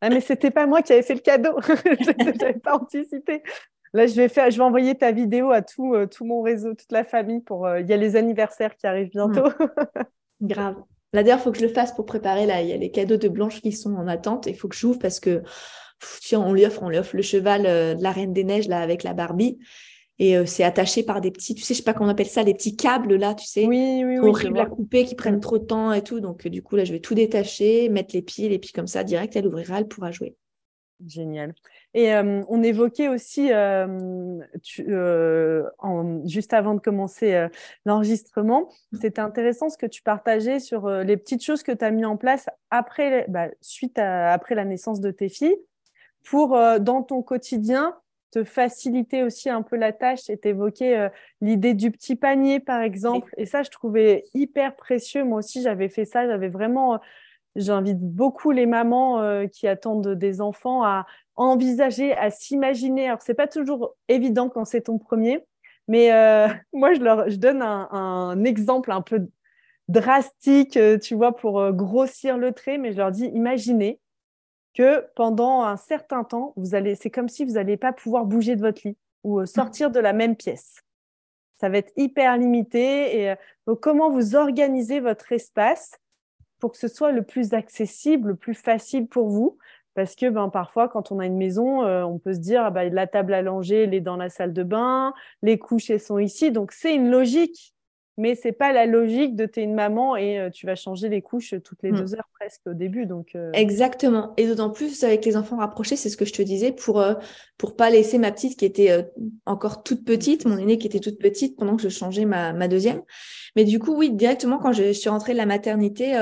ah, 0.03 0.09
mais 0.09 0.21
c'était 0.21 0.51
pas 0.51 0.67
moi 0.67 0.83
qui 0.83 0.93
avais 0.93 1.03
fait 1.03 1.15
le 1.15 1.21
cadeau. 1.21 1.61
je 1.67 2.39
n'avais 2.39 2.59
pas 2.59 2.77
anticipé. 2.77 3.43
Là, 3.93 4.07
je 4.07 4.15
vais 4.15 4.29
faire, 4.29 4.51
je 4.51 4.57
vais 4.57 4.63
envoyer 4.63 4.95
ta 4.95 5.11
vidéo 5.11 5.51
à 5.51 5.63
tout, 5.63 5.95
euh, 5.95 6.07
tout 6.07 6.25
mon 6.25 6.43
réseau, 6.43 6.75
toute 6.75 6.93
la 6.93 7.05
famille. 7.05 7.41
Pour, 7.41 7.67
euh, 7.67 7.81
il 7.81 7.89
y 7.89 7.93
a 7.93 7.97
les 7.97 8.17
anniversaires 8.17 8.77
qui 8.77 8.87
arrivent 8.87 9.11
bientôt. 9.11 9.49
Grave. 10.41 10.77
Là, 11.13 11.25
d'ailleurs, 11.25 11.41
il 11.41 11.43
faut 11.43 11.51
que 11.51 11.59
je 11.59 11.67
le 11.67 11.73
fasse 11.73 11.93
pour 11.93 12.07
préparer. 12.07 12.47
Là, 12.47 12.63
il 12.63 12.69
y 12.69 12.73
a 12.73 12.77
les 12.77 12.93
cadeaux 12.93 13.17
de 13.17 13.29
Blanche 13.29 13.61
qui 13.61 13.73
sont 13.73 13.95
en 13.95 14.07
attente. 14.07 14.47
Il 14.47 14.55
faut 14.55 14.69
que 14.69 14.77
j'ouvre 14.77 15.01
parce 15.01 15.19
que 15.19 15.43
tiens, 16.21 16.41
on 16.41 16.53
lui 16.53 16.65
offre, 16.65 16.83
on 16.85 16.89
lui 16.89 16.99
offre 16.99 17.17
le 17.17 17.23
cheval 17.23 17.67
euh, 17.67 17.95
de 17.95 18.03
la 18.03 18.13
Reine 18.13 18.33
des 18.33 18.45
Neiges 18.45 18.69
là 18.69 18.81
avec 18.81 19.03
la 19.03 19.13
Barbie. 19.13 19.59
Et 20.23 20.37
c'est 20.45 20.65
attaché 20.65 21.03
par 21.03 21.23
des 21.23 21.31
petits, 21.31 21.55
tu 21.55 21.63
sais, 21.63 21.73
je 21.73 21.79
sais 21.79 21.83
pas 21.83 21.95
comment 21.95 22.11
on 22.11 22.13
appelle 22.13 22.27
ça, 22.27 22.43
les 22.43 22.53
petits 22.53 22.77
câbles 22.77 23.17
là, 23.17 23.35
tu 23.35 23.47
sais, 23.47 23.65
oui, 23.65 24.03
oui, 24.05 24.19
oui, 24.19 24.29
horribles 24.29 24.61
à 24.61 24.67
couper, 24.67 25.07
qui 25.07 25.15
prennent 25.15 25.41
trop 25.41 25.57
de 25.57 25.65
temps 25.65 25.95
et 25.95 26.03
tout. 26.03 26.21
Donc 26.21 26.47
du 26.47 26.63
coup 26.63 26.77
là, 26.77 26.85
je 26.85 26.93
vais 26.93 27.01
tout 27.01 27.15
détacher, 27.15 27.89
mettre 27.89 28.15
les 28.15 28.21
piles 28.21 28.53
et 28.53 28.59
puis 28.59 28.71
comme 28.71 28.87
ça, 28.87 29.03
direct, 29.03 29.35
elle 29.35 29.47
ouvrira, 29.47 29.79
elle 29.79 29.89
pourra 29.89 30.11
jouer. 30.11 30.37
Génial. 31.07 31.55
Et 31.95 32.15
euh, 32.15 32.43
on 32.49 32.63
évoquait 32.63 33.09
aussi, 33.09 33.53
euh, 33.53 34.39
euh, 34.81 35.69
juste 36.25 36.53
avant 36.53 36.75
de 36.75 36.81
commencer 36.81 37.49
l'enregistrement, 37.85 38.69
mmh. 38.93 38.99
c'était 39.01 39.21
intéressant 39.21 39.69
ce 39.69 39.77
que 39.77 39.87
tu 39.87 40.03
partageais 40.03 40.61
sur 40.61 40.89
les 40.89 41.17
petites 41.17 41.45
choses 41.45 41.63
que 41.63 41.73
tu 41.73 41.85
as 41.85 41.91
mis 41.91 42.05
en 42.05 42.17
place 42.17 42.49
après, 42.71 43.27
bah, 43.29 43.49
suite 43.61 43.99
à, 43.99 44.33
après 44.33 44.55
la 44.55 44.65
naissance 44.65 45.01
de 45.01 45.11
tes 45.11 45.29
filles 45.29 45.57
pour, 46.25 46.51
dans 46.81 47.03
ton 47.03 47.23
quotidien, 47.23 47.97
te 48.31 48.45
faciliter 48.45 49.25
aussi 49.25 49.51
un 49.51 49.63
peu 49.63 49.75
la 49.75 49.93
tâche 49.93 50.31
et 50.31 50.37
t'évoquer 50.37 51.09
l'idée 51.41 51.75
du 51.75 51.91
petit 51.91 52.15
panier, 52.15 52.61
par 52.61 52.81
exemple. 52.83 53.35
Et 53.37 53.47
ça, 53.47 53.65
je 53.65 53.71
trouvais 53.71 54.25
hyper 54.35 54.77
précieux. 54.77 55.25
Moi 55.25 55.41
aussi, 55.41 55.63
j'avais 55.63 55.89
fait 55.89 56.05
ça. 56.05 56.29
J'avais 56.29 56.49
vraiment 56.49 57.01
J'invite 57.57 57.99
beaucoup 58.01 58.53
les 58.53 58.67
mamans 58.67 59.47
qui 59.49 59.67
attendent 59.67 60.15
des 60.15 60.41
enfants 60.41 60.85
à 60.85 61.07
envisager, 61.41 62.13
à 62.13 62.31
s'imaginer. 62.31 63.07
Alors, 63.07 63.23
c'est 63.23 63.35
pas 63.35 63.47
toujours 63.47 63.97
évident 64.09 64.49
quand 64.49 64.65
c'est 64.65 64.83
ton 64.83 64.99
premier, 64.99 65.45
mais 65.89 66.13
euh, 66.13 66.49
moi, 66.73 66.93
je, 66.93 67.01
leur, 67.01 67.29
je 67.31 67.37
donne 67.37 67.63
un, 67.63 68.45
exemple 68.45 68.93
un 68.93 69.01
peu 69.01 69.27
drastique, 69.89 70.77
euh, 70.77 70.99
tu 70.99 71.15
vois, 71.15 71.35
pour 71.35 71.61
euh, 71.61 71.73
grossir 71.73 72.37
le 72.37 72.53
trait, 72.53 72.79
mais 72.79 72.93
je 72.93 72.99
leur 72.99 73.11
dis, 73.11 73.25
imaginez 73.27 74.01
que 74.75 75.07
pendant 75.17 75.63
un 75.63 75.77
certain 75.77 76.23
temps, 76.23 76.53
vous 76.57 76.75
allez, 76.75 76.95
c'est 76.95 77.11
comme 77.11 77.29
si 77.29 77.45
vous 77.45 77.55
n'allez 77.55 77.77
pas 77.77 77.93
pouvoir 77.93 78.25
bouger 78.27 78.55
de 78.55 78.61
votre 78.61 78.87
lit 78.87 78.97
ou 79.25 79.45
sortir 79.47 79.91
de 79.91 79.99
la 79.99 80.13
même 80.13 80.37
pièce. 80.37 80.77
Ça 81.59 81.69
va 81.69 81.79
être 81.79 81.93
hyper 81.97 82.39
limité. 82.39 83.21
Et 83.21 83.35
donc, 83.67 83.81
comment 83.81 84.11
vous 84.11 84.37
organisez 84.37 85.01
votre 85.01 85.33
espace 85.33 85.99
pour 86.61 86.73
que 86.73 86.79
ce 86.79 86.89
soit 86.89 87.13
le 87.13 87.23
plus 87.23 87.55
accessible, 87.55 88.29
le 88.29 88.37
plus 88.37 88.55
facile 88.55 89.09
pour 89.09 89.29
vous 89.29 89.59
parce 89.95 90.15
que 90.15 90.29
ben, 90.31 90.49
parfois, 90.49 90.89
quand 90.89 91.13
on 91.13 91.19
a 91.19 91.27
une 91.27 91.37
maison, 91.37 91.85
euh, 91.85 92.05
on 92.05 92.19
peut 92.19 92.33
se 92.33 92.39
dire 92.39 92.71
ben, 92.71 92.93
la 92.93 93.07
table 93.07 93.35
à 93.35 93.43
langer, 93.43 93.83
elle 93.85 93.95
est 93.95 94.01
dans 94.01 94.17
la 94.17 94.29
salle 94.29 94.53
de 94.53 94.63
bain, 94.63 95.13
les 95.43 95.59
couches, 95.59 95.91
elles 95.91 96.01
sont 96.01 96.19
ici. 96.19 96.53
Donc, 96.53 96.73
c'est 96.73 96.95
une 96.95 97.11
logique 97.11 97.75
mais 98.21 98.35
c'est 98.35 98.53
pas 98.53 98.73
la 98.73 98.85
logique 98.85 99.35
de 99.35 99.47
t'es 99.47 99.63
une 99.63 99.75
maman 99.75 100.15
et 100.15 100.39
euh, 100.39 100.51
tu 100.51 100.67
vas 100.67 100.75
changer 100.75 101.09
les 101.09 101.23
couches 101.23 101.55
toutes 101.65 101.83
les 101.83 101.91
mm. 101.91 101.97
deux 101.97 102.15
heures 102.15 102.29
presque 102.39 102.61
au 102.67 102.75
début. 102.75 103.07
Donc 103.07 103.35
euh. 103.35 103.51
exactement. 103.55 104.35
Et 104.37 104.47
d'autant 104.47 104.69
plus 104.69 105.03
avec 105.05 105.25
les 105.25 105.39
enfants 105.39 105.57
rapprochés, 105.57 105.97
c'est 105.97 106.11
ce 106.11 106.19
que 106.19 106.27
je 106.27 106.33
te 106.35 106.43
disais 106.43 106.71
pour 106.71 107.01
euh, 107.01 107.15
pour 107.57 107.77
pas 107.77 107.89
laisser 107.89 108.19
ma 108.19 108.31
petite 108.31 108.59
qui 108.59 108.67
était 108.67 109.11
encore 109.47 109.83
toute 109.83 110.05
petite, 110.05 110.45
mon 110.45 110.59
aînée 110.59 110.79
qui 110.79 110.87
était 110.87 111.01
toute 111.01 111.19
petite 111.19 111.57
pendant 111.57 111.77
que 111.77 111.83
je 111.83 111.89
changeais 111.89 112.27
ma, 112.27 112.53
ma 112.53 112.69
deuxième. 112.69 113.03
Mais 113.57 113.65
du 113.65 113.79
coup, 113.79 113.95
oui, 113.97 114.11
directement 114.11 114.59
quand 114.59 114.73
je 114.73 114.93
suis 114.93 115.11
rentrée 115.11 115.33
de 115.33 115.39
la 115.39 115.47
maternité 115.47 116.15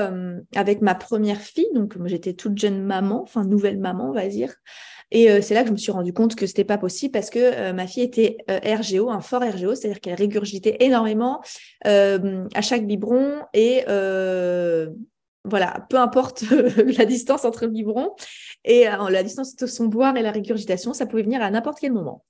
avec 0.55 0.81
ma 0.81 0.95
première 0.95 1.39
fille, 1.39 1.69
donc 1.73 1.95
j'étais 2.07 2.33
toute 2.33 2.57
jeune 2.57 2.81
maman, 2.81 3.21
enfin 3.21 3.45
nouvelle 3.45 3.77
maman, 3.77 4.09
on 4.09 4.13
va 4.13 4.27
dire. 4.27 4.53
Et 5.11 5.31
euh, 5.31 5.41
c'est 5.41 5.53
là 5.53 5.61
que 5.61 5.67
je 5.67 5.73
me 5.73 5.77
suis 5.77 5.91
rendu 5.91 6.13
compte 6.13 6.35
que 6.35 6.45
c'était 6.45 6.63
pas 6.63 6.77
possible 6.77 7.11
parce 7.11 7.29
que 7.29 7.39
euh, 7.39 7.73
ma 7.73 7.87
fille 7.87 8.03
était 8.03 8.37
euh, 8.49 8.59
RGO, 8.63 9.09
un 9.09 9.21
fort 9.21 9.41
RGO, 9.41 9.75
c'est-à-dire 9.75 10.01
qu'elle 10.01 10.15
régurgitait 10.15 10.77
énormément 10.79 11.41
à 11.83 12.61
chaque 12.61 12.85
biberon 12.85 13.41
et 13.53 13.83
voilà, 15.45 15.87
peu 15.89 15.97
importe 15.97 16.43
la 16.97 17.05
distance 17.05 17.45
entre 17.45 17.65
le 17.65 17.71
biberon 17.71 18.13
et 18.65 18.83
la 18.83 19.23
distance 19.23 19.53
entre 19.53 19.67
son 19.67 19.85
boire 19.85 20.15
et 20.17 20.21
la 20.21 20.31
régurgitation, 20.31 20.93
ça 20.93 21.05
pouvait 21.05 21.23
venir 21.23 21.41
à 21.41 21.49
n'importe 21.49 21.79
quel 21.79 21.93
moment. 21.93 22.23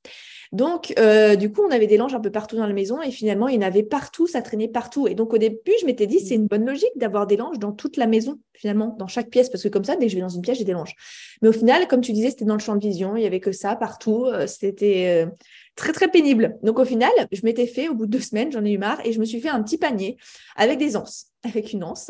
Donc, 0.51 0.95
euh, 0.97 1.35
du 1.35 1.51
coup, 1.51 1.61
on 1.61 1.69
avait 1.69 1.85
des 1.85 1.97
langes 1.97 2.15
un 2.15 2.19
peu 2.19 2.31
partout 2.31 2.55
dans 2.55 2.65
la 2.65 2.73
maison 2.73 3.01
et 3.03 3.11
finalement, 3.11 3.47
il 3.47 3.55
y 3.55 3.57
en 3.59 3.67
avait 3.67 3.83
partout, 3.83 4.25
ça 4.25 4.41
traînait 4.41 4.67
partout. 4.67 5.07
Et 5.07 5.13
donc, 5.13 5.31
au 5.33 5.37
début, 5.37 5.73
je 5.79 5.85
m'étais 5.85 6.07
dit, 6.07 6.19
c'est 6.19 6.33
une 6.33 6.47
bonne 6.47 6.65
logique 6.65 6.91
d'avoir 6.95 7.27
des 7.27 7.37
langes 7.37 7.59
dans 7.59 7.71
toute 7.71 7.97
la 7.97 8.07
maison, 8.07 8.39
finalement, 8.53 8.95
dans 8.97 9.07
chaque 9.07 9.29
pièce, 9.29 9.49
parce 9.49 9.61
que 9.61 9.67
comme 9.67 9.83
ça, 9.83 9.95
dès 9.95 10.07
que 10.07 10.11
je 10.11 10.15
vais 10.15 10.21
dans 10.21 10.29
une 10.29 10.41
pièce, 10.41 10.57
j'ai 10.57 10.63
des 10.63 10.71
langes. 10.71 10.95
Mais 11.43 11.49
au 11.49 11.51
final, 11.53 11.87
comme 11.87 12.01
tu 12.01 12.13
disais, 12.13 12.31
c'était 12.31 12.45
dans 12.45 12.55
le 12.55 12.61
champ 12.61 12.75
de 12.75 12.81
vision, 12.81 13.15
il 13.15 13.21
y 13.21 13.27
avait 13.27 13.39
que 13.39 13.51
ça 13.51 13.75
partout, 13.75 14.25
euh, 14.25 14.47
c'était 14.47 15.23
euh, 15.23 15.29
très, 15.75 15.93
très 15.93 16.07
pénible. 16.07 16.57
Donc, 16.63 16.79
au 16.79 16.85
final, 16.85 17.11
je 17.31 17.41
m'étais 17.43 17.67
fait, 17.67 17.87
au 17.87 17.93
bout 17.93 18.07
de 18.07 18.11
deux 18.11 18.19
semaines, 18.19 18.51
j'en 18.51 18.65
ai 18.65 18.71
eu 18.71 18.79
marre 18.79 19.05
et 19.05 19.13
je 19.13 19.19
me 19.19 19.25
suis 19.25 19.41
fait 19.41 19.49
un 19.49 19.61
petit 19.61 19.77
panier 19.77 20.17
avec 20.55 20.79
des 20.79 20.97
anses, 20.97 21.27
avec 21.43 21.73
une 21.73 21.83
anse, 21.83 22.09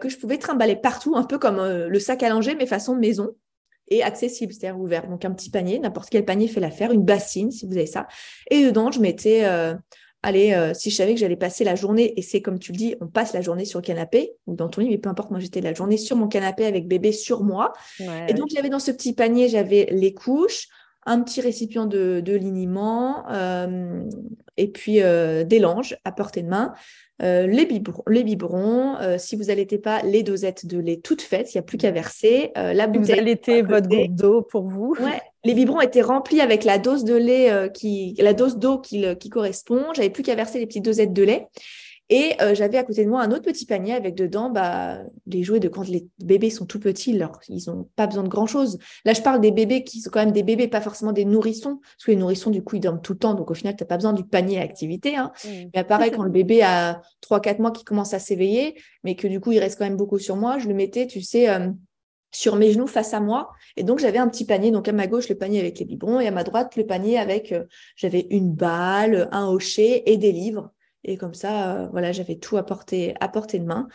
que 0.00 0.08
je 0.08 0.18
pouvais 0.18 0.38
trimballer 0.38 0.76
partout, 0.76 1.14
un 1.14 1.24
peu 1.24 1.38
comme 1.38 1.60
le 1.64 1.98
sac 2.00 2.22
à 2.24 2.28
langer, 2.28 2.56
mais 2.56 2.66
façon 2.66 2.96
maison 2.96 3.34
et 3.90 4.02
accessible, 4.02 4.52
c'est-à-dire 4.52 4.80
ouvert. 4.80 5.08
Donc 5.08 5.24
un 5.24 5.32
petit 5.32 5.50
panier, 5.50 5.78
n'importe 5.78 6.08
quel 6.10 6.24
panier 6.24 6.48
fait 6.48 6.60
l'affaire, 6.60 6.92
une 6.92 7.04
bassine 7.04 7.50
si 7.50 7.66
vous 7.66 7.76
avez 7.76 7.86
ça. 7.86 8.06
Et 8.50 8.64
dedans, 8.64 8.90
je 8.90 9.00
mettais, 9.00 9.44
euh, 9.44 9.74
allez, 10.22 10.52
euh, 10.52 10.72
si 10.74 10.90
je 10.90 10.96
savais 10.96 11.14
que 11.14 11.20
j'allais 11.20 11.36
passer 11.36 11.64
la 11.64 11.74
journée, 11.74 12.14
et 12.16 12.22
c'est 12.22 12.40
comme 12.40 12.58
tu 12.58 12.72
le 12.72 12.78
dis, 12.78 12.94
on 13.00 13.08
passe 13.08 13.32
la 13.32 13.40
journée 13.40 13.64
sur 13.64 13.80
le 13.80 13.84
canapé 13.84 14.32
ou 14.46 14.54
dans 14.54 14.68
ton 14.68 14.80
lit, 14.80 14.88
mais 14.88 14.98
peu 14.98 15.08
importe, 15.08 15.30
moi 15.30 15.40
j'étais 15.40 15.60
la 15.60 15.74
journée 15.74 15.96
sur 15.96 16.16
mon 16.16 16.28
canapé 16.28 16.64
avec 16.64 16.86
bébé 16.86 17.12
sur 17.12 17.42
moi. 17.42 17.72
et 17.98 18.34
donc 18.34 18.48
j'avais 18.54 18.70
dans 18.70 18.78
ce 18.78 18.92
petit 18.92 19.12
panier, 19.12 19.48
j'avais 19.48 19.88
les 19.90 20.14
couches, 20.14 20.68
un 21.06 21.22
petit 21.22 21.40
récipient 21.40 21.86
de, 21.86 22.20
de 22.20 22.34
liniment 22.34 23.24
euh, 23.30 24.02
et 24.56 24.68
puis 24.68 25.02
euh, 25.02 25.44
des 25.44 25.58
langes 25.58 25.96
à 26.04 26.12
portée 26.12 26.42
de 26.42 26.48
main. 26.48 26.74
Euh, 27.22 27.46
les 27.46 27.66
biberons, 27.66 28.02
les 28.08 28.24
biberons 28.24 28.96
si 29.18 29.36
vous 29.36 29.44
n'allaitez 29.44 29.78
pas, 29.78 30.02
les 30.02 30.22
dosettes 30.22 30.66
de 30.66 30.78
lait 30.78 31.00
toutes 31.02 31.22
faites, 31.22 31.52
il 31.52 31.58
n'y 31.58 31.60
a 31.60 31.62
plus 31.62 31.78
qu'à 31.78 31.90
verser. 31.90 32.52
la 32.54 32.86
bouteille. 32.86 33.14
Vous 33.14 33.20
allaitez 33.20 33.62
votre 33.62 33.88
goutte 33.88 34.14
d'eau 34.14 34.42
pour 34.42 34.68
vous. 34.68 34.94
Ouais, 35.00 35.20
les 35.44 35.54
biberons 35.54 35.80
étaient 35.80 36.02
remplis 36.02 36.40
avec 36.40 36.64
la 36.64 36.78
dose 36.78 37.04
de 37.04 37.14
lait 37.14 37.70
qui, 37.74 38.14
la 38.18 38.32
dose 38.32 38.56
d'eau 38.56 38.78
qui, 38.78 39.04
qui 39.18 39.28
correspond. 39.28 39.84
J'avais 39.94 40.10
plus 40.10 40.22
qu'à 40.22 40.34
verser 40.34 40.58
les 40.58 40.66
petites 40.66 40.84
dosettes 40.84 41.12
de 41.12 41.22
lait. 41.22 41.48
Et 42.10 42.34
euh, 42.42 42.56
j'avais 42.56 42.76
à 42.76 42.82
côté 42.82 43.04
de 43.04 43.08
moi 43.08 43.22
un 43.22 43.30
autre 43.30 43.44
petit 43.44 43.64
panier 43.64 43.94
avec 43.94 44.16
dedans 44.16 44.50
bah, 44.50 44.98
les 45.26 45.44
jouets 45.44 45.60
de 45.60 45.68
quand 45.68 45.86
les 45.88 46.08
bébés 46.18 46.50
sont 46.50 46.66
tout 46.66 46.80
petits, 46.80 47.12
ils 47.48 47.62
n'ont 47.68 47.88
pas 47.94 48.08
besoin 48.08 48.24
de 48.24 48.28
grand-chose. 48.28 48.78
Là, 49.04 49.12
je 49.14 49.22
parle 49.22 49.40
des 49.40 49.52
bébés 49.52 49.84
qui 49.84 50.00
sont 50.00 50.10
quand 50.10 50.18
même 50.18 50.32
des 50.32 50.42
bébés, 50.42 50.66
pas 50.66 50.80
forcément 50.80 51.12
des 51.12 51.24
nourrissons, 51.24 51.76
parce 51.76 52.04
que 52.04 52.10
les 52.10 52.16
nourrissons, 52.16 52.50
du 52.50 52.64
coup, 52.64 52.76
ils 52.76 52.80
dorment 52.80 53.00
tout 53.00 53.12
le 53.12 53.18
temps, 53.20 53.34
donc 53.34 53.52
au 53.52 53.54
final, 53.54 53.76
tu 53.76 53.84
n'as 53.84 53.86
pas 53.86 53.96
besoin 53.96 54.12
du 54.12 54.24
panier 54.24 54.58
à 54.58 54.62
activité. 54.62 55.14
Hein. 55.16 55.30
Mmh. 55.44 55.48
Mais 55.74 55.84
pareil, 55.84 56.10
quand 56.14 56.24
le 56.24 56.30
bébé 56.30 56.62
a 56.62 57.00
3-4 57.22 57.60
mois 57.60 57.70
qui 57.70 57.84
commence 57.84 58.12
à 58.12 58.18
s'éveiller, 58.18 58.74
mais 59.04 59.14
que 59.14 59.28
du 59.28 59.38
coup, 59.38 59.52
il 59.52 59.60
reste 59.60 59.78
quand 59.78 59.84
même 59.84 59.96
beaucoup 59.96 60.18
sur 60.18 60.34
moi, 60.34 60.58
je 60.58 60.66
le 60.66 60.74
mettais, 60.74 61.06
tu 61.06 61.22
sais, 61.22 61.48
euh, 61.48 61.68
sur 62.32 62.56
mes 62.56 62.72
genoux 62.72 62.88
face 62.88 63.14
à 63.14 63.20
moi. 63.20 63.50
Et 63.76 63.84
donc, 63.84 64.00
j'avais 64.00 64.18
un 64.18 64.28
petit 64.28 64.44
panier. 64.44 64.72
Donc, 64.72 64.88
à 64.88 64.92
ma 64.92 65.06
gauche, 65.06 65.28
le 65.28 65.36
panier 65.36 65.60
avec 65.60 65.78
les 65.78 65.84
biberons 65.84 66.18
et 66.18 66.26
à 66.26 66.32
ma 66.32 66.42
droite, 66.42 66.74
le 66.74 66.86
panier 66.86 67.18
avec, 67.18 67.52
euh, 67.52 67.64
j'avais 67.94 68.26
une 68.30 68.52
balle, 68.52 69.28
un 69.30 69.46
hocher 69.46 70.10
et 70.10 70.16
des 70.16 70.32
livres. 70.32 70.72
Et 71.04 71.16
comme 71.16 71.34
ça, 71.34 71.76
euh, 71.76 71.88
voilà, 71.92 72.12
j'avais 72.12 72.36
tout 72.36 72.56
à 72.56 72.64
portée, 72.64 73.14
à 73.20 73.28
de 73.28 73.64
main. 73.64 73.88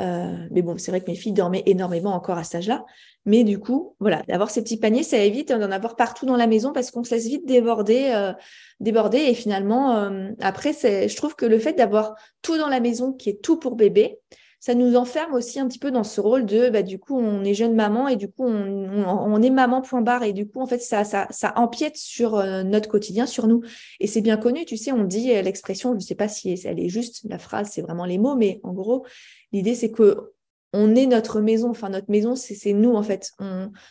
Euh, 0.00 0.48
mais 0.50 0.62
bon, 0.62 0.76
c'est 0.76 0.90
vrai 0.90 1.00
que 1.00 1.10
mes 1.10 1.16
filles 1.16 1.32
dormaient 1.32 1.62
énormément 1.66 2.14
encore 2.14 2.36
à 2.36 2.44
cet 2.44 2.56
âge-là. 2.56 2.84
Mais 3.26 3.44
du 3.44 3.60
coup, 3.60 3.94
voilà, 4.00 4.22
d'avoir 4.28 4.50
ces 4.50 4.62
petits 4.62 4.78
paniers, 4.78 5.04
ça 5.04 5.18
évite 5.18 5.50
d'en 5.52 5.70
avoir 5.70 5.94
partout 5.94 6.26
dans 6.26 6.36
la 6.36 6.46
maison 6.46 6.72
parce 6.72 6.90
qu'on 6.90 7.04
se 7.04 7.14
laisse 7.14 7.26
vite 7.26 7.46
déborder, 7.46 8.32
déborder. 8.80 9.18
Et 9.18 9.34
finalement, 9.34 10.10
après, 10.40 10.72
je 10.72 11.16
trouve 11.16 11.36
que 11.36 11.46
le 11.46 11.58
fait 11.58 11.74
d'avoir 11.74 12.16
tout 12.42 12.58
dans 12.58 12.68
la 12.68 12.80
maison 12.80 13.12
qui 13.12 13.30
est 13.30 13.40
tout 13.40 13.56
pour 13.56 13.76
bébé, 13.76 14.18
ça 14.64 14.74
nous 14.74 14.96
enferme 14.96 15.34
aussi 15.34 15.60
un 15.60 15.68
petit 15.68 15.78
peu 15.78 15.90
dans 15.90 16.04
ce 16.04 16.22
rôle 16.22 16.46
de, 16.46 16.70
bah, 16.70 16.82
du 16.82 16.98
coup, 16.98 17.18
on 17.18 17.44
est 17.44 17.52
jeune 17.52 17.74
maman 17.74 18.08
et 18.08 18.16
du 18.16 18.30
coup, 18.30 18.46
on, 18.46 19.42
est 19.42 19.50
maman 19.50 19.82
point 19.82 20.00
barre 20.00 20.22
et 20.22 20.32
du 20.32 20.48
coup, 20.48 20.58
en 20.58 20.66
fait, 20.66 20.78
ça, 20.78 21.04
ça, 21.04 21.26
ça 21.28 21.52
empiète 21.56 21.98
sur 21.98 22.36
euh, 22.36 22.62
notre 22.62 22.88
quotidien, 22.88 23.26
sur 23.26 23.46
nous. 23.46 23.60
Et 24.00 24.06
c'est 24.06 24.22
bien 24.22 24.38
connu, 24.38 24.64
tu 24.64 24.78
sais, 24.78 24.90
on 24.90 25.04
dit 25.04 25.36
euh, 25.36 25.42
l'expression, 25.42 25.90
je 25.90 25.96
ne 25.96 26.00
sais 26.00 26.14
pas 26.14 26.28
si 26.28 26.58
elle 26.64 26.80
est 26.80 26.88
juste, 26.88 27.26
la 27.28 27.38
phrase, 27.38 27.72
c'est 27.72 27.82
vraiment 27.82 28.06
les 28.06 28.16
mots, 28.16 28.36
mais 28.36 28.60
en 28.62 28.72
gros, 28.72 29.04
l'idée, 29.52 29.74
c'est 29.74 29.90
que 29.90 30.32
on 30.72 30.94
est 30.94 31.06
notre 31.06 31.42
maison. 31.42 31.68
Enfin, 31.68 31.90
notre 31.90 32.10
maison, 32.10 32.34
c'est 32.34 32.72
nous, 32.72 32.94
en 32.94 33.02
fait. 33.02 33.32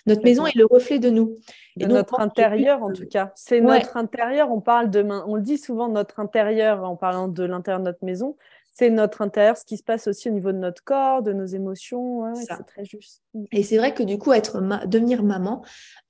notre 0.08 0.24
maison 0.24 0.48
est 0.48 0.56
le 0.56 0.66
reflet 0.66 0.98
de 0.98 1.12
nous. 1.12 1.38
Et 1.80 1.86
notre 1.86 2.20
intérieur, 2.20 2.82
en 2.82 2.92
tout 2.92 3.06
cas. 3.06 3.32
C'est 3.36 3.62
notre 3.62 3.96
intérieur. 3.96 4.52
On 4.52 4.60
parle 4.60 4.90
de, 4.90 5.04
on 5.04 5.36
le 5.36 5.44
dit 5.44 5.60
souvent, 5.60 5.88
notre 5.88 6.20
intérieur 6.20 6.84
en 6.84 6.96
parlant 6.96 7.28
de 7.28 7.44
l'intérieur 7.44 7.80
de 7.80 7.86
notre 7.86 8.04
maison 8.04 8.36
c'est 8.74 8.90
notre 8.90 9.22
intérieur, 9.22 9.56
ce 9.56 9.66
qui 9.66 9.78
se 9.78 9.84
passe 9.84 10.08
aussi 10.08 10.30
au 10.30 10.32
niveau 10.32 10.52
de 10.52 10.58
notre 10.58 10.84
corps, 10.84 11.22
de 11.22 11.32
nos 11.32 11.46
émotions. 11.46 12.34
c'est 12.36 12.66
très 12.66 12.86
juste. 12.86 13.22
Et 13.52 13.64
c'est 13.64 13.78
vrai 13.78 13.94
que 13.94 14.04
du 14.04 14.18
coup, 14.18 14.34
être 14.34 14.62
devenir 14.88 15.24
maman, 15.24 15.64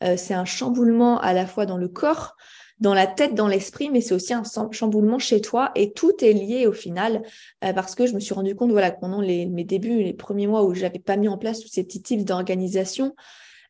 euh, 0.03 0.15
c'est 0.17 0.33
un 0.33 0.45
chamboulement 0.45 1.19
à 1.19 1.33
la 1.33 1.45
fois 1.45 1.65
dans 1.65 1.77
le 1.77 1.89
corps, 1.89 2.35
dans 2.79 2.93
la 2.93 3.05
tête, 3.05 3.35
dans 3.35 3.47
l'esprit, 3.47 3.89
mais 3.89 4.01
c'est 4.01 4.13
aussi 4.13 4.33
un 4.33 4.43
chamboulement 4.71 5.19
chez 5.19 5.41
toi 5.41 5.71
et 5.75 5.91
tout 5.91 6.13
est 6.23 6.33
lié 6.33 6.65
au 6.65 6.71
final 6.71 7.23
euh, 7.63 7.73
parce 7.73 7.95
que 7.95 8.05
je 8.05 8.13
me 8.13 8.19
suis 8.19 8.33
rendu 8.33 8.55
compte, 8.55 8.71
voilà, 8.71 8.91
pendant 8.91 9.21
les, 9.21 9.45
mes 9.45 9.63
débuts, 9.63 10.01
les 10.01 10.13
premiers 10.13 10.47
mois 10.47 10.63
où 10.63 10.73
j'avais 10.73 10.99
pas 10.99 11.17
mis 11.17 11.27
en 11.27 11.37
place 11.37 11.59
tous 11.59 11.69
ces 11.69 11.83
petits 11.83 12.01
types 12.01 12.25
d'organisation, 12.25 13.15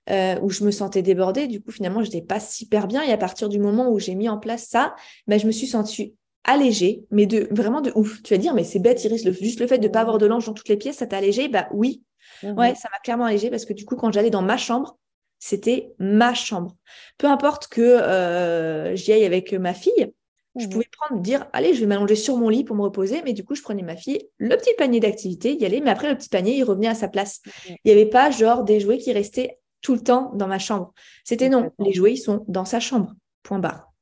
euh, 0.09 0.39
où 0.41 0.49
je 0.49 0.63
me 0.63 0.71
sentais 0.71 1.01
débordée, 1.01 1.47
du 1.47 1.61
coup 1.61 1.71
finalement 1.71 2.01
je 2.01 2.11
n'étais 2.11 2.25
pas 2.25 2.39
super 2.39 2.87
bien 2.87 3.03
et 3.03 3.11
à 3.11 3.17
partir 3.17 3.49
du 3.49 3.57
moment 3.57 3.89
où 3.89 3.99
j'ai 3.99 4.15
mis 4.15 4.29
en 4.29 4.37
place 4.37 4.67
ça, 4.67 4.95
ben, 5.27 5.39
je 5.39 5.47
me 5.47 5.51
suis 5.51 5.67
sentie 5.67 6.15
allégé, 6.43 7.05
mais 7.11 7.25
de 7.25 7.47
vraiment 7.51 7.81
de 7.81 7.91
ouf. 7.95 8.21
Tu 8.23 8.33
vas 8.33 8.37
dire, 8.37 8.53
mais 8.53 8.63
c'est 8.63 8.79
bête, 8.79 9.03
Iris, 9.03 9.25
le, 9.25 9.31
juste 9.31 9.59
le 9.59 9.67
fait 9.67 9.77
de 9.77 9.87
ne 9.87 9.91
pas 9.91 10.01
avoir 10.01 10.17
de 10.17 10.25
linge 10.25 10.45
dans 10.45 10.53
toutes 10.53 10.69
les 10.69 10.77
pièces, 10.77 10.97
ça 10.97 11.07
t'a 11.07 11.17
allégé? 11.17 11.47
Bah 11.47 11.67
oui. 11.73 12.03
Ouais, 12.43 12.75
ça 12.75 12.89
m'a 12.91 12.99
clairement 13.03 13.25
allégé 13.25 13.49
parce 13.49 13.65
que 13.65 13.73
du 13.73 13.85
coup, 13.85 13.95
quand 13.95 14.11
j'allais 14.11 14.29
dans 14.29 14.41
ma 14.41 14.57
chambre, 14.57 14.97
c'était 15.39 15.93
ma 15.99 16.33
chambre. 16.33 16.75
Peu 17.17 17.27
importe 17.27 17.67
que 17.67 17.81
euh, 17.81 18.95
j'y 18.95 19.13
aille 19.13 19.25
avec 19.25 19.53
ma 19.53 19.73
fille, 19.73 20.13
je 20.55 20.67
pouvais 20.67 20.87
prendre, 20.91 21.21
dire, 21.21 21.47
allez, 21.51 21.73
je 21.73 21.79
vais 21.79 21.87
m'allonger 21.87 22.15
sur 22.15 22.37
mon 22.37 22.47
lit 22.49 22.63
pour 22.63 22.75
me 22.75 22.83
reposer, 22.83 23.21
mais 23.23 23.33
du 23.33 23.43
coup, 23.43 23.55
je 23.55 23.63
prenais 23.63 23.81
ma 23.81 23.95
fille, 23.95 24.29
le 24.37 24.55
petit 24.55 24.73
panier 24.77 24.99
d'activité, 24.99 25.55
y 25.55 25.65
aller, 25.65 25.81
mais 25.81 25.89
après, 25.89 26.09
le 26.09 26.17
petit 26.17 26.29
panier, 26.29 26.55
il 26.55 26.63
revenait 26.63 26.87
à 26.87 26.95
sa 26.95 27.07
place. 27.07 27.41
Il 27.67 27.77
n'y 27.85 27.91
avait 27.91 28.05
pas 28.05 28.29
genre 28.29 28.63
des 28.63 28.79
jouets 28.79 28.99
qui 28.99 29.11
restaient 29.11 29.59
tout 29.81 29.95
le 29.95 30.01
temps 30.01 30.31
dans 30.35 30.47
ma 30.47 30.59
chambre. 30.59 30.93
C'était 31.23 31.49
non, 31.49 31.71
les 31.79 31.93
jouets, 31.93 32.13
ils 32.13 32.17
sont 32.17 32.45
dans 32.47 32.65
sa 32.65 32.79
chambre. 32.79 33.13
Point 33.41 33.59
barre 33.59 33.92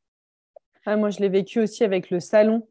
moi, 0.88 1.10
je 1.10 1.20
l'ai 1.20 1.30
vécu 1.30 1.60
aussi 1.60 1.84
avec 1.84 2.10
le 2.10 2.20
salon. 2.20 2.68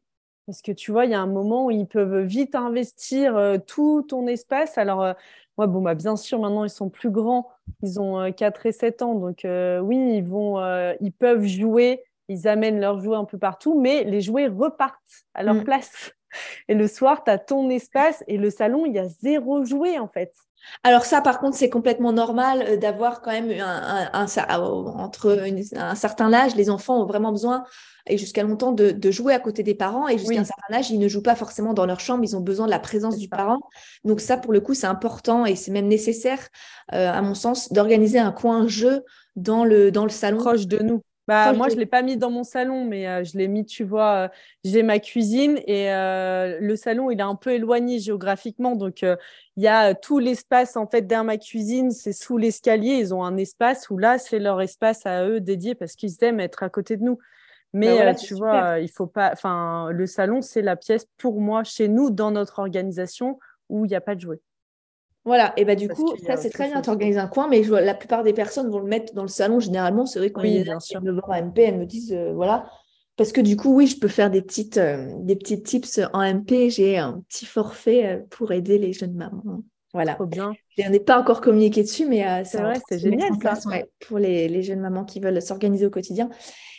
Parce 0.47 0.63
que 0.63 0.73
tu 0.73 0.91
vois, 0.91 1.05
il 1.05 1.13
y 1.13 1.15
a 1.15 1.21
un 1.21 1.29
moment 1.29 1.67
où 1.67 1.71
ils 1.71 1.87
peuvent 1.87 2.23
vite 2.23 2.57
investir 2.57 3.37
euh, 3.37 3.59
tout 3.59 4.03
ton 4.03 4.27
espace. 4.27 4.79
Alors, 4.79 5.03
euh, 5.03 5.13
moi, 5.57 5.69
bon, 5.69 5.81
bah, 5.81 5.95
bien 5.95 6.17
sûr, 6.17 6.41
maintenant, 6.41 6.65
ils 6.65 6.71
sont 6.71 6.91
plus 6.91 7.11
grands. 7.11 7.49
Ils 7.83 8.01
ont 8.01 8.33
4 8.33 8.67
euh, 8.67 8.69
et 8.69 8.73
7 8.73 9.03
ans. 9.03 9.15
Donc, 9.15 9.43
oui, 9.45 10.17
ils, 10.17 10.25
vont, 10.25 10.59
ils 11.01 11.13
peuvent 11.13 11.45
jouer. 11.45 12.03
Ils 12.29 12.49
amènent 12.49 12.81
leurs 12.81 13.01
jouets 13.01 13.17
un 13.17 13.25
peu 13.25 13.39
partout. 13.39 13.81
Mais 13.81 14.03
les 14.03 14.21
jouets 14.21 14.49
repartent 14.49 15.25
à 15.35 15.45
leur 15.45 15.55
mm. 15.55 15.65
place. 15.65 16.13
Et 16.69 16.75
le 16.75 16.89
soir, 16.89 17.23
tu 17.23 17.31
as 17.31 17.39
ton 17.39 17.71
espace. 17.71 18.25
Et 18.27 18.37
le 18.37 18.51
salon, 18.51 18.87
il 18.87 18.95
y 18.95 18.99
a 18.99 19.09
zéro 19.09 19.65
jouet, 19.65 19.99
en 20.01 20.09
fait. 20.09 20.35
Alors 20.83 21.05
ça, 21.05 21.21
par 21.21 21.41
contre, 21.41 21.57
c'est 21.57 21.71
complètement 21.71 22.13
normal 22.13 22.79
d'avoir 22.79 23.23
quand 23.23 23.33
même 23.33 23.51
un, 23.61 24.11
un, 24.13 24.27
entre 24.99 25.45
un 25.77 25.95
certain 25.95 26.33
âge, 26.33 26.55
les 26.55 26.71
enfants 26.71 27.03
ont 27.03 27.07
vraiment 27.07 27.33
besoin 27.33 27.65
et 28.07 28.19
jusqu'à 28.19 28.43
longtemps 28.43 28.73
de, 28.73 29.11
jouer 29.11 29.35
à 29.35 29.39
côté 29.39 29.63
des 29.63 29.75
parents. 29.75 30.09
Et 30.09 30.19
jusqu'à 30.19 30.41
un 30.41 30.45
certain 30.45 30.75
âge, 30.75 30.91
ils 30.91 30.99
ne 30.99 31.09
jouent 31.09 31.23
pas 31.23 31.37
forcément 31.37 31.75
dans 31.75 31.87
leur 31.87 32.01
chambre, 32.01 32.25
ils 32.25 32.37
ont 32.37 32.41
besoin 32.41 32.67
de 32.67 32.71
la 32.71 32.79
présence 32.79 33.17
du 33.17 33.29
parent. 33.29 33.61
Donc 34.05 34.21
ça, 34.21 34.37
pour 34.37 34.53
le 34.53 34.61
coup, 34.61 34.75
c'est 34.75 34.87
important 34.87 35.47
et 35.47 35.57
c'est 35.57 35.71
même 35.71 35.89
nécessaire, 35.89 36.49
euh, 36.93 37.11
à 37.11 37.23
mon 37.23 37.35
sens, 37.35 37.73
d'organiser 37.73 38.19
un 38.19 38.33
coin 38.33 38.67
jeu 38.67 39.05
dans 39.37 39.65
le, 39.65 39.91
dans 39.91 40.05
le 40.05 40.11
salon. 40.11 40.39
Proche 40.39 40.67
de 40.67 40.79
nous. 40.79 41.03
Bah, 41.31 41.53
moi, 41.53 41.69
je 41.69 41.75
ne 41.75 41.81
l'ai 41.81 41.87
pas 41.87 42.03
mis 42.03 42.17
dans 42.17 42.31
mon 42.31 42.45
salon, 42.45 42.85
mais 42.85 43.09
euh, 43.09 43.25
je 43.25 43.39
l'ai 43.39 43.49
mis, 43.49 43.65
tu 43.65 43.85
vois, 43.85 44.15
euh, 44.15 44.29
j'ai 44.65 44.83
ma 44.83 44.99
cuisine 44.99 45.59
et 45.67 45.87
le 45.89 46.75
salon, 46.77 47.11
il 47.11 47.19
est 47.19 47.23
un 47.23 47.37
peu 47.37 47.53
éloigné 47.53 47.99
géographiquement. 47.99 48.77
Donc, 48.77 49.03
il 49.03 49.63
y 49.63 49.69
a 49.69 49.95
tout 49.95 50.19
l'espace, 50.19 50.77
en 50.77 50.87
fait, 50.87 51.03
derrière 51.03 51.25
ma 51.25 51.39
cuisine, 51.39 51.91
c'est 51.91 52.13
sous 52.13 52.37
l'escalier. 52.37 52.97
Ils 52.99 53.15
ont 53.15 53.25
un 53.25 53.37
espace 53.37 53.89
où 53.91 53.97
là, 53.97 54.19
c'est 54.19 54.39
leur 54.39 54.61
espace 54.61 55.07
à 55.07 55.27
eux 55.27 55.41
dédié 55.41 55.75
parce 55.75 55.95
qu'ils 55.95 56.13
aiment 56.23 56.41
être 56.41 56.63
à 56.63 56.69
côté 56.69 56.97
de 56.97 57.05
nous. 57.05 57.19
Mais 57.73 57.99
bah, 57.99 58.11
euh, 58.11 58.15
tu 58.15 58.35
vois, 58.35 58.65
euh, 58.65 58.81
il 58.81 58.91
faut 58.91 59.07
pas. 59.07 59.31
Enfin, 59.33 59.91
le 59.93 60.07
salon, 60.07 60.43
c'est 60.43 60.63
la 60.63 60.77
pièce 60.77 61.07
pour 61.19 61.41
moi 61.41 61.63
chez 61.65 61.89
nous 61.89 62.11
dans 62.11 62.31
notre 62.31 62.59
organisation 62.59 63.39
où 63.69 63.85
il 63.85 63.89
n'y 63.89 63.95
a 63.95 64.01
pas 64.01 64.15
de 64.15 64.21
jouets. 64.21 64.41
Voilà, 65.25 65.53
et 65.59 65.65
bah 65.67 65.75
du 65.75 65.89
coup, 65.89 66.15
ça 66.25 66.37
c'est 66.37 66.49
très 66.49 66.69
bien, 66.69 66.81
tu 66.81 66.89
organises 66.89 67.19
un 67.19 67.27
coin, 67.27 67.47
mais 67.47 67.63
la 67.63 67.95
plupart 67.95 68.23
des 68.23 68.33
personnes 68.33 68.71
vont 68.71 68.79
le 68.79 68.87
mettre 68.87 69.13
dans 69.15 69.23
le 69.23 69.29
salon 69.29 69.61
généralement. 69.61 70.07
C'est 70.07 70.19
vrai 70.19 70.31
quand 70.31 70.41
oui, 70.41 70.65
sûr. 70.81 71.03
me 71.03 71.13
voir 71.13 71.43
MP, 71.43 71.59
elles 71.59 71.79
me 71.79 71.87
disent 71.87 72.13
euh, 72.13 72.33
voilà. 72.33 72.71
Parce 73.17 73.33
que 73.33 73.43
du 73.43 73.57
coup, 73.57 73.75
oui, 73.75 73.87
je 73.87 73.99
peux 73.99 74.09
faire 74.09 74.31
des 74.31 74.41
petites, 74.41 74.79
des 74.79 75.37
petits 75.37 75.63
tips 75.63 76.01
en 76.15 76.23
MP. 76.23 76.71
J'ai 76.71 76.97
un 76.97 77.23
petit 77.29 77.45
forfait 77.45 78.25
pour 78.31 78.51
aider 78.51 78.79
les 78.79 78.95
jeunes 78.95 79.13
mamans. 79.13 79.63
Voilà. 79.93 80.15
Trop 80.15 80.25
bien. 80.25 80.55
Je 80.79 80.89
n'ai 80.89 81.01
pas 81.01 81.21
encore 81.21 81.43
communiqué 81.43 81.83
dessus, 81.83 82.07
mais 82.07 82.45
c'est 82.47 82.63
vrai, 82.63 82.81
c'est 82.89 82.99
génial 82.99 83.33
ça. 83.43 83.59
pour 84.07 84.19
les, 84.19 84.49
les, 84.49 84.63
jeunes 84.63 84.81
mamans 84.81 85.05
qui 85.05 85.21
veulent 85.21 85.43
s'organiser 85.43 85.85
au 85.85 85.91
quotidien. 85.91 86.31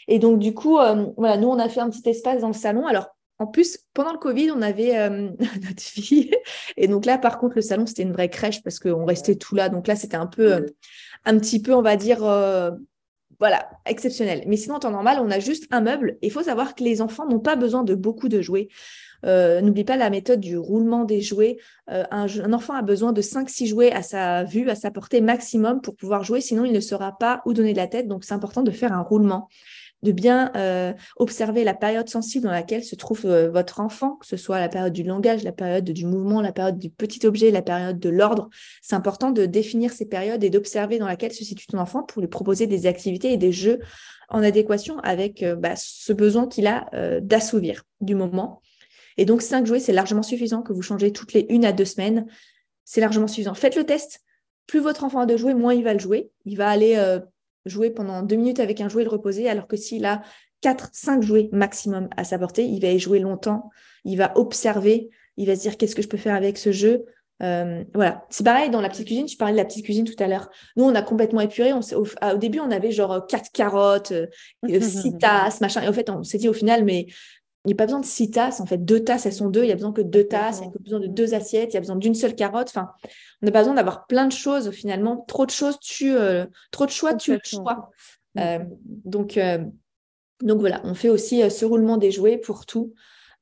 Et 0.08 0.20
donc, 0.20 0.40
du 0.40 0.54
coup, 0.54 0.78
euh, 0.78 1.08
voilà, 1.18 1.38
nous, 1.38 1.48
on 1.48 1.60
a 1.60 1.70
fait 1.70 1.80
un 1.80 1.90
petit 1.90 2.08
espace 2.10 2.42
dans 2.42 2.48
le 2.48 2.54
salon. 2.54 2.86
Alors, 2.86 3.08
en 3.42 3.48
plus, 3.48 3.80
pendant 3.96 4.12
le 4.12 4.20
Covid, 4.20 4.52
on 4.52 4.62
avait 4.62 4.96
euh, 5.00 5.30
notre 5.64 5.82
fille. 5.82 6.32
Et 6.78 6.88
donc 6.88 7.06
là, 7.06 7.18
par 7.18 7.40
contre, 7.40 7.56
le 7.56 7.62
salon, 7.62 7.88
c'était 7.88 8.04
une 8.04 8.12
vraie 8.12 8.30
crèche 8.30 8.62
parce 8.62 8.80
qu'on 8.80 9.04
restait 9.04 9.36
tout 9.36 9.56
là. 9.56 9.68
Donc 9.68 9.88
là, 9.88 9.96
c'était 9.96 10.16
un 10.16 10.28
peu, 10.28 10.54
euh, 10.54 10.66
un 11.26 11.40
petit 11.40 11.60
peu, 11.60 11.74
on 11.74 11.82
va 11.82 11.96
dire, 11.96 12.20
voilà, 13.40 13.68
exceptionnel. 13.88 14.44
Mais 14.46 14.58
sinon, 14.58 14.76
en 14.76 14.80
temps 14.80 14.92
normal, 14.92 15.18
on 15.20 15.32
a 15.32 15.40
juste 15.40 15.66
un 15.72 15.82
meuble. 15.82 16.20
Il 16.22 16.32
faut 16.32 16.44
savoir 16.44 16.76
que 16.76 16.84
les 16.84 17.02
enfants 17.02 17.28
n'ont 17.28 17.40
pas 17.40 17.56
besoin 17.56 17.84
de 17.84 17.96
beaucoup 17.96 18.30
de 18.30 18.42
jouets. 18.42 18.68
N'oublie 19.24 19.84
pas 19.84 19.98
la 19.98 20.12
méthode 20.12 20.40
du 20.40 20.58
roulement 20.58 21.04
des 21.04 21.22
jouets. 21.22 21.58
un, 21.88 22.06
un, 22.12 22.54
enfant 22.54 22.76
a 22.76 22.84
besoin 22.84 23.12
de 23.12 23.24
5-6 23.24 23.66
jouets 23.68 23.92
à 23.92 24.04
sa 24.04 24.44
vue, 24.44 24.70
à 24.70 24.76
sa 24.76 24.92
portée 24.92 25.22
maximum 25.22 25.82
pour 25.82 25.96
pouvoir 25.96 26.24
jouer, 26.24 26.42
sinon 26.42 26.66
il 26.66 26.74
ne 26.74 26.80
saura 26.80 27.18
pas 27.18 27.42
où 27.46 27.54
donner 27.54 27.74
de 27.74 27.78
la 27.78 27.88
tête. 27.88 28.08
Donc 28.08 28.24
c'est 28.24 28.36
important 28.36 28.62
de 28.62 28.72
faire 28.72 28.94
un 28.94 29.02
roulement 29.02 29.48
de 30.04 30.12
bien 30.12 30.52
euh, 30.56 30.94
observer 31.18 31.64
la 31.64 31.74
période 31.74 32.10
sensible 32.10 32.46
dans 32.46 32.52
laquelle 32.52 32.84
se 32.84 32.96
trouve 32.96 33.26
euh, 33.26 33.50
votre 33.50 33.80
enfant, 33.80 34.16
que 34.16 34.26
ce 34.26 34.38
soit 34.38 34.60
la 34.60 34.70
période 34.70 34.94
du 34.94 35.04
langage, 35.04 35.44
la 35.44 35.52
période 35.52 35.86
du 35.86 36.06
mouvement, 36.06 36.42
la 36.42 36.52
période 36.52 36.80
du 36.80 36.90
petit 36.90 37.26
objet, 37.26 37.52
la 37.52 37.62
période 37.62 38.00
de 38.00 38.10
l'ordre. 38.10 38.50
C'est 38.82 38.96
important 38.96 39.32
de 39.32 39.46
définir 39.46 39.92
ces 39.92 40.06
périodes 40.06 40.44
et 40.44 40.50
d'observer 40.50 40.98
dans 40.98 41.06
laquelle 41.06 41.34
se 41.34 41.44
situe 41.44 41.68
ton 41.68 41.78
enfant 41.78 42.04
pour 42.04 42.22
lui 42.22 42.28
proposer 42.28 42.68
des 42.68 42.88
activités 42.88 43.32
et 43.32 43.38
des 43.38 43.52
jeux 43.52 43.80
en 44.30 44.42
adéquation 44.42 44.98
avec 45.00 45.44
euh, 45.44 45.56
bah, 45.56 45.76
ce 45.76 46.14
besoin 46.14 46.48
qu'il 46.48 46.68
a 46.68 46.90
d'assouvir 47.22 47.84
du 48.00 48.16
moment. 48.16 48.62
Et 49.18 49.26
donc, 49.26 49.42
cinq 49.42 49.68
jouets, 49.68 49.80
c'est 49.80 49.94
largement 49.94 50.24
suffisant 50.24 50.62
que 50.62 50.74
vous 50.74 50.82
changez 50.82 51.12
toutes 51.12 51.34
les 51.34 51.46
une 51.50 51.66
à 51.66 51.74
deux 51.74 51.86
semaines. 51.86 52.26
C'est 52.86 53.02
largement 53.02 53.28
suffisant. 53.28 53.54
Faites 53.54 53.76
le 53.76 53.86
test. 53.86 54.22
Plus 54.68 54.80
votre 54.80 55.04
enfant 55.04 55.20
a 55.20 55.26
de 55.26 55.38
jouer, 55.38 55.54
moins 55.54 55.74
il 55.74 55.84
va 55.84 55.94
le 55.94 56.00
jouer. 56.00 56.32
Il 56.46 56.58
va 56.58 56.70
aller 56.70 56.96
jouer 57.66 57.90
pendant 57.90 58.22
deux 58.22 58.36
minutes 58.36 58.60
avec 58.60 58.82
un 58.82 58.90
jouet 58.90 59.04
et 59.04 59.06
le 59.06 59.12
reposer, 59.12 59.50
alors 59.50 59.68
que 59.68 59.78
s'il 59.78 60.06
a 60.06 60.22
quatre, 60.62 60.90
cinq 60.94 61.24
jouets 61.24 61.50
maximum 61.52 62.10
à 62.18 62.24
sa 62.24 62.38
portée, 62.38 62.66
il 62.66 62.82
va 62.82 62.90
y 62.90 63.00
jouer 63.00 63.20
longtemps, 63.20 63.70
il 64.06 64.18
va 64.18 64.38
observer, 64.38 65.10
il 65.38 65.48
va 65.48 65.56
se 65.56 65.62
dire 65.62 65.78
qu'est-ce 65.78 65.96
que 65.96 66.02
je 66.02 66.08
peux 66.08 66.18
faire 66.18 66.36
avec 66.36 66.58
ce 66.58 66.72
jeu? 66.72 67.06
Euh, 67.42 67.84
voilà, 67.96 68.24
c'est 68.30 68.44
pareil 68.44 68.70
dans 68.70 68.82
la 68.82 68.90
petite 68.90 69.08
cuisine. 69.08 69.26
Tu 69.26 69.36
parlais 69.36 69.54
de 69.54 69.58
la 69.58 69.66
petite 69.66 69.84
cuisine 69.84 70.06
tout 70.06 70.22
à 70.24 70.28
l'heure. 70.28 70.50
Nous, 70.76 70.84
on 70.84 70.94
a 70.94 71.02
complètement 71.02 71.42
épuré. 71.42 71.74
On 71.74 71.80
au, 71.80 72.06
au, 72.06 72.38
début, 72.38 72.60
on 72.60 72.70
avait 72.70 72.92
genre 72.92 73.26
quatre 73.26 73.52
carottes, 73.52 74.12
euh, 74.12 74.28
six 74.82 75.18
tasses, 75.18 75.60
machin. 75.60 75.82
Et 75.82 75.88
en 75.88 75.94
fait, 75.94 76.10
on 76.10 76.24
s'est 76.24 76.38
dit 76.38 76.50
au 76.50 76.54
final, 76.54 76.86
mais 76.86 77.08
il 77.66 77.68
n'y 77.68 77.74
a 77.74 77.76
pas 77.76 77.86
besoin 77.86 78.00
de 78.00 78.06
six 78.06 78.32
tasses. 78.32 78.60
En 78.60 78.66
fait, 78.66 78.84
deux 78.84 79.04
tasses, 79.04 79.28
elles 79.28 79.34
sont 79.34 79.50
deux. 79.50 79.64
Il 79.64 79.70
y 79.70 79.72
a 79.72 79.76
besoin 79.76 79.92
que 79.92 80.02
deux 80.02 80.28
tasses. 80.28 80.60
Il 80.62 80.66
y 80.66 80.68
a 80.68 80.80
besoin 80.80 81.00
de 81.00 81.08
deux 81.08 81.36
assiettes. 81.36 81.72
Il 81.72 81.76
y 81.76 81.78
a 81.78 81.82
besoin 81.82 81.96
d'une 81.96 82.16
seule 82.16 82.36
carotte. 82.36 82.70
Enfin, 82.70 82.90
on 83.42 83.46
n'a 83.46 83.52
pas 83.52 83.60
besoin 83.60 83.76
d'avoir 83.76 84.08
plein 84.08 84.26
de 84.26 84.32
choses 84.32 84.72
finalement. 84.72 85.24
Trop 85.28 85.46
de 85.46 85.52
choses 85.52 85.78
tu 85.80 86.16
euh, 86.16 86.46
trop 86.72 86.88
de 86.88 86.92
choix 86.92 87.14
tu 87.14 87.34
le 87.34 87.40
choix. 87.44 87.92
Mm. 88.34 88.40
Euh, 88.40 88.60
donc, 88.86 89.38
euh, 89.38 89.64
donc 90.42 90.60
voilà, 90.60 90.82
on 90.86 90.96
fait 90.96 91.10
aussi 91.10 91.48
ce 91.52 91.66
roulement 91.66 91.98
des 91.98 92.10
jouets 92.10 92.38
pour 92.38 92.66
tout. 92.66 92.94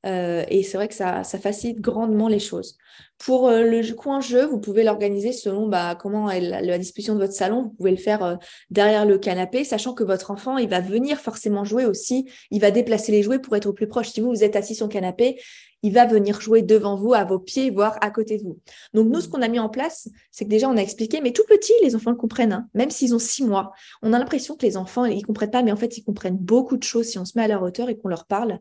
Euh, 0.06 0.46
et 0.48 0.64
c'est 0.64 0.78
vrai 0.78 0.88
que 0.88 0.94
ça, 0.94 1.24
ça, 1.24 1.38
facilite 1.38 1.82
grandement 1.82 2.30
les 2.30 2.40
choses. 2.40 2.78
Pour 3.18 3.50
euh, 3.50 3.64
le 3.64 3.94
coin 3.94 4.22
jeu, 4.22 4.46
vous 4.46 4.60
pouvez 4.60 4.84
l'organiser 4.84 5.34
selon 5.34 5.68
bah, 5.68 5.98
comment 6.00 6.30
est 6.32 6.40
la, 6.40 6.78
disposition 6.78 7.16
de 7.16 7.20
votre 7.20 7.34
salon. 7.34 7.64
Vous 7.64 7.70
pouvez 7.72 7.92
le 7.92 7.98
faire 7.98 8.24
euh, 8.24 8.36
derrière 8.70 9.06
le 9.06 9.18
canapé, 9.18 9.66
sachant 9.66 9.94
que 9.94 10.06
votre 10.06 10.32
enfant, 10.32 10.58
il 10.58 10.70
va 10.70 10.80
venir 10.80 11.20
forcément 11.20 11.66
jouer 11.66 11.86
aussi. 11.86 12.30
Il 12.50 12.62
va 12.62 12.72
déplacer 12.72 13.12
les 13.12 13.24
jouets 13.24 13.40
pour 13.40 13.58
être 13.58 13.66
au 13.66 13.74
plus 13.74 13.88
proche. 13.88 14.10
Si 14.10 14.22
vous, 14.22 14.30
vous 14.30 14.44
êtes 14.44 14.56
assis 14.56 14.74
sur 14.74 14.88
le 14.88 14.92
canapé, 14.92 15.42
il 15.84 15.94
va 15.94 16.06
venir 16.06 16.40
jouer 16.40 16.62
devant 16.62 16.96
vous, 16.96 17.14
à 17.14 17.26
vos 17.26 17.40
pieds, 17.40 17.70
voire 17.70 17.98
à 18.02 18.10
côté 18.10 18.38
de 18.38 18.44
vous. 18.44 18.60
Donc 18.94 19.10
nous, 19.10 19.20
ce 19.20 19.28
qu'on 19.28 19.42
a 19.42 19.48
mis 19.50 19.60
en 19.60 19.70
place, 19.70 20.10
c'est 20.32 20.46
que 20.46 20.50
déjà, 20.50 20.70
on 20.70 20.78
a 20.78 20.82
expliqué, 20.82 21.20
mais 21.22 21.32
tout 21.34 21.46
petit, 21.48 21.74
les 21.84 21.96
enfants 21.96 22.12
le 22.12 22.18
comprennent, 22.18 22.54
hein. 22.54 22.68
même 22.74 22.90
s'ils 22.90 23.14
ont 23.16 23.20
six 23.20 23.44
mois. 23.44 23.72
On 24.02 24.14
a 24.14 24.20
l'impression 24.20 24.56
que 24.56 24.66
les 24.66 24.78
enfants, 24.78 25.06
ils 25.06 25.26
comprennent 25.26 25.52
pas, 25.52 25.64
mais 25.64 25.72
en 25.72 25.78
fait, 25.78 25.98
ils 25.98 26.04
comprennent 26.04 26.38
beaucoup 26.38 26.78
de 26.78 26.84
choses 26.84 27.08
si 27.08 27.18
on 27.18 27.26
se 27.26 27.38
met 27.38 27.44
à 27.44 27.48
leur 27.48 27.64
hauteur 27.64 27.90
et 27.90 27.98
qu'on 27.98 28.10
leur 28.10 28.26
parle. 28.26 28.60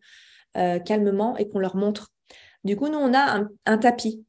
Euh, 0.56 0.78
calmement 0.78 1.36
et 1.36 1.48
qu'on 1.48 1.58
leur 1.58 1.76
montre. 1.76 2.08
Du 2.64 2.74
coup, 2.76 2.88
nous, 2.88 2.98
on 2.98 3.12
a 3.14 3.44
un, 3.66 3.78
tapis. 3.78 4.24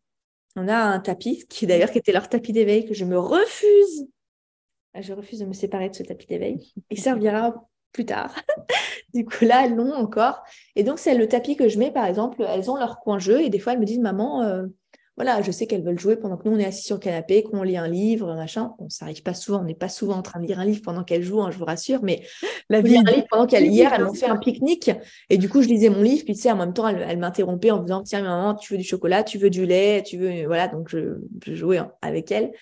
On 0.56 0.68
a 0.68 0.76
un 0.76 1.00
tapis 1.00 1.46
qui 1.50 1.66
d'ailleurs 1.66 1.92
qui 1.92 1.98
était 1.98 2.12
leur 2.12 2.30
tapis 2.30 2.52
d'éveil 2.52 2.86
que 2.86 2.94
je 2.94 3.06
me 3.06 3.18
refuse. 3.18 4.08
Je 5.00 5.14
refuse 5.14 5.40
de 5.40 5.46
me 5.46 5.54
séparer 5.54 5.90
de 5.90 5.96
ce 5.96 6.04
tapis 6.04 6.28
d'éveil. 6.28 6.74
Il 6.90 7.00
servira 7.00 7.66
plus 7.94 8.06
tard. 8.06 8.36
du 9.14 9.24
coup, 9.24 9.46
là, 9.46 9.66
elles 9.66 9.76
l'ont 9.76 9.94
encore. 9.94 10.44
Et 10.76 10.84
donc, 10.84 11.00
c'est 11.00 11.16
le 11.16 11.28
tapis 11.28 11.56
que 11.56 11.70
je 11.70 11.80
mets, 11.80 11.92
par 11.92 12.06
exemple, 12.06 12.44
elles 12.48 12.70
ont 12.70 12.76
leur 12.76 13.00
coin 13.00 13.18
jeu 13.18 13.42
et 13.42 13.50
des 13.50 13.60
fois, 13.60 13.74
elles 13.74 13.80
me 13.80 13.86
disent, 13.86 14.00
maman, 14.00 14.42
euh, 14.42 14.66
voilà, 15.20 15.42
je 15.42 15.52
sais 15.52 15.68
qu'elles 15.68 15.84
veulent 15.84 16.00
jouer 16.00 16.16
pendant 16.16 16.38
que 16.38 16.48
nous, 16.48 16.56
on 16.56 16.60
est 16.60 16.66
assis 16.66 16.84
sur 16.84 16.96
le 16.96 17.02
canapé, 17.02 17.44
qu'on 17.44 17.62
lit 17.62 17.76
un 17.76 17.90
livre, 17.90 18.34
machin. 18.36 18.72
Bon, 18.80 18.88
ça 18.88 19.04
n'arrive 19.04 19.22
pas 19.22 19.34
souvent, 19.34 19.60
on 19.60 19.66
n'est 19.66 19.74
pas 19.74 19.90
souvent 19.90 20.16
en 20.16 20.22
train 20.22 20.40
de 20.40 20.46
lire 20.48 20.60
un 20.60 20.64
livre 20.64 20.82
pendant 20.82 21.04
qu'elles 21.04 21.24
jouent, 21.24 21.42
hein, 21.42 21.52
je 21.52 21.58
vous 21.58 21.66
rassure, 21.66 22.00
mais 22.04 22.24
la 22.70 22.80
vie. 22.80 22.96
pendant 23.30 23.46
qu'elle 23.46 23.66
hier, 23.66 23.92
elles 23.94 24.06
m'ont 24.06 24.14
fait 24.14 24.28
un 24.28 24.38
pique-nique 24.38 24.92
et 25.30 25.38
du 25.38 25.50
coup, 25.50 25.62
je 25.62 25.68
lisais 25.68 25.90
mon 25.90 26.04
livre, 26.04 26.24
puis 26.24 26.36
tu 26.36 26.40
sais, 26.40 26.52
en 26.54 26.56
même 26.56 26.72
temps, 26.72 26.88
elle, 26.88 27.18
m'interrompait 27.18 27.70
en 27.70 27.80
me 27.80 27.84
disant, 27.84 28.02
tiens, 28.02 28.22
maman, 28.22 28.56
tu 28.56 28.72
veux 28.72 28.78
du 28.78 28.86
chocolat, 28.86 29.24
tu 29.24 29.38
veux 29.38 29.50
du 29.50 29.66
lait, 29.66 30.04
tu 30.04 30.18
veux, 30.18 30.46
voilà, 30.46 30.70
donc 30.70 30.88
je, 30.88 31.18
je 31.46 31.54
jouais 31.54 31.82
avec 32.02 32.32
elle. 32.32 32.54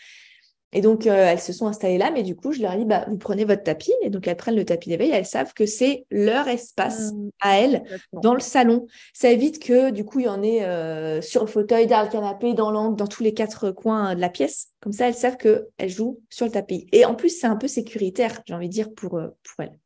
Et 0.78 0.82
donc, 0.82 1.08
euh, 1.08 1.32
elles 1.32 1.40
se 1.40 1.54
sont 1.54 1.66
installées 1.66 1.98
là, 1.98 2.12
mais 2.12 2.22
du 2.22 2.36
coup, 2.36 2.52
je 2.52 2.62
leur 2.62 2.72
ai 2.74 2.78
dit, 2.78 2.86
bah, 2.86 3.04
vous 3.08 3.18
prenez 3.18 3.46
votre 3.46 3.64
tapis. 3.64 3.94
Et 4.04 4.12
donc, 4.12 4.28
elles 4.28 4.38
prennent 4.38 4.56
le 4.56 4.64
tapis 4.64 4.90
d'éveil. 4.90 5.10
Elles 5.10 5.26
savent 5.26 5.56
que 5.56 5.66
c'est 5.66 6.06
leur 6.12 6.48
espace 6.48 7.14
mmh. 7.14 7.30
à 7.42 7.60
elles 7.60 7.84
dans 8.14 8.36
le 8.36 8.40
salon. 8.40 8.86
Ça 9.12 9.32
évite 9.32 9.58
que, 9.58 9.90
du 9.90 10.06
coup, 10.06 10.20
il 10.20 10.28
y 10.28 10.30
en 10.30 10.44
ait 10.44 10.64
euh, 10.64 11.20
sur 11.20 11.42
le 11.42 11.48
fauteuil, 11.48 11.88
dans 11.88 12.04
le 12.04 12.10
canapé, 12.10 12.54
dans 12.54 12.70
l'angle, 12.70 12.96
dans 12.96 13.08
tous 13.08 13.24
les 13.24 13.34
quatre 13.34 13.72
coins 13.72 14.14
de 14.14 14.22
la 14.22 14.30
pièce. 14.30 14.68
Comme 14.80 14.94
ça, 14.94 15.08
elles 15.08 15.16
savent 15.16 15.38
qu'elles 15.38 15.90
jouent 15.90 16.20
sur 16.30 16.46
le 16.46 16.52
tapis. 16.52 16.86
Et 16.92 17.06
en 17.06 17.16
plus, 17.16 17.30
c'est 17.30 17.48
un 17.48 17.56
peu 17.56 17.68
sécuritaire, 17.68 18.44
j'ai 18.46 18.54
envie 18.54 18.70
de 18.70 18.74
dire, 18.74 18.94
pour, 18.94 19.18
euh, 19.18 19.30
pour 19.30 19.66
elles. 19.66 19.80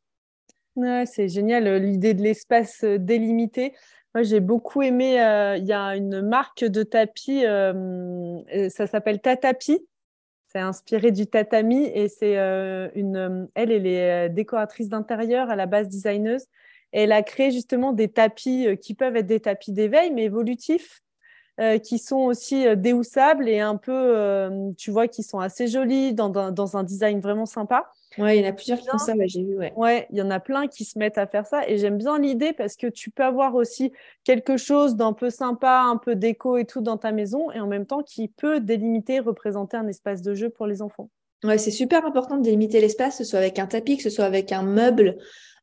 Ouais, 0.76 1.04
c'est 1.06 1.28
génial, 1.28 1.74
l'idée 1.82 2.12
de 2.12 2.20
l'espace 2.20 2.84
délimité. 2.84 3.72
Moi, 4.14 4.24
j'ai 4.24 4.40
beaucoup 4.40 4.82
aimé, 4.82 5.12
il 5.58 5.64
y 5.64 5.72
a 5.72 5.96
une 5.96 6.20
marque 6.20 6.64
de 6.64 6.82
tapis, 6.82 7.44
ça 8.68 8.86
s'appelle 8.86 9.22
Tatapi. 9.22 9.86
C'est 10.52 10.58
inspiré 10.58 11.12
du 11.12 11.26
tatami 11.26 11.86
et 11.94 12.08
c'est 12.08 12.36
euh, 12.36 12.90
une. 12.94 13.16
Euh, 13.16 13.46
elle, 13.54 13.72
elle 13.72 13.86
est 13.86 14.26
euh, 14.26 14.28
décoratrice 14.28 14.90
d'intérieur 14.90 15.48
à 15.48 15.56
la 15.56 15.64
base 15.64 15.88
designeuse. 15.88 16.44
elle 16.92 17.12
a 17.12 17.22
créé 17.22 17.50
justement 17.50 17.94
des 17.94 18.08
tapis 18.08 18.66
qui 18.82 18.94
peuvent 18.94 19.16
être 19.16 19.26
des 19.26 19.40
tapis 19.40 19.72
d'éveil, 19.72 20.10
mais 20.10 20.24
évolutifs, 20.24 21.02
qui 21.82 21.98
sont 21.98 22.18
aussi 22.18 22.64
déhoussables 22.76 23.48
et 23.48 23.60
un 23.60 23.76
peu, 23.76 24.48
tu 24.78 24.90
vois, 24.90 25.08
qui 25.08 25.22
sont 25.22 25.38
assez 25.38 25.66
jolis 25.66 26.14
dans, 26.14 26.28
dans 26.28 26.76
un 26.76 26.82
design 26.82 27.20
vraiment 27.20 27.46
sympa. 27.46 27.90
Ouais, 28.18 28.38
il 28.38 28.42
y 28.42 28.46
en 28.46 28.50
a 28.50 28.52
plusieurs 28.52 28.78
qui 28.78 28.88
font 28.88 28.98
ça, 28.98 29.14
j'ai 29.24 29.42
vu. 29.42 29.56
Ouais. 29.56 29.72
ouais, 29.76 30.06
il 30.10 30.18
y 30.18 30.22
en 30.22 30.30
a 30.30 30.40
plein 30.40 30.66
qui 30.66 30.84
se 30.84 30.98
mettent 30.98 31.18
à 31.18 31.26
faire 31.26 31.46
ça. 31.46 31.66
Et 31.68 31.78
j'aime 31.78 31.96
bien 31.96 32.18
l'idée 32.18 32.52
parce 32.52 32.76
que 32.76 32.86
tu 32.86 33.10
peux 33.10 33.22
avoir 33.22 33.54
aussi 33.54 33.92
quelque 34.24 34.56
chose 34.56 34.96
d'un 34.96 35.12
peu 35.12 35.30
sympa, 35.30 35.80
un 35.80 35.96
peu 35.96 36.14
déco 36.14 36.56
et 36.56 36.64
tout 36.64 36.80
dans 36.80 36.98
ta 36.98 37.12
maison, 37.12 37.50
et 37.50 37.60
en 37.60 37.66
même 37.66 37.86
temps 37.86 38.02
qui 38.02 38.28
peut 38.28 38.60
délimiter, 38.60 39.20
représenter 39.20 39.76
un 39.76 39.88
espace 39.88 40.22
de 40.22 40.34
jeu 40.34 40.50
pour 40.50 40.66
les 40.66 40.82
enfants. 40.82 41.08
Ouais, 41.44 41.58
c'est 41.58 41.70
super 41.70 42.04
important 42.04 42.36
de 42.36 42.42
délimiter 42.42 42.80
l'espace, 42.80 43.18
que 43.18 43.24
ce 43.24 43.30
soit 43.30 43.40
avec 43.40 43.58
un 43.58 43.66
tapis, 43.66 43.96
que 43.96 44.02
ce 44.02 44.10
soit 44.10 44.26
avec 44.26 44.52
un 44.52 44.62
meuble, 44.62 45.16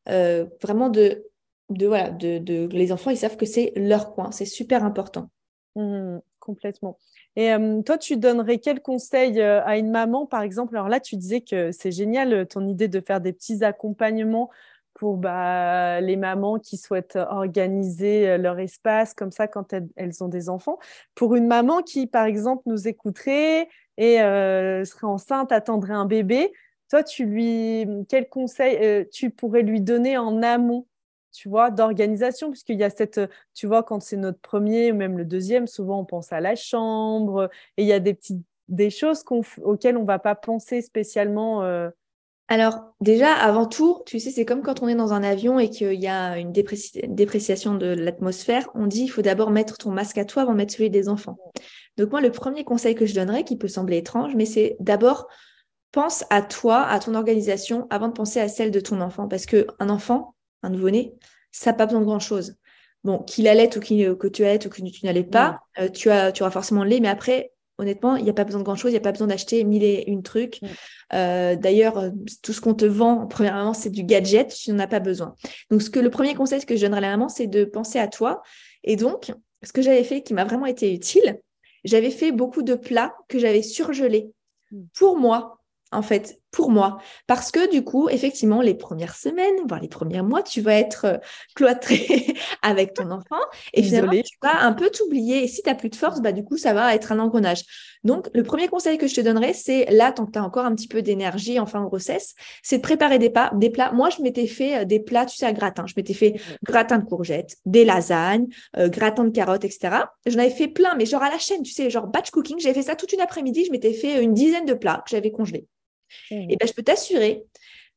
euh, 0.10 0.46
vraiment 0.62 0.90
de, 0.90 1.26
de 1.70 1.88
voilà, 1.88 2.10
de, 2.10 2.40
de, 2.40 2.68
les 2.72 2.92
enfants, 2.92 3.12
ils 3.12 3.18
savent 3.18 3.38
que 3.38 3.46
c'est 3.46 3.72
leur 3.76 4.14
coin, 4.14 4.32
c'est 4.32 4.46
super 4.46 4.84
important. 4.84 5.30
Mmh, 5.76 6.20
complètement. 6.40 6.98
Et 7.36 7.52
toi, 7.86 7.98
tu 7.98 8.18
donnerais 8.18 8.58
quel 8.60 8.82
conseil 8.82 9.40
à 9.42 9.78
une 9.78 9.92
maman, 9.92 10.26
par 10.26 10.42
exemple? 10.42 10.76
Alors 10.76 10.90
là, 10.90 11.00
tu 11.00 11.16
disais 11.16 11.42
que 11.42 11.72
c'est 11.72 11.92
génial 11.92 12.48
ton 12.48 12.68
idée 12.68 12.88
de 12.88 13.00
faire 13.00 13.22
des 13.22 13.34
petits 13.34 13.64
accompagnements 13.64 14.50
pour 14.96 15.18
bah, 15.18 16.02
les 16.02 16.18
mamans 16.18 16.60
qui 16.60 16.76
souhaitent 16.78 17.16
organiser 17.30 18.38
leur 18.38 18.60
espace 18.60 19.14
comme 19.14 19.32
ça 19.32 19.48
quand 19.48 19.74
elles, 19.96 20.24
ont 20.24 20.28
des 20.28 20.50
enfants. 20.50 20.80
Pour 21.16 21.36
une 21.36 21.48
maman 21.48 21.82
qui, 21.82 22.08
par 22.08 22.26
exemple, 22.26 22.64
nous 22.66 22.88
écouterait 22.88 23.70
et 23.98 24.18
serait 24.18 25.08
enceinte, 25.08 25.52
attendrait 25.52 25.94
un 25.94 26.06
bébé, 26.06 26.52
toi, 26.90 27.04
tu 27.04 27.26
lui, 27.26 27.86
quel 28.10 28.28
conseil 28.28 29.08
tu 29.12 29.30
pourrais 29.30 29.62
lui 29.62 29.80
donner 29.82 30.18
en 30.18 30.42
amont? 30.42 30.88
Tu 31.32 31.50
vois, 31.50 31.72
d'organisation, 31.72 32.50
puisqu'il 32.50 32.78
y 32.78 32.84
a 32.84 32.90
cette, 32.90 33.20
tu 33.54 33.68
vois, 33.68 33.84
quand 33.84 34.02
c'est 34.02 34.18
notre 34.18 34.40
premier 34.40 34.92
même 34.92 35.18
le 35.18 35.26
deuxième, 35.26 35.68
souvent 35.68 36.00
on 36.00 36.06
pense 36.06 36.32
à 36.34 36.40
la 36.40 36.56
chambre 36.56 37.50
et 37.78 37.84
il 37.84 37.88
y 37.88 37.94
a 37.94 38.00
des 38.00 38.14
petites 38.14 38.44
des 38.70 38.90
choses 38.90 39.24
auxquelles 39.64 39.98
on 39.98 40.06
va 40.06 40.20
pas 40.20 40.36
penser 40.36 40.82
spécialement. 40.82 41.64
Euh. 41.64 41.90
Alors 42.48 42.94
déjà, 43.02 43.34
avant 43.34 43.68
tout, 43.68 44.02
tu 44.06 44.20
sais, 44.20 44.32
c'est 44.32 44.46
comme 44.46 44.62
quand 44.62 44.82
on 44.82 44.88
est 44.88 44.96
dans 44.96 45.14
un 45.14 45.24
avion 45.24 45.60
et 45.60 45.70
qu'il 45.70 46.00
y 46.00 46.08
a 46.08 46.38
une 46.38 46.52
dépréciation 46.52 47.76
de 47.76 47.88
l'atmosphère, 47.88 48.70
on 48.74 48.88
dit 48.88 49.04
il 49.04 49.10
faut 49.10 49.22
d'abord 49.22 49.52
mettre 49.52 49.78
ton 49.78 49.92
masque 49.92 50.18
à 50.18 50.26
toi 50.26 50.44
avant 50.44 50.54
de 50.54 50.58
mettre 50.58 50.74
celui 50.74 50.90
des 50.90 51.10
enfants. 51.10 51.38
Donc 51.98 52.12
moi, 52.12 52.22
le 52.22 52.32
premier 52.32 52.64
conseil 52.64 52.96
que 52.96 53.06
je 53.06 53.14
donnerais, 53.14 53.44
qui 53.44 53.58
peut 53.58 53.68
sembler 53.68 53.98
étrange, 53.98 54.34
mais 54.36 54.46
c'est 54.46 54.78
d'abord 54.80 55.28
pense 55.92 56.24
à 56.30 56.42
toi, 56.42 56.84
à 56.84 57.00
ton 57.00 57.16
organisation, 57.16 57.88
avant 57.90 58.08
de 58.08 58.14
penser 58.14 58.40
à 58.40 58.48
celle 58.48 58.72
de 58.72 58.80
ton 58.80 59.02
enfant, 59.02 59.28
parce 59.28 59.46
que 59.46 59.68
un 59.80 59.90
enfant, 59.90 60.36
un 60.64 60.70
nouveau-né, 60.70 61.14
ça 61.52 61.72
n'a 61.72 61.78
pas 61.78 61.86
besoin 61.86 62.02
de 62.02 62.06
grand-chose. 62.06 62.56
Bon, 63.04 63.20
qu'il 63.20 63.48
allait 63.48 63.76
ou 63.78 63.80
que 64.16 64.28
tu 64.28 64.44
allais 64.44 64.66
ou 64.66 64.70
que 64.70 64.82
tu 64.82 65.06
n'allais 65.06 65.24
pas, 65.24 65.62
euh, 65.80 65.90
tu, 65.90 66.12
as, 66.12 66.32
tu 66.32 66.44
auras 66.44 66.52
forcément 66.52 66.84
le 66.84 66.90
lait, 66.90 67.00
mais 67.00 67.08
après, 67.08 67.54
honnêtement, 67.78 68.18
il 68.18 68.26
n'y 68.26 68.30
a 68.30 68.34
pas 68.34 68.44
besoin 68.44 68.60
de 68.60 68.66
grand-chose, 68.66 68.92
il 68.92 68.96
n'y 68.96 69.00
a 69.00 69.02
pas 69.02 69.14
besoin 69.14 69.28
d'acheter 69.28 69.64
mille 69.64 69.84
et 69.84 70.04
une 70.08 70.22
trucs. 70.22 70.60
Euh, 71.14 71.56
d'ailleurs, 71.56 71.98
euh, 71.98 72.10
tout 72.44 72.52
ce 72.52 72.60
qu'on 72.60 72.74
te 72.74 72.86
vend, 72.86 73.26
premièrement, 73.26 73.74
c'est 73.74 73.90
du 73.90 74.04
gadget, 74.04 74.54
tu 74.54 74.72
n'en 74.72 74.80
as 74.80 74.88
pas 74.88 75.00
besoin. 75.00 75.34
Donc, 75.72 75.82
ce 75.82 75.90
que 75.90 76.00
le 76.00 76.10
premier 76.10 76.36
conseil 76.36 76.64
que 76.66 76.76
je 76.76 76.82
donnerais 76.82 77.00
à 77.00 77.02
la 77.02 77.12
maman, 77.12 77.30
c'est 77.30 77.48
de 77.48 77.64
penser 77.64 78.00
à 78.00 78.08
toi. 78.08 78.42
Et 78.84 78.98
donc, 78.98 79.32
ce 79.64 79.72
que 79.72 79.82
j'avais 79.82 80.04
fait 80.04 80.22
qui 80.22 80.34
m'a 80.34 80.44
vraiment 80.44 80.66
été 80.66 80.94
utile, 80.94 81.40
j'avais 81.86 82.12
fait 82.12 82.34
beaucoup 82.34 82.64
de 82.64 82.76
plats 82.76 83.16
que 83.30 83.40
j'avais 83.40 83.64
surgelés 83.64 84.32
mm. 84.72 84.82
pour 84.94 85.18
moi, 85.18 85.62
en 85.92 86.02
fait, 86.02 86.39
pour 86.52 86.72
moi. 86.72 86.98
Parce 87.28 87.52
que 87.52 87.70
du 87.70 87.84
coup, 87.84 88.10
effectivement, 88.10 88.62
les 88.62 88.74
premières 88.74 89.16
semaines, 89.16 89.56
voire 89.68 89.80
les 89.80 89.88
premiers 89.88 90.22
mois, 90.22 90.44
tu 90.44 90.62
vas 90.62 90.76
être 90.76 91.06
euh, 91.06 91.18
cloîtré 91.56 92.36
avec 92.62 92.94
ton 92.94 93.12
enfant 93.12 93.40
et 93.74 93.84
finalement, 93.84 94.12
tu 94.12 94.38
vas 94.42 94.62
un 94.62 94.74
peu 94.74 94.90
t'oublier. 94.90 95.44
Et 95.44 95.48
si 95.48 95.62
tu 95.62 95.70
n'as 95.70 95.76
plus 95.76 95.90
de 95.90 95.96
force, 95.96 96.22
bah, 96.22 96.32
du 96.32 96.44
coup, 96.44 96.58
ça 96.58 96.74
va 96.74 96.96
être 96.96 97.12
un 97.12 97.20
engrenage. 97.20 97.64
Donc, 98.04 98.30
le 98.34 98.44
premier 98.44 98.68
conseil 98.68 98.98
que 98.98 99.08
je 99.08 99.16
te 99.16 99.22
donnerais, 99.22 99.54
c'est 99.54 99.86
là, 99.92 100.12
tant 100.12 100.26
que 100.26 100.32
tu 100.32 100.40
as 100.40 100.44
encore 100.44 100.66
un 100.66 100.74
petit 100.74 100.88
peu 100.88 101.02
d'énergie 101.02 101.60
en 101.60 101.66
fin 101.66 101.82
de 101.82 101.86
grossesse, 101.86 102.34
c'est 102.64 102.78
de 102.78 102.82
préparer 102.82 103.20
des, 103.20 103.30
pas, 103.30 103.52
des 103.56 103.70
plats. 103.70 103.92
Moi, 103.92 104.10
je 104.10 104.22
m'étais 104.22 104.48
fait 104.48 104.80
euh, 104.80 104.86
des 104.86 105.00
plats, 105.00 105.26
tu 105.26 105.36
sais, 105.36 105.46
à 105.46 105.54
gratin. 105.54 105.86
Je 105.86 105.94
m'étais 105.98 106.14
fait 106.14 106.40
gratin 106.64 106.98
de 106.98 107.06
courgettes, 107.06 107.58
des 107.66 107.86
lasagnes, 107.86 108.48
euh, 108.78 108.88
gratin 108.90 109.26
de 109.26 109.32
carottes, 109.32 109.66
etc. 109.66 109.98
J'en 110.26 110.40
avais 110.40 110.50
fait 110.50 110.68
plein, 110.68 110.96
mais 110.96 111.06
genre 111.06 111.24
à 111.24 111.30
la 111.30 111.40
chaîne, 111.40 111.62
tu 111.62 111.72
sais, 111.72 111.90
genre 111.90 112.08
batch 112.08 112.32
cooking. 112.32 112.60
J'avais 112.60 112.76
fait 112.76 112.84
ça 112.84 112.96
toute 112.96 113.12
une 113.14 113.22
après-midi. 113.22 113.66
Je 113.66 113.72
m'étais 113.72 113.94
fait 113.94 114.24
une 114.24 114.34
dizaine 114.34 114.66
de 114.66 114.74
plats 114.74 115.04
que 115.06 115.12
j'avais 115.12 115.32
congelés. 115.32 115.68
Et 116.32 116.48
eh 116.50 116.56
ben, 116.56 116.68
je 116.68 116.74
peux 116.74 116.84
t'assurer 116.84 117.44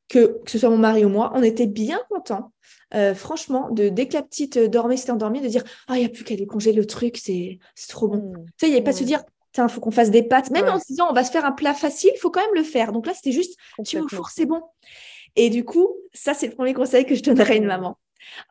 que, 0.08 0.40
que 0.44 0.50
ce 0.50 0.58
soit 0.58 0.70
mon 0.70 0.78
mari 0.78 1.04
ou 1.04 1.08
moi, 1.08 1.32
on 1.34 1.42
était 1.42 1.66
bien 1.66 2.00
contents, 2.10 2.52
euh, 2.94 3.14
franchement, 3.14 3.70
de 3.70 3.88
dès 3.88 4.06
que 4.06 4.14
la 4.14 4.22
petite 4.22 4.56
euh, 4.58 4.68
dormait, 4.68 4.96
s'était 4.96 5.12
endormie, 5.12 5.40
de 5.40 5.48
dire 5.48 5.64
Ah, 5.88 5.96
il 5.96 6.00
n'y 6.00 6.06
a 6.06 6.08
plus 6.08 6.24
qu'à 6.24 6.36
décongeler 6.36 6.74
le 6.74 6.86
truc, 6.86 7.16
c'est 7.16 7.58
trop 7.88 8.08
bon. 8.08 8.18
Mmh. 8.18 8.44
Tu 8.46 8.52
sais, 8.58 8.66
il 8.66 8.70
n'y 8.70 8.76
avait 8.76 8.84
pas 8.84 8.92
de 8.92 8.98
se 8.98 9.04
dire 9.04 9.22
Tiens, 9.52 9.66
il 9.68 9.72
faut 9.72 9.80
qu'on 9.80 9.90
fasse 9.90 10.10
des 10.10 10.22
pâtes. 10.22 10.50
Même 10.50 10.68
en 10.68 10.78
se 10.78 10.86
disant 10.88 11.08
On 11.10 11.14
va 11.14 11.24
se 11.24 11.30
faire 11.30 11.44
un 11.44 11.52
plat 11.52 11.74
facile, 11.74 12.10
il 12.14 12.18
faut 12.18 12.30
quand 12.30 12.40
même 12.40 12.54
le 12.54 12.62
faire. 12.62 12.92
Donc 12.92 13.06
là, 13.06 13.14
c'était 13.14 13.32
juste 13.32 13.58
Tu 13.84 14.00
me 14.00 14.08
four, 14.08 14.28
c'est 14.30 14.46
bon. 14.46 14.60
Et 15.36 15.48
du 15.48 15.64
coup, 15.64 15.88
ça, 16.12 16.34
c'est 16.34 16.48
le 16.48 16.54
premier 16.54 16.74
conseil 16.74 17.06
que 17.06 17.14
je 17.14 17.22
donnerais 17.22 17.54
à 17.54 17.56
une 17.56 17.66
maman. 17.66 17.98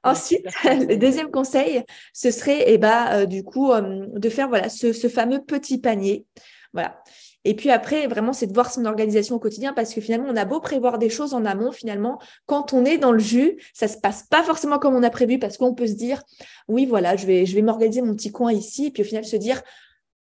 Ensuite, 0.04 0.45
le 0.63 0.95
deuxième 0.95 1.30
conseil, 1.30 1.84
ce 2.13 2.32
serait, 2.32 2.63
eh 2.67 2.78
ben, 2.78 3.08
euh, 3.12 3.26
du 3.26 3.43
coup, 3.43 3.71
de 3.71 4.30
faire 4.30 4.47
voilà 4.47 4.69
ce, 4.69 4.93
ce 4.93 5.08
fameux 5.08 5.43
petit 5.43 5.80
panier. 5.80 6.26
Voilà. 6.74 7.04
Et 7.43 7.56
puis 7.56 7.71
après, 7.71 8.08
vraiment, 8.08 8.34
c'est 8.34 8.45
de 8.45 8.54
voir 8.54 8.71
son 8.71 8.86
organisation 8.86 9.36
au 9.36 9.39
quotidien 9.39 9.73
parce 9.73 9.93
que 9.93 10.01
finalement, 10.01 10.27
on 10.30 10.36
a 10.36 10.45
beau 10.45 10.60
prévoir 10.60 10.99
des 10.99 11.10
choses 11.10 11.34
en 11.34 11.43
amont, 11.43 11.71
finalement, 11.71 12.19
quand 12.45 12.73
on 12.73 12.86
est 12.86 12.97
dans 12.97 13.12
le 13.12 13.19
jus, 13.19 13.58
ça 13.73 13.88
se 13.88 13.97
passe 13.97 14.23
pas 14.23 14.43
forcément 14.43 14.77
comme 14.77 14.95
on 14.95 15.04
a 15.04 15.10
prévu 15.10 15.39
parce 15.39 15.58
qu'on 15.58 15.73
peut 15.73 15.88
se 15.88 15.93
dire, 15.93 16.21
oui, 16.67 16.86
voilà, 16.86 17.15
je 17.15 17.25
vais, 17.25 17.45
je 17.45 17.56
vais 17.56 17.63
m'organiser 17.63 18.01
mon 18.01 18.15
petit 18.15 18.32
coin 18.32 18.51
ici, 18.51 18.88
et 18.88 18.91
puis 18.91 19.01
au 19.01 19.06
final 19.06 19.25
se 19.25 19.36
dire, 19.38 19.62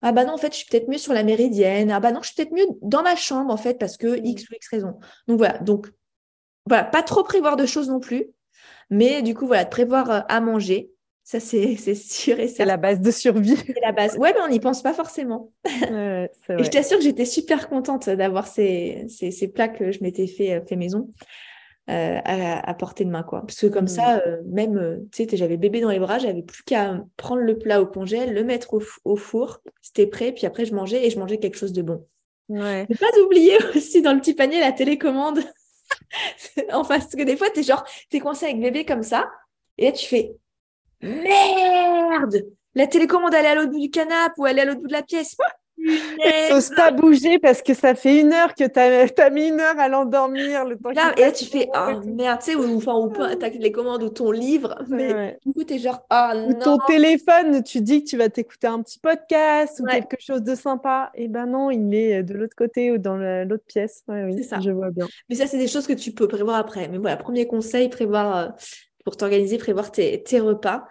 ah 0.01 0.12
bah 0.12 0.25
non, 0.25 0.34
en 0.34 0.38
fait, 0.38 0.53
je 0.53 0.58
suis 0.60 0.67
peut-être 0.67 0.89
mieux 0.89 0.97
sur 0.99 1.13
la 1.13 1.23
méridienne. 1.23 1.89
Ah 1.91 1.99
bah 1.99 2.12
non, 2.12 2.21
je 2.21 2.27
suis 2.27 2.36
peut-être 2.36 2.53
mieux 2.53 2.67
dans 2.82 3.01
ma 3.01 3.15
chambre, 3.15 3.51
en 3.51 3.58
fait, 3.58 3.80
parce 3.80 3.97
que 3.97 4.17
X 4.23 4.43
ou 4.49 4.53
X 4.56 4.67
raison. 4.69 4.99
Donc 5.27 5.39
voilà. 5.39 5.58
Donc, 5.60 5.91
voilà, 6.67 6.84
pas 6.84 7.01
trop 7.01 7.23
prévoir 7.23 7.56
de 7.56 7.65
choses 7.65 7.89
non 7.89 7.99
plus. 7.99 8.27
Mais 8.89 9.21
du 9.21 9.34
coup, 9.34 9.47
voilà, 9.47 9.63
de 9.65 9.69
prévoir 9.69 10.12
euh, 10.12 10.19
à 10.30 10.39
manger, 10.39 10.91
Ça, 11.28 11.40
c'est 11.42 11.76
sûr 11.96 12.40
et 12.40 12.48
C'est 12.48 12.63
la 12.63 12.78
base 12.78 13.02
de 13.02 13.12
survie. 13.12 13.58
C'est 13.58 13.82
la 13.82 13.92
base. 13.92 14.18
Ouais, 14.18 14.34
mais 14.34 14.40
on 14.46 14.48
n'y 14.48 14.62
pense 14.62 14.82
pas 14.82 14.94
forcément. 14.94 15.52
et 15.66 16.30
je 16.48 16.70
t'assure 16.70 17.00
que 17.00 17.04
j'étais 17.04 17.26
super 17.26 17.68
contente 17.68 18.10
d'avoir 18.10 18.48
ces, 18.48 19.06
ces, 19.10 19.32
ces, 19.32 19.50
plats 19.50 19.68
que 19.68 19.92
je 19.92 20.02
m'étais 20.02 20.28
fait, 20.28 20.54
euh, 20.54 20.62
fait 20.66 20.78
maison. 20.78 21.12
Euh, 21.90 22.20
à, 22.26 22.74
portée 22.74 23.06
de 23.06 23.10
main 23.10 23.24
quoi 23.24 23.44
parce 23.44 23.62
que 23.62 23.68
comme 23.68 23.86
mmh. 23.86 23.88
ça 23.88 24.18
euh, 24.28 24.42
même 24.46 25.08
tu 25.13 25.24
sais 25.24 25.38
j'avais 25.38 25.56
bébé 25.56 25.80
dans 25.80 25.90
les 25.90 26.00
bras 26.00 26.20
j'avais 26.20 26.42
plus 26.42 26.62
qu'à 26.63 27.02
prendre 27.16 27.42
le 27.42 27.58
plat 27.58 27.82
au 27.82 27.86
congèle 27.86 28.34
le 28.34 28.44
mettre 28.44 28.78
au, 29.06 29.16
four 29.16 29.62
c'était 29.82 30.06
prêt 30.06 30.34
puis 30.34 30.46
après 30.46 30.66
je 30.66 30.76
mangeais 30.76 31.08
et 31.08 31.10
je 31.10 31.18
mangeais 31.18 31.38
quelque 31.38 31.56
chose 31.56 31.72
de 31.72 31.82
bon 31.82 32.06
ouais. 32.50 32.86
ne 32.90 32.96
pas 32.98 33.18
oublier 33.26 33.58
aussi 33.76 34.02
dans 34.02 34.12
le 34.12 34.20
petit 34.20 34.34
panier 34.34 34.60
la 34.60 34.74
télécommande 34.74 35.40
enfin 36.74 37.00
parce 37.00 37.16
que 37.16 37.24
des 37.24 37.38
fois 37.38 37.50
tu 37.52 37.62
es 37.62 37.63
genre 37.63 37.86
es 38.12 38.20
coincé 38.20 38.48
avec 38.48 38.60
bébé 38.60 38.84
comme 38.84 39.04
ça 39.04 39.32
et 39.78 39.86
là 39.86 39.94
tu 39.94 40.06
fais 40.06 40.36
Merde 41.01 42.45
La 42.75 42.88
télécommande, 42.88 43.33
elle 43.33 43.45
est 43.45 43.49
à 43.49 43.55
l'autre 43.55 43.71
bout 43.71 43.79
du 43.79 43.89
canapé 43.89 44.33
ou 44.38 44.47
elle 44.47 44.60
est 44.60 44.62
à 44.62 44.65
l'autre 44.65 44.81
bout 44.81 44.88
de 44.88 44.93
la 44.93 45.03
pièce. 45.03 45.36
N'ose 46.49 46.71
pas 46.75 46.91
bouger 46.91 47.38
parce 47.38 47.62
que 47.62 47.73
ça 47.73 47.93
fait 47.93 48.21
une 48.21 48.33
heure 48.33 48.55
que 48.55 48.63
tu 48.65 49.21
as, 49.21 49.29
mis 49.29 49.49
une 49.49 49.60
heure 49.60 49.77
à 49.77 49.88
l'endormir. 49.88 50.65
Le 50.65 50.75
temps 50.77 50.89
et 50.89 51.21
là, 51.21 51.31
tu 51.31 51.45
fais 51.45 51.69
oh, 51.73 51.99
merde, 52.05 52.39
tu 52.39 52.51
sais, 52.51 52.55
ou, 52.55 52.77
enfin, 52.77 52.95
ou 52.95 53.12
les 53.60 53.71
commandes 53.71 54.01
ou 54.01 54.10
ton 54.10 54.31
livre, 54.31 54.75
mais 54.89 55.38
du 55.45 55.53
coup, 55.53 55.63
tu 55.63 55.75
es 55.75 55.79
genre 55.79 56.05
oh, 56.12 56.31
ou 56.47 56.53
ton 56.55 56.77
téléphone, 56.79 57.63
tu 57.63 57.81
dis 57.81 58.03
que 58.03 58.10
tu 58.10 58.17
vas 58.17 58.29
t'écouter 58.29 58.67
un 58.67 58.81
petit 58.81 58.99
podcast 58.99 59.79
ou 59.79 59.86
quelque 59.86 60.17
chose 60.19 60.41
de 60.41 60.55
sympa. 60.55 61.12
Et 61.13 61.27
ben 61.27 61.45
non, 61.45 61.69
il 61.69 61.93
est 61.93 62.23
de 62.23 62.33
l'autre 62.33 62.55
côté 62.55 62.91
ou 62.91 62.97
dans 62.97 63.17
l'autre 63.17 63.65
pièce. 63.67 64.03
oui, 64.07 64.43
ça. 64.43 64.60
je 64.60 64.71
vois 64.71 64.89
bien. 64.89 65.07
Mais 65.29 65.36
ça, 65.36 65.45
c'est 65.45 65.60
des 65.60 65.67
choses 65.67 65.86
que 65.86 65.93
tu 65.93 66.12
peux 66.12 66.27
prévoir 66.27 66.57
après. 66.57 66.88
Mais 66.88 66.97
voilà, 66.97 67.17
premier 67.17 67.45
conseil, 67.45 67.89
prévoir 67.89 68.38
euh, 68.38 68.47
pour 69.08 69.15
t'organiser, 69.15 69.58
prévoir 69.58 69.89
tes, 69.89 70.22
repas. 70.41 70.86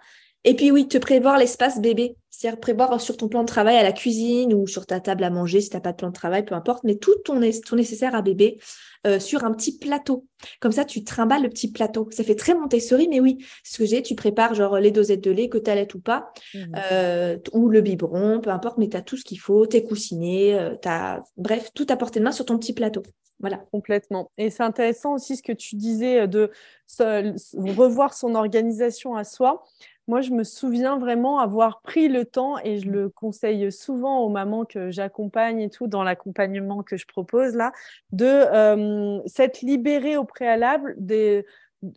Et 0.47 0.55
puis 0.55 0.71
oui, 0.71 0.87
te 0.87 0.97
prévoir 0.97 1.37
l'espace 1.37 1.81
bébé, 1.81 2.15
c'est-à-dire 2.29 2.57
prévoir 2.61 3.01
sur 3.01 3.17
ton 3.17 3.27
plan 3.27 3.41
de 3.41 3.47
travail 3.47 3.75
à 3.75 3.83
la 3.83 3.91
cuisine 3.91 4.53
ou 4.53 4.65
sur 4.65 4.85
ta 4.85 5.01
table 5.01 5.25
à 5.25 5.29
manger 5.29 5.59
si 5.59 5.69
tu 5.69 5.75
n'as 5.75 5.81
pas 5.81 5.91
de 5.91 5.97
plan 5.97 6.07
de 6.07 6.13
travail, 6.13 6.45
peu 6.45 6.55
importe, 6.55 6.85
mais 6.85 6.95
tout 6.95 7.13
ton, 7.25 7.41
ton 7.65 7.75
nécessaire 7.75 8.15
à 8.15 8.21
bébé 8.21 8.57
euh, 9.05 9.19
sur 9.19 9.43
un 9.43 9.51
petit 9.51 9.77
plateau. 9.77 10.25
Comme 10.61 10.71
ça, 10.71 10.85
tu 10.85 11.03
trimbales 11.03 11.43
le 11.43 11.49
petit 11.49 11.69
plateau. 11.69 12.07
Ça 12.11 12.23
fait 12.23 12.35
très 12.35 12.55
Montessori, 12.55 13.09
mais 13.09 13.19
oui, 13.19 13.45
ce 13.65 13.77
que 13.77 13.85
j'ai, 13.85 14.01
tu 14.01 14.15
prépares 14.15 14.53
genre 14.53 14.79
les 14.79 14.91
dosettes 14.91 15.19
de 15.19 15.31
lait, 15.31 15.49
que 15.49 15.57
tu 15.57 15.69
allaites 15.69 15.95
ou 15.95 15.99
pas, 15.99 16.31
mmh. 16.53 16.59
euh, 16.93 17.37
ou 17.51 17.67
le 17.67 17.81
biberon, 17.81 18.39
peu 18.39 18.49
importe, 18.49 18.77
mais 18.77 18.87
tu 18.87 18.95
as 18.95 19.01
tout 19.01 19.17
ce 19.17 19.25
qu'il 19.25 19.41
faut, 19.41 19.65
tes 19.65 19.83
coussinets, 19.83 20.53
euh, 20.53 20.75
as... 20.85 21.23
bref, 21.35 21.71
tout 21.73 21.87
à 21.89 21.97
portée 21.97 22.19
de 22.19 22.23
main 22.23 22.31
sur 22.31 22.45
ton 22.45 22.57
petit 22.57 22.71
plateau. 22.71 23.03
Voilà. 23.41 23.57
Complètement. 23.73 24.31
Et 24.37 24.49
c'est 24.49 24.63
intéressant 24.63 25.15
aussi 25.15 25.35
ce 25.35 25.43
que 25.43 25.51
tu 25.51 25.75
disais 25.75 26.25
de 26.27 26.51
revoir 26.97 28.13
son 28.13 28.33
organisation 28.33 29.15
à 29.15 29.25
soi. 29.25 29.65
Moi, 30.07 30.21
je 30.21 30.31
me 30.31 30.45
souviens 30.45 30.97
vraiment 30.97 31.39
avoir 31.39 31.81
pris 31.81 32.07
le 32.07 32.23
temps 32.23 32.57
et 32.59 32.79
je 32.79 32.89
le 32.89 33.09
conseille 33.09 33.71
souvent 33.73 34.19
aux 34.19 34.29
mamans 34.29 34.63
que 34.63 34.89
j'accompagne 34.89 35.59
et 35.59 35.69
tout 35.69 35.87
dans 35.87 36.03
l'accompagnement 36.03 36.81
que 36.81 36.95
je 36.95 37.05
propose 37.05 37.55
là, 37.55 37.73
de 38.13 38.25
euh, 38.25 39.19
s'être 39.25 39.61
libérée 39.61 40.15
au 40.15 40.23
préalable 40.23 40.95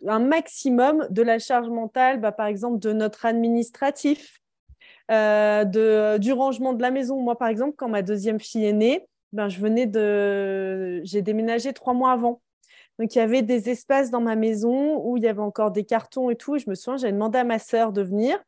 un 0.07 0.19
maximum 0.19 1.07
de 1.09 1.21
la 1.21 1.39
charge 1.39 1.69
mentale, 1.69 2.19
bah, 2.19 2.31
par 2.31 2.47
exemple 2.47 2.79
de 2.79 2.91
notre 2.93 3.25
administratif, 3.25 4.39
euh, 5.09 5.63
de, 5.63 6.17
du 6.17 6.33
rangement 6.33 6.73
de 6.73 6.81
la 6.81 6.91
maison. 6.91 7.19
Moi, 7.21 7.37
par 7.37 7.47
exemple, 7.47 7.75
quand 7.77 7.89
ma 7.89 8.01
deuxième 8.01 8.39
fille 8.39 8.65
est 8.65 8.73
née, 8.73 9.07
ben, 9.33 9.47
je 9.49 9.59
venais 9.59 9.87
de. 9.87 11.01
J'ai 11.03 11.21
déménagé 11.21 11.73
trois 11.73 11.93
mois 11.93 12.11
avant. 12.11 12.41
Donc, 12.99 13.15
il 13.15 13.17
y 13.17 13.21
avait 13.21 13.41
des 13.41 13.69
espaces 13.69 14.11
dans 14.11 14.21
ma 14.21 14.35
maison 14.35 15.01
où 15.03 15.17
il 15.17 15.23
y 15.23 15.27
avait 15.27 15.39
encore 15.39 15.71
des 15.71 15.83
cartons 15.83 16.29
et 16.29 16.35
tout. 16.35 16.57
Je 16.57 16.69
me 16.69 16.75
souviens, 16.75 16.97
j'avais 16.97 17.13
demandé 17.13 17.39
à 17.39 17.43
ma 17.43 17.59
sœur 17.59 17.91
de 17.91 18.01
venir. 18.01 18.39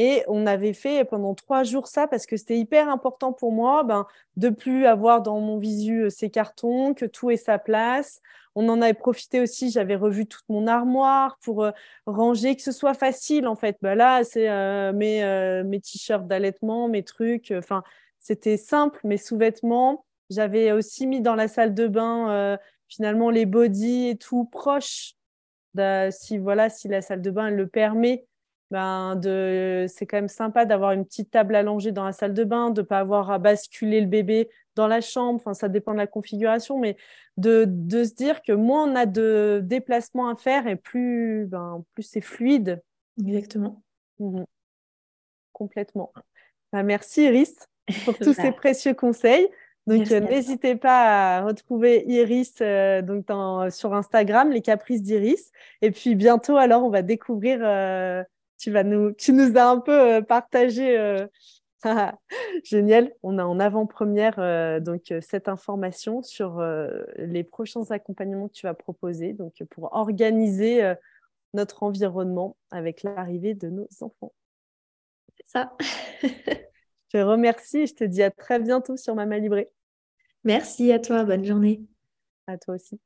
Et 0.00 0.22
on 0.28 0.46
avait 0.46 0.74
fait 0.74 1.04
pendant 1.04 1.34
trois 1.34 1.64
jours 1.64 1.88
ça 1.88 2.06
parce 2.06 2.24
que 2.24 2.36
c'était 2.36 2.56
hyper 2.56 2.88
important 2.88 3.32
pour 3.32 3.50
moi 3.50 3.82
ben, 3.82 4.06
de 4.36 4.48
plus 4.48 4.86
avoir 4.86 5.22
dans 5.22 5.40
mon 5.40 5.58
visu 5.58 6.04
euh, 6.04 6.08
ces 6.08 6.30
cartons, 6.30 6.94
que 6.94 7.04
tout 7.04 7.32
ait 7.32 7.36
sa 7.36 7.58
place. 7.58 8.20
On 8.54 8.68
en 8.68 8.80
avait 8.80 8.94
profité 8.94 9.40
aussi, 9.40 9.72
j'avais 9.72 9.96
revu 9.96 10.26
toute 10.26 10.48
mon 10.48 10.68
armoire 10.68 11.36
pour 11.42 11.64
euh, 11.64 11.72
ranger, 12.06 12.54
que 12.54 12.62
ce 12.62 12.70
soit 12.70 12.94
facile 12.94 13.48
en 13.48 13.56
fait. 13.56 13.76
Ben 13.82 13.96
là, 13.96 14.22
c'est 14.22 14.48
euh, 14.48 14.92
mes, 14.92 15.64
mes 15.64 15.80
t-shirts 15.80 16.28
d'allaitement, 16.28 16.88
mes 16.88 17.02
trucs. 17.02 17.52
Enfin, 17.56 17.82
c'était 18.20 18.56
simple, 18.56 19.00
mes 19.02 19.16
sous-vêtements. 19.16 20.04
J'avais 20.30 20.70
aussi 20.70 21.08
mis 21.08 21.20
dans 21.20 21.34
la 21.34 21.48
salle 21.48 21.74
de 21.74 21.88
bain 21.88 22.56
finalement 22.88 23.30
les 23.30 23.46
bodys 23.46 24.08
et 24.08 24.16
tout 24.16 24.44
proche. 24.44 25.14
si 26.10 26.38
voilà, 26.38 26.70
si 26.70 26.88
la 26.88 27.02
salle 27.02 27.22
de 27.22 27.30
bain 27.30 27.48
elle 27.48 27.56
le 27.56 27.66
permet, 27.68 28.26
ben 28.70 29.16
de 29.16 29.86
c'est 29.88 30.06
quand 30.06 30.18
même 30.18 30.28
sympa 30.28 30.66
d'avoir 30.66 30.92
une 30.92 31.04
petite 31.06 31.30
table 31.30 31.54
allongée 31.54 31.92
dans 31.92 32.04
la 32.04 32.12
salle 32.12 32.34
de 32.34 32.44
bain, 32.44 32.70
de 32.70 32.82
pas 32.82 32.98
avoir 32.98 33.30
à 33.30 33.38
basculer 33.38 34.00
le 34.00 34.06
bébé 34.06 34.50
dans 34.74 34.86
la 34.86 35.00
chambre. 35.00 35.36
Enfin, 35.36 35.54
ça 35.54 35.68
dépend 35.68 35.92
de 35.92 35.98
la 35.98 36.06
configuration, 36.06 36.78
mais 36.78 36.96
de, 37.36 37.64
de 37.66 38.04
se 38.04 38.14
dire 38.14 38.42
que 38.42 38.52
moins 38.52 38.90
on 38.90 38.94
a 38.94 39.06
de 39.06 39.60
déplacements 39.64 40.28
à 40.28 40.36
faire 40.36 40.66
et 40.66 40.76
plus 40.76 41.46
ben 41.46 41.84
plus 41.94 42.02
c'est 42.02 42.20
fluide. 42.20 42.82
Exactement. 43.20 43.82
Mmh 44.18 44.44
Complètement. 45.52 46.12
Ben, 46.72 46.84
merci 46.84 47.24
Iris 47.24 47.56
pour 48.04 48.16
tous 48.18 48.32
ces 48.34 48.52
précieux 48.52 48.94
conseils. 48.94 49.48
Donc, 49.88 50.12
euh, 50.12 50.20
n'hésitez 50.20 50.76
pas 50.76 51.38
à 51.38 51.42
retrouver 51.42 52.04
Iris 52.06 52.56
euh, 52.60 53.00
donc 53.00 53.24
sur 53.72 53.94
Instagram, 53.94 54.50
les 54.50 54.60
caprices 54.60 55.02
d'Iris. 55.02 55.50
Et 55.80 55.90
puis 55.90 56.14
bientôt, 56.14 56.58
alors, 56.58 56.84
on 56.84 56.90
va 56.90 57.00
découvrir. 57.00 57.60
Euh, 57.62 58.22
tu 58.58 58.70
vas 58.70 58.84
nous, 58.84 59.12
tu 59.12 59.32
nous 59.32 59.56
as 59.56 59.66
un 59.66 59.80
peu 59.80 60.22
partagé. 60.22 61.26
Génial. 62.64 63.12
On 63.22 63.38
a 63.38 63.44
en 63.44 63.58
avant-première 63.58 64.80
donc 64.82 65.14
cette 65.22 65.48
information 65.48 66.22
sur 66.22 66.62
les 67.16 67.44
prochains 67.44 67.90
accompagnements 67.90 68.48
que 68.48 68.54
tu 68.54 68.66
vas 68.66 68.74
proposer. 68.74 69.32
Donc, 69.32 69.54
pour 69.70 69.94
organiser 69.94 70.94
notre 71.54 71.82
environnement 71.82 72.56
avec 72.70 73.04
l'arrivée 73.04 73.54
de 73.54 73.68
nos 73.68 73.88
enfants. 74.00 74.34
C'est 75.36 75.48
ça. 75.48 75.72
je 76.22 76.28
te 77.10 77.16
remercie 77.16 77.78
et 77.78 77.86
je 77.86 77.94
te 77.94 78.04
dis 78.04 78.22
à 78.22 78.30
très 78.30 78.58
bientôt 78.58 78.96
sur 78.96 79.14
Mama 79.14 79.38
Libré. 79.38 79.70
Merci 80.42 80.90
à 80.92 80.98
toi, 80.98 81.22
bonne 81.24 81.44
journée. 81.44 81.80
À 82.48 82.58
toi 82.58 82.74
aussi. 82.74 83.00